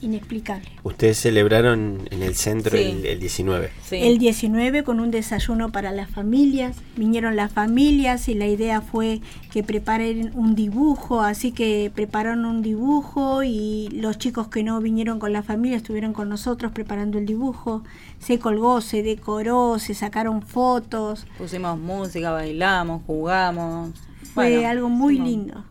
inexplicable. 0.00 0.68
Ustedes 0.82 1.18
celebraron 1.18 2.08
en 2.10 2.22
el 2.22 2.34
centro 2.34 2.76
Sí. 2.76 2.84
el, 2.84 3.06
el 3.06 3.20
19. 3.20 3.70
El 3.90 4.18
19 4.18 4.82
con 4.84 5.00
un 5.00 5.10
desayuno 5.10 5.70
para 5.72 5.92
las 5.92 6.10
familias, 6.10 6.76
vinieron 6.96 7.36
las 7.36 7.52
familias 7.52 8.28
y 8.28 8.34
la 8.34 8.46
idea 8.46 8.80
fue 8.80 9.20
que 9.52 9.62
preparen 9.62 10.30
un 10.34 10.54
dibujo, 10.54 11.20
así 11.20 11.52
que 11.52 11.90
prepararon 11.94 12.44
un 12.44 12.62
dibujo 12.62 13.42
y 13.42 13.88
los 13.92 14.18
chicos 14.18 14.48
que 14.48 14.62
no 14.62 14.80
vinieron 14.80 15.18
con 15.18 15.32
la 15.32 15.42
familia 15.42 15.76
estuvieron 15.76 16.12
con 16.12 16.28
nosotros 16.28 16.72
preparando 16.72 17.18
el 17.18 17.26
dibujo, 17.26 17.82
se 18.18 18.38
colgó, 18.38 18.80
se 18.80 19.02
decoró, 19.02 19.78
se 19.78 19.94
sacaron 19.94 20.42
fotos, 20.42 21.26
Pusimos 21.38 21.78
música, 21.78 22.30
bailamos, 22.30 23.02
jugamos. 23.06 23.90
fue 24.34 24.54
Bueno, 24.54 24.68
algo 24.68 24.88
muy 24.88 25.14
hicimos- 25.14 25.28
lindo. 25.28 25.64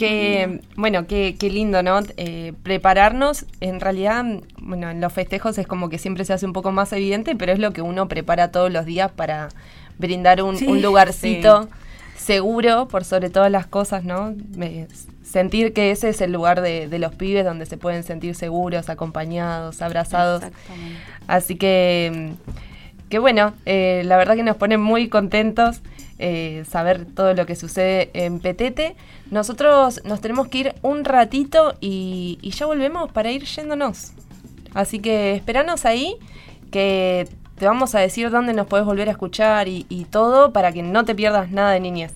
Que, 0.00 0.60
bueno, 0.76 1.06
qué, 1.06 1.36
qué 1.38 1.50
lindo, 1.50 1.82
¿no? 1.82 2.00
Eh, 2.16 2.52
prepararnos, 2.62 3.44
en 3.60 3.80
realidad, 3.80 4.24
bueno, 4.58 4.90
en 4.90 5.00
los 5.00 5.12
festejos 5.12 5.58
es 5.58 5.66
como 5.66 5.88
que 5.88 5.98
siempre 5.98 6.24
se 6.24 6.32
hace 6.32 6.46
un 6.46 6.52
poco 6.52 6.72
más 6.72 6.92
evidente, 6.92 7.36
pero 7.36 7.52
es 7.52 7.58
lo 7.58 7.72
que 7.72 7.82
uno 7.82 8.08
prepara 8.08 8.50
todos 8.50 8.72
los 8.72 8.84
días 8.86 9.10
para 9.12 9.48
brindar 9.98 10.42
un, 10.42 10.56
Sí, 10.56 10.66
un 10.66 10.82
lugarcito 10.82 11.68
seguro 12.16 12.88
por 12.88 13.04
sobre 13.04 13.30
todas 13.30 13.50
las 13.50 13.66
cosas, 13.66 14.04
¿no? 14.04 14.34
Me- 14.56 14.86
sentir 15.22 15.72
que 15.72 15.92
ese 15.92 16.08
es 16.08 16.20
el 16.22 16.32
lugar 16.32 16.60
de, 16.60 16.88
de 16.88 16.98
los 16.98 17.14
pibes 17.14 17.44
donde 17.44 17.64
se 17.64 17.76
pueden 17.76 18.02
sentir 18.02 18.34
seguros, 18.34 18.88
acompañados, 18.88 19.80
abrazados. 19.80 20.42
Así 21.28 21.54
que 21.56 22.32
que 23.08 23.18
bueno, 23.18 23.52
eh, 23.66 24.02
la 24.04 24.16
verdad 24.16 24.34
que 24.36 24.42
nos 24.42 24.56
pone 24.56 24.76
muy 24.76 25.08
contentos 25.08 25.82
eh, 26.20 26.64
saber 26.68 27.06
todo 27.06 27.34
lo 27.34 27.46
que 27.46 27.56
sucede 27.56 28.10
en 28.12 28.40
Petete. 28.40 28.94
Nosotros 29.30 30.02
nos 30.04 30.20
tenemos 30.20 30.48
que 30.48 30.58
ir 30.58 30.74
un 30.82 31.04
ratito 31.04 31.74
y, 31.80 32.38
ya 32.42 32.66
volvemos 32.66 33.10
para 33.10 33.30
ir 33.30 33.44
yéndonos. 33.44 34.12
Así 34.74 34.98
que 34.98 35.34
esperanos 35.34 35.84
ahí, 35.84 36.16
que 36.70 37.26
te 37.56 37.66
vamos 37.66 37.94
a 37.94 38.00
decir 38.00 38.30
dónde 38.30 38.52
nos 38.52 38.66
puedes 38.66 38.86
volver 38.86 39.08
a 39.08 39.12
escuchar 39.12 39.66
y, 39.66 39.86
y 39.88 40.04
todo 40.04 40.52
para 40.52 40.72
que 40.72 40.82
no 40.82 41.04
te 41.04 41.14
pierdas 41.14 41.50
nada 41.50 41.72
de 41.72 41.80
niñez. 41.80 42.12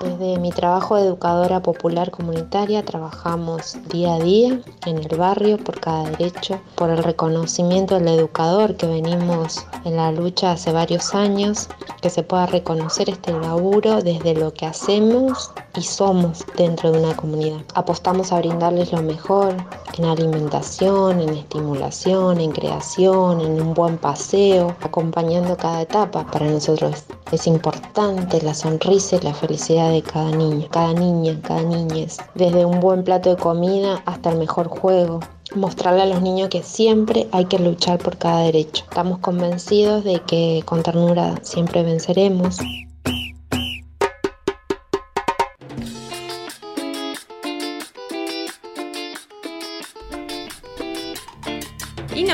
Desde 0.00 0.38
mi 0.38 0.50
trabajo 0.50 0.96
de 0.96 1.06
educadora 1.06 1.60
popular 1.60 2.10
comunitaria 2.10 2.84
trabajamos 2.84 3.76
día 3.88 4.14
a 4.14 4.18
día 4.18 4.60
en 4.84 4.98
el 4.98 5.16
barrio 5.16 5.56
por 5.56 5.80
cada 5.80 6.10
derecho, 6.10 6.60
por 6.74 6.90
el 6.90 7.02
reconocimiento 7.02 7.94
del 7.94 8.08
educador 8.08 8.76
que 8.76 8.86
venimos 8.86 9.66
en 9.84 9.96
la 9.96 10.12
lucha 10.12 10.52
hace 10.52 10.70
varios 10.70 11.14
años, 11.14 11.68
que 12.02 12.10
se 12.10 12.22
pueda 12.22 12.46
reconocer 12.46 13.08
este 13.08 13.32
laburo 13.32 14.02
desde 14.02 14.34
lo 14.34 14.52
que 14.52 14.66
hacemos 14.66 15.52
y 15.76 15.82
somos 15.82 16.44
dentro 16.56 16.92
de 16.92 17.00
una 17.00 17.16
comunidad. 17.16 17.60
Apostamos 17.74 18.32
a 18.32 18.38
brindarles 18.38 18.92
lo 18.92 19.02
mejor 19.02 19.54
en 19.98 20.04
alimentación, 20.04 21.20
en 21.20 21.30
estimulación, 21.30 22.40
en 22.40 22.52
creación, 22.52 23.40
en 23.40 23.60
un 23.60 23.74
buen 23.74 23.98
paseo, 23.98 24.74
acompañando 24.80 25.56
cada 25.56 25.82
etapa. 25.82 26.26
Para 26.30 26.46
nosotros 26.46 27.04
es 27.32 27.46
importante 27.46 28.40
la 28.42 28.54
sonrisa 28.54 29.16
y 29.16 29.20
la 29.20 29.34
felicidad 29.34 29.90
de 29.90 30.02
cada 30.02 30.30
niño, 30.30 30.66
cada 30.70 30.92
niña, 30.92 31.38
cada 31.42 31.62
niñez. 31.62 32.18
Desde 32.34 32.64
un 32.64 32.80
buen 32.80 33.04
plato 33.04 33.30
de 33.30 33.36
comida 33.36 34.02
hasta 34.06 34.30
el 34.30 34.38
mejor 34.38 34.68
juego. 34.68 35.20
Mostrarle 35.54 36.02
a 36.02 36.06
los 36.06 36.22
niños 36.22 36.48
que 36.48 36.62
siempre 36.62 37.28
hay 37.32 37.44
que 37.44 37.58
luchar 37.58 37.98
por 37.98 38.18
cada 38.18 38.40
derecho. 38.40 38.84
Estamos 38.88 39.18
convencidos 39.18 40.04
de 40.04 40.20
que 40.20 40.62
con 40.64 40.82
ternura 40.82 41.36
siempre 41.42 41.82
venceremos. 41.82 42.58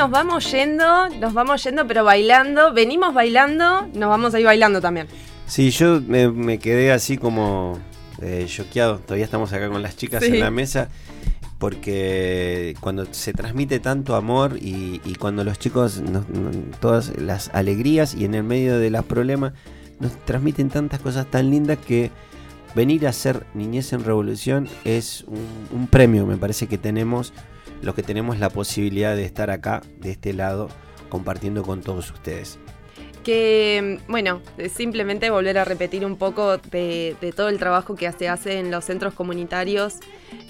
Nos 0.03 0.11
vamos 0.11 0.51
yendo, 0.51 1.07
nos 1.19 1.33
vamos 1.33 1.63
yendo, 1.63 1.87
pero 1.87 2.03
bailando. 2.03 2.73
Venimos 2.73 3.13
bailando, 3.13 3.87
nos 3.93 4.09
vamos 4.09 4.33
a 4.33 4.39
ir 4.39 4.45
bailando 4.45 4.81
también. 4.81 5.07
Sí, 5.47 5.69
yo 5.71 6.01
me, 6.05 6.29
me 6.29 6.57
quedé 6.57 6.91
así 6.91 7.17
como 7.17 7.79
eh, 8.21 8.45
choqueado. 8.47 8.97
Todavía 8.99 9.25
estamos 9.25 9.53
acá 9.53 9.69
con 9.69 9.81
las 9.81 9.95
chicas 9.95 10.23
Sí. 10.23 10.29
en 10.33 10.39
la 10.41 10.51
mesa. 10.51 10.89
Porque 11.59 12.75
cuando 12.81 13.05
se 13.13 13.31
transmite 13.31 13.79
tanto 13.79 14.15
amor 14.15 14.57
y, 14.61 14.99
y 15.05 15.15
cuando 15.15 15.45
los 15.45 15.57
chicos, 15.59 16.01
nos- 16.01 16.27
nos- 16.27 16.55
todas 16.81 17.17
las 17.17 17.49
alegrías 17.53 18.13
y 18.15 18.25
en 18.25 18.35
el 18.35 18.43
medio 18.43 18.77
de 18.79 18.89
los 18.89 19.05
problemas, 19.05 19.53
nos 20.01 20.11
transmiten 20.25 20.69
tantas 20.69 20.99
cosas 20.99 21.25
tan 21.31 21.49
lindas 21.49 21.77
que 21.77 22.11
venir 22.75 23.07
a 23.07 23.11
hacer 23.11 23.45
Niñez 23.53 23.93
en 23.93 24.03
Revolución 24.03 24.67
es 24.83 25.23
un, 25.27 25.47
un 25.79 25.87
premio, 25.87 26.25
me 26.25 26.35
parece 26.35 26.67
que 26.67 26.77
tenemos, 26.77 27.31
los 27.83 27.95
que 27.95 28.03
tenemos 28.03 28.39
la 28.39 28.49
posibilidad 28.49 29.15
de 29.15 29.25
estar 29.25 29.49
acá, 29.51 29.81
de 29.99 30.11
este 30.11 30.33
lado, 30.33 30.69
compartiendo 31.09 31.63
con 31.63 31.81
todos 31.81 32.11
ustedes. 32.11 32.57
Que, 33.23 33.99
bueno, 34.09 34.41
eh, 34.57 34.67
simplemente 34.67 35.29
volver 35.29 35.57
a 35.57 35.63
repetir 35.63 36.05
un 36.05 36.17
poco 36.17 36.57
de, 36.57 37.15
todo 37.35 37.47
el 37.47 37.57
trabajo 37.57 37.95
que 37.95 38.11
se 38.11 38.27
hace 38.27 38.59
en 38.59 38.69
los 38.69 38.83
centros 38.83 39.13
comunitarios, 39.13 39.99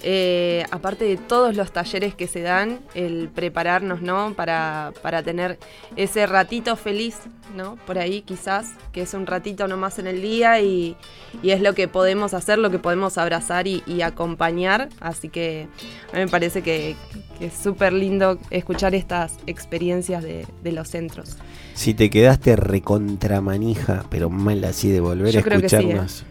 eh, 0.02 0.64
aparte 0.72 1.04
de 1.04 1.16
todos 1.16 1.54
los 1.54 1.70
talleres 1.70 2.16
que 2.16 2.26
se 2.26 2.40
dan, 2.40 2.80
el 2.94 3.28
prepararnos, 3.28 4.02
¿no? 4.02 4.34
Para, 4.34 4.92
para 5.02 5.22
tener 5.22 5.56
ese 5.94 6.26
ratito 6.26 6.74
feliz, 6.74 7.18
¿no? 7.54 7.76
Por 7.86 7.98
ahí 7.98 8.22
quizás, 8.22 8.72
que 8.92 9.02
es 9.02 9.14
un 9.14 9.26
ratito 9.26 9.68
nomás 9.68 10.00
en 10.00 10.08
el 10.08 10.20
día 10.20 10.60
y, 10.60 10.96
y 11.44 11.50
es 11.50 11.60
lo 11.60 11.74
que 11.74 11.86
podemos 11.86 12.34
hacer, 12.34 12.58
lo 12.58 12.70
que 12.70 12.80
podemos 12.80 13.18
abrazar 13.18 13.68
y 13.68 14.02
acompañar. 14.02 14.88
Así 14.98 15.28
que 15.28 15.68
a 16.12 16.16
mí 16.16 16.24
me 16.24 16.28
parece 16.28 16.62
que, 16.62 16.96
que 17.38 17.46
es 17.46 17.54
súper 17.54 17.92
lindo 17.92 18.38
escuchar 18.50 18.94
estas 18.94 19.34
experiencias 19.46 20.22
de, 20.22 20.46
de 20.62 20.72
los 20.72 20.88
centros. 20.88 21.36
Si 21.74 21.94
te 21.94 22.08
quedaste 22.10 22.56
recontramanija, 22.56 24.04
pero 24.10 24.30
mal 24.30 24.64
así 24.64 24.88
de 24.90 25.00
volver 25.00 25.32
Yo 25.32 25.40
a 25.40 25.42
sí, 25.42 25.48
escucharnos, 25.50 26.22
¿eh? 26.22 26.24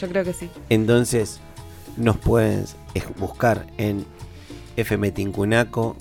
Yo 0.00 0.08
creo 0.08 0.24
que 0.24 0.32
sí. 0.32 0.48
entonces 0.68 1.40
nos 1.96 2.16
puedes 2.18 2.76
es- 2.94 3.04
buscar 3.18 3.66
en 3.78 4.04
FM 4.76 5.10
Tincunaco, 5.12 5.96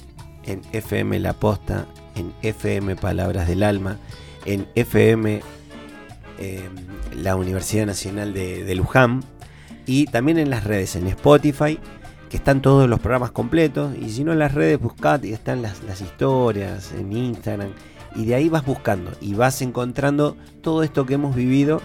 en 0.46 0.62
FM 0.74 1.20
La 1.20 1.34
Posta, 1.34 1.86
en 2.16 2.34
FM 2.42 2.96
Palabras 2.98 3.48
del 3.48 3.64
Alma, 3.64 3.98
en 4.46 4.68
FM 4.76 5.42
eh, 6.40 6.70
la 7.16 7.36
Universidad 7.38 7.86
Nacional 7.86 8.34
de, 8.34 8.64
de 8.66 8.76
Luján 8.76 9.24
y 9.86 10.06
también 10.08 10.38
en 10.40 10.50
las 10.50 10.64
redes, 10.66 10.96
en 10.98 11.08
Spotify, 11.08 11.80
están 12.36 12.62
todos 12.62 12.90
los 12.90 13.00
programas 13.00 13.32
completos. 13.32 13.96
Y 14.00 14.10
si 14.10 14.24
no 14.24 14.34
en 14.34 14.40
las 14.40 14.54
redes, 14.54 14.80
buscad 14.80 15.24
y 15.24 15.34
están 15.34 15.62
las, 15.62 15.84
las 15.84 16.02
historias 16.02 16.92
en 16.94 17.12
Instagram. 17.14 17.72
Y 18.16 18.26
de 18.26 18.36
ahí 18.36 18.50
vas 18.50 18.66
buscando 18.66 19.12
y 19.22 19.34
vas 19.34 19.62
encontrando 19.62 20.38
todo 20.62 20.84
esto 20.84 21.06
que 21.06 21.16
hemos 21.16 21.36
vivido 21.36 21.82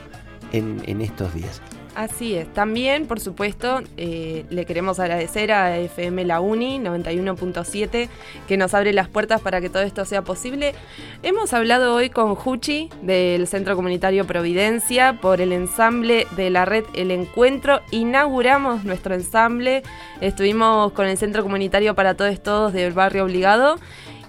en, 0.53 0.83
en 0.87 1.01
estos 1.01 1.35
días. 1.35 1.61
Así 2.01 2.35
es. 2.35 2.51
También, 2.55 3.07
por 3.07 3.21
supuesto, 3.21 3.83
eh, 3.99 4.47
le 4.49 4.65
queremos 4.65 4.99
agradecer 4.99 5.53
a 5.53 5.77
FM 5.77 6.25
La 6.25 6.41
Uni 6.41 6.79
91.7 6.79 8.09
que 8.49 8.57
nos 8.57 8.73
abre 8.73 8.95
las 8.95 9.09
puertas 9.09 9.43
para 9.43 9.61
que 9.61 9.69
todo 9.69 9.83
esto 9.83 10.07
sea 10.07 10.23
posible. 10.23 10.75
Hemos 11.23 11.53
hablado 11.53 11.95
hoy 11.95 12.09
con 12.09 12.35
Juchi 12.37 12.89
del 13.03 13.47
Centro 13.47 13.77
Comunitario 13.77 14.27
Providencia 14.27 15.19
por 15.21 15.43
el 15.43 15.53
ensamble 15.53 16.27
de 16.39 16.49
la 16.49 16.65
red 16.65 16.85
El 16.95 17.11
Encuentro. 17.11 17.83
Inauguramos 17.91 18.83
nuestro 18.85 19.15
ensamble. 19.15 19.83
Estuvimos 20.23 20.93
con 20.93 21.05
el 21.05 21.19
Centro 21.19 21.43
Comunitario 21.43 21.95
para 21.95 22.15
Todos 22.15 22.43
Todos 22.43 22.73
del 22.73 22.95
Barrio 22.95 23.25
Obligado. 23.25 23.79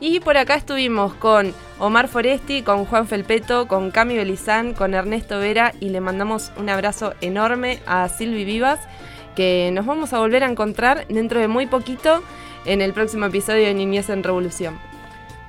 Y 0.02 0.20
por 0.20 0.36
acá 0.36 0.56
estuvimos 0.56 1.14
con 1.14 1.54
Omar 1.82 2.08
Foresti, 2.08 2.62
con 2.62 2.86
Juan 2.86 3.08
Felpeto, 3.08 3.68
con 3.68 3.90
Cami 3.90 4.16
Belizán, 4.16 4.76
con 4.76 4.94
Ernesto 4.94 5.40
Vera 5.40 5.74
y 5.80 5.90
le 5.90 6.00
mandamos 6.00 6.52
un 6.58 6.70
abrazo 6.70 7.16
enorme 7.22 7.80
a 7.88 8.08
Silvi 8.08 8.46
Vivas, 8.46 8.80
que 9.36 9.72
nos 9.74 9.88
vamos 9.88 10.14
a 10.14 10.20
volver 10.20 10.44
a 10.44 10.48
encontrar 10.48 11.08
dentro 11.08 11.40
de 11.40 11.48
muy 11.48 11.66
poquito 11.66 12.22
en 12.66 12.82
el 12.82 12.94
próximo 12.94 13.26
episodio 13.26 13.66
de 13.66 13.74
Niñez 13.74 14.12
en 14.12 14.22
Revolución. 14.22 14.78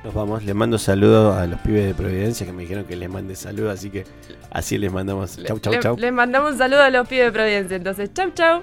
Nos 0.04 0.14
vamos, 0.14 0.42
les 0.42 0.54
mando 0.54 0.78
saludos 0.78 1.36
a 1.36 1.46
los 1.46 1.60
pibes 1.60 1.84
de 1.84 1.94
Providencia 1.94 2.46
que 2.46 2.52
me 2.54 2.62
dijeron 2.62 2.86
que 2.86 2.96
les 2.96 3.10
mande 3.10 3.36
saludos, 3.36 3.74
así 3.74 3.90
que 3.90 4.06
así 4.50 4.78
les 4.78 4.90
mandamos. 4.90 5.36
Chau, 5.36 5.58
chau, 5.58 5.74
chau. 5.80 5.96
Les 5.98 6.14
mandamos 6.14 6.52
un 6.52 6.58
saludo 6.58 6.82
a 6.82 6.88
los 6.88 7.06
pibes 7.06 7.26
de 7.26 7.32
Providencia. 7.32 7.76
Entonces, 7.76 8.10
chau, 8.14 8.30
chau. 8.30 8.62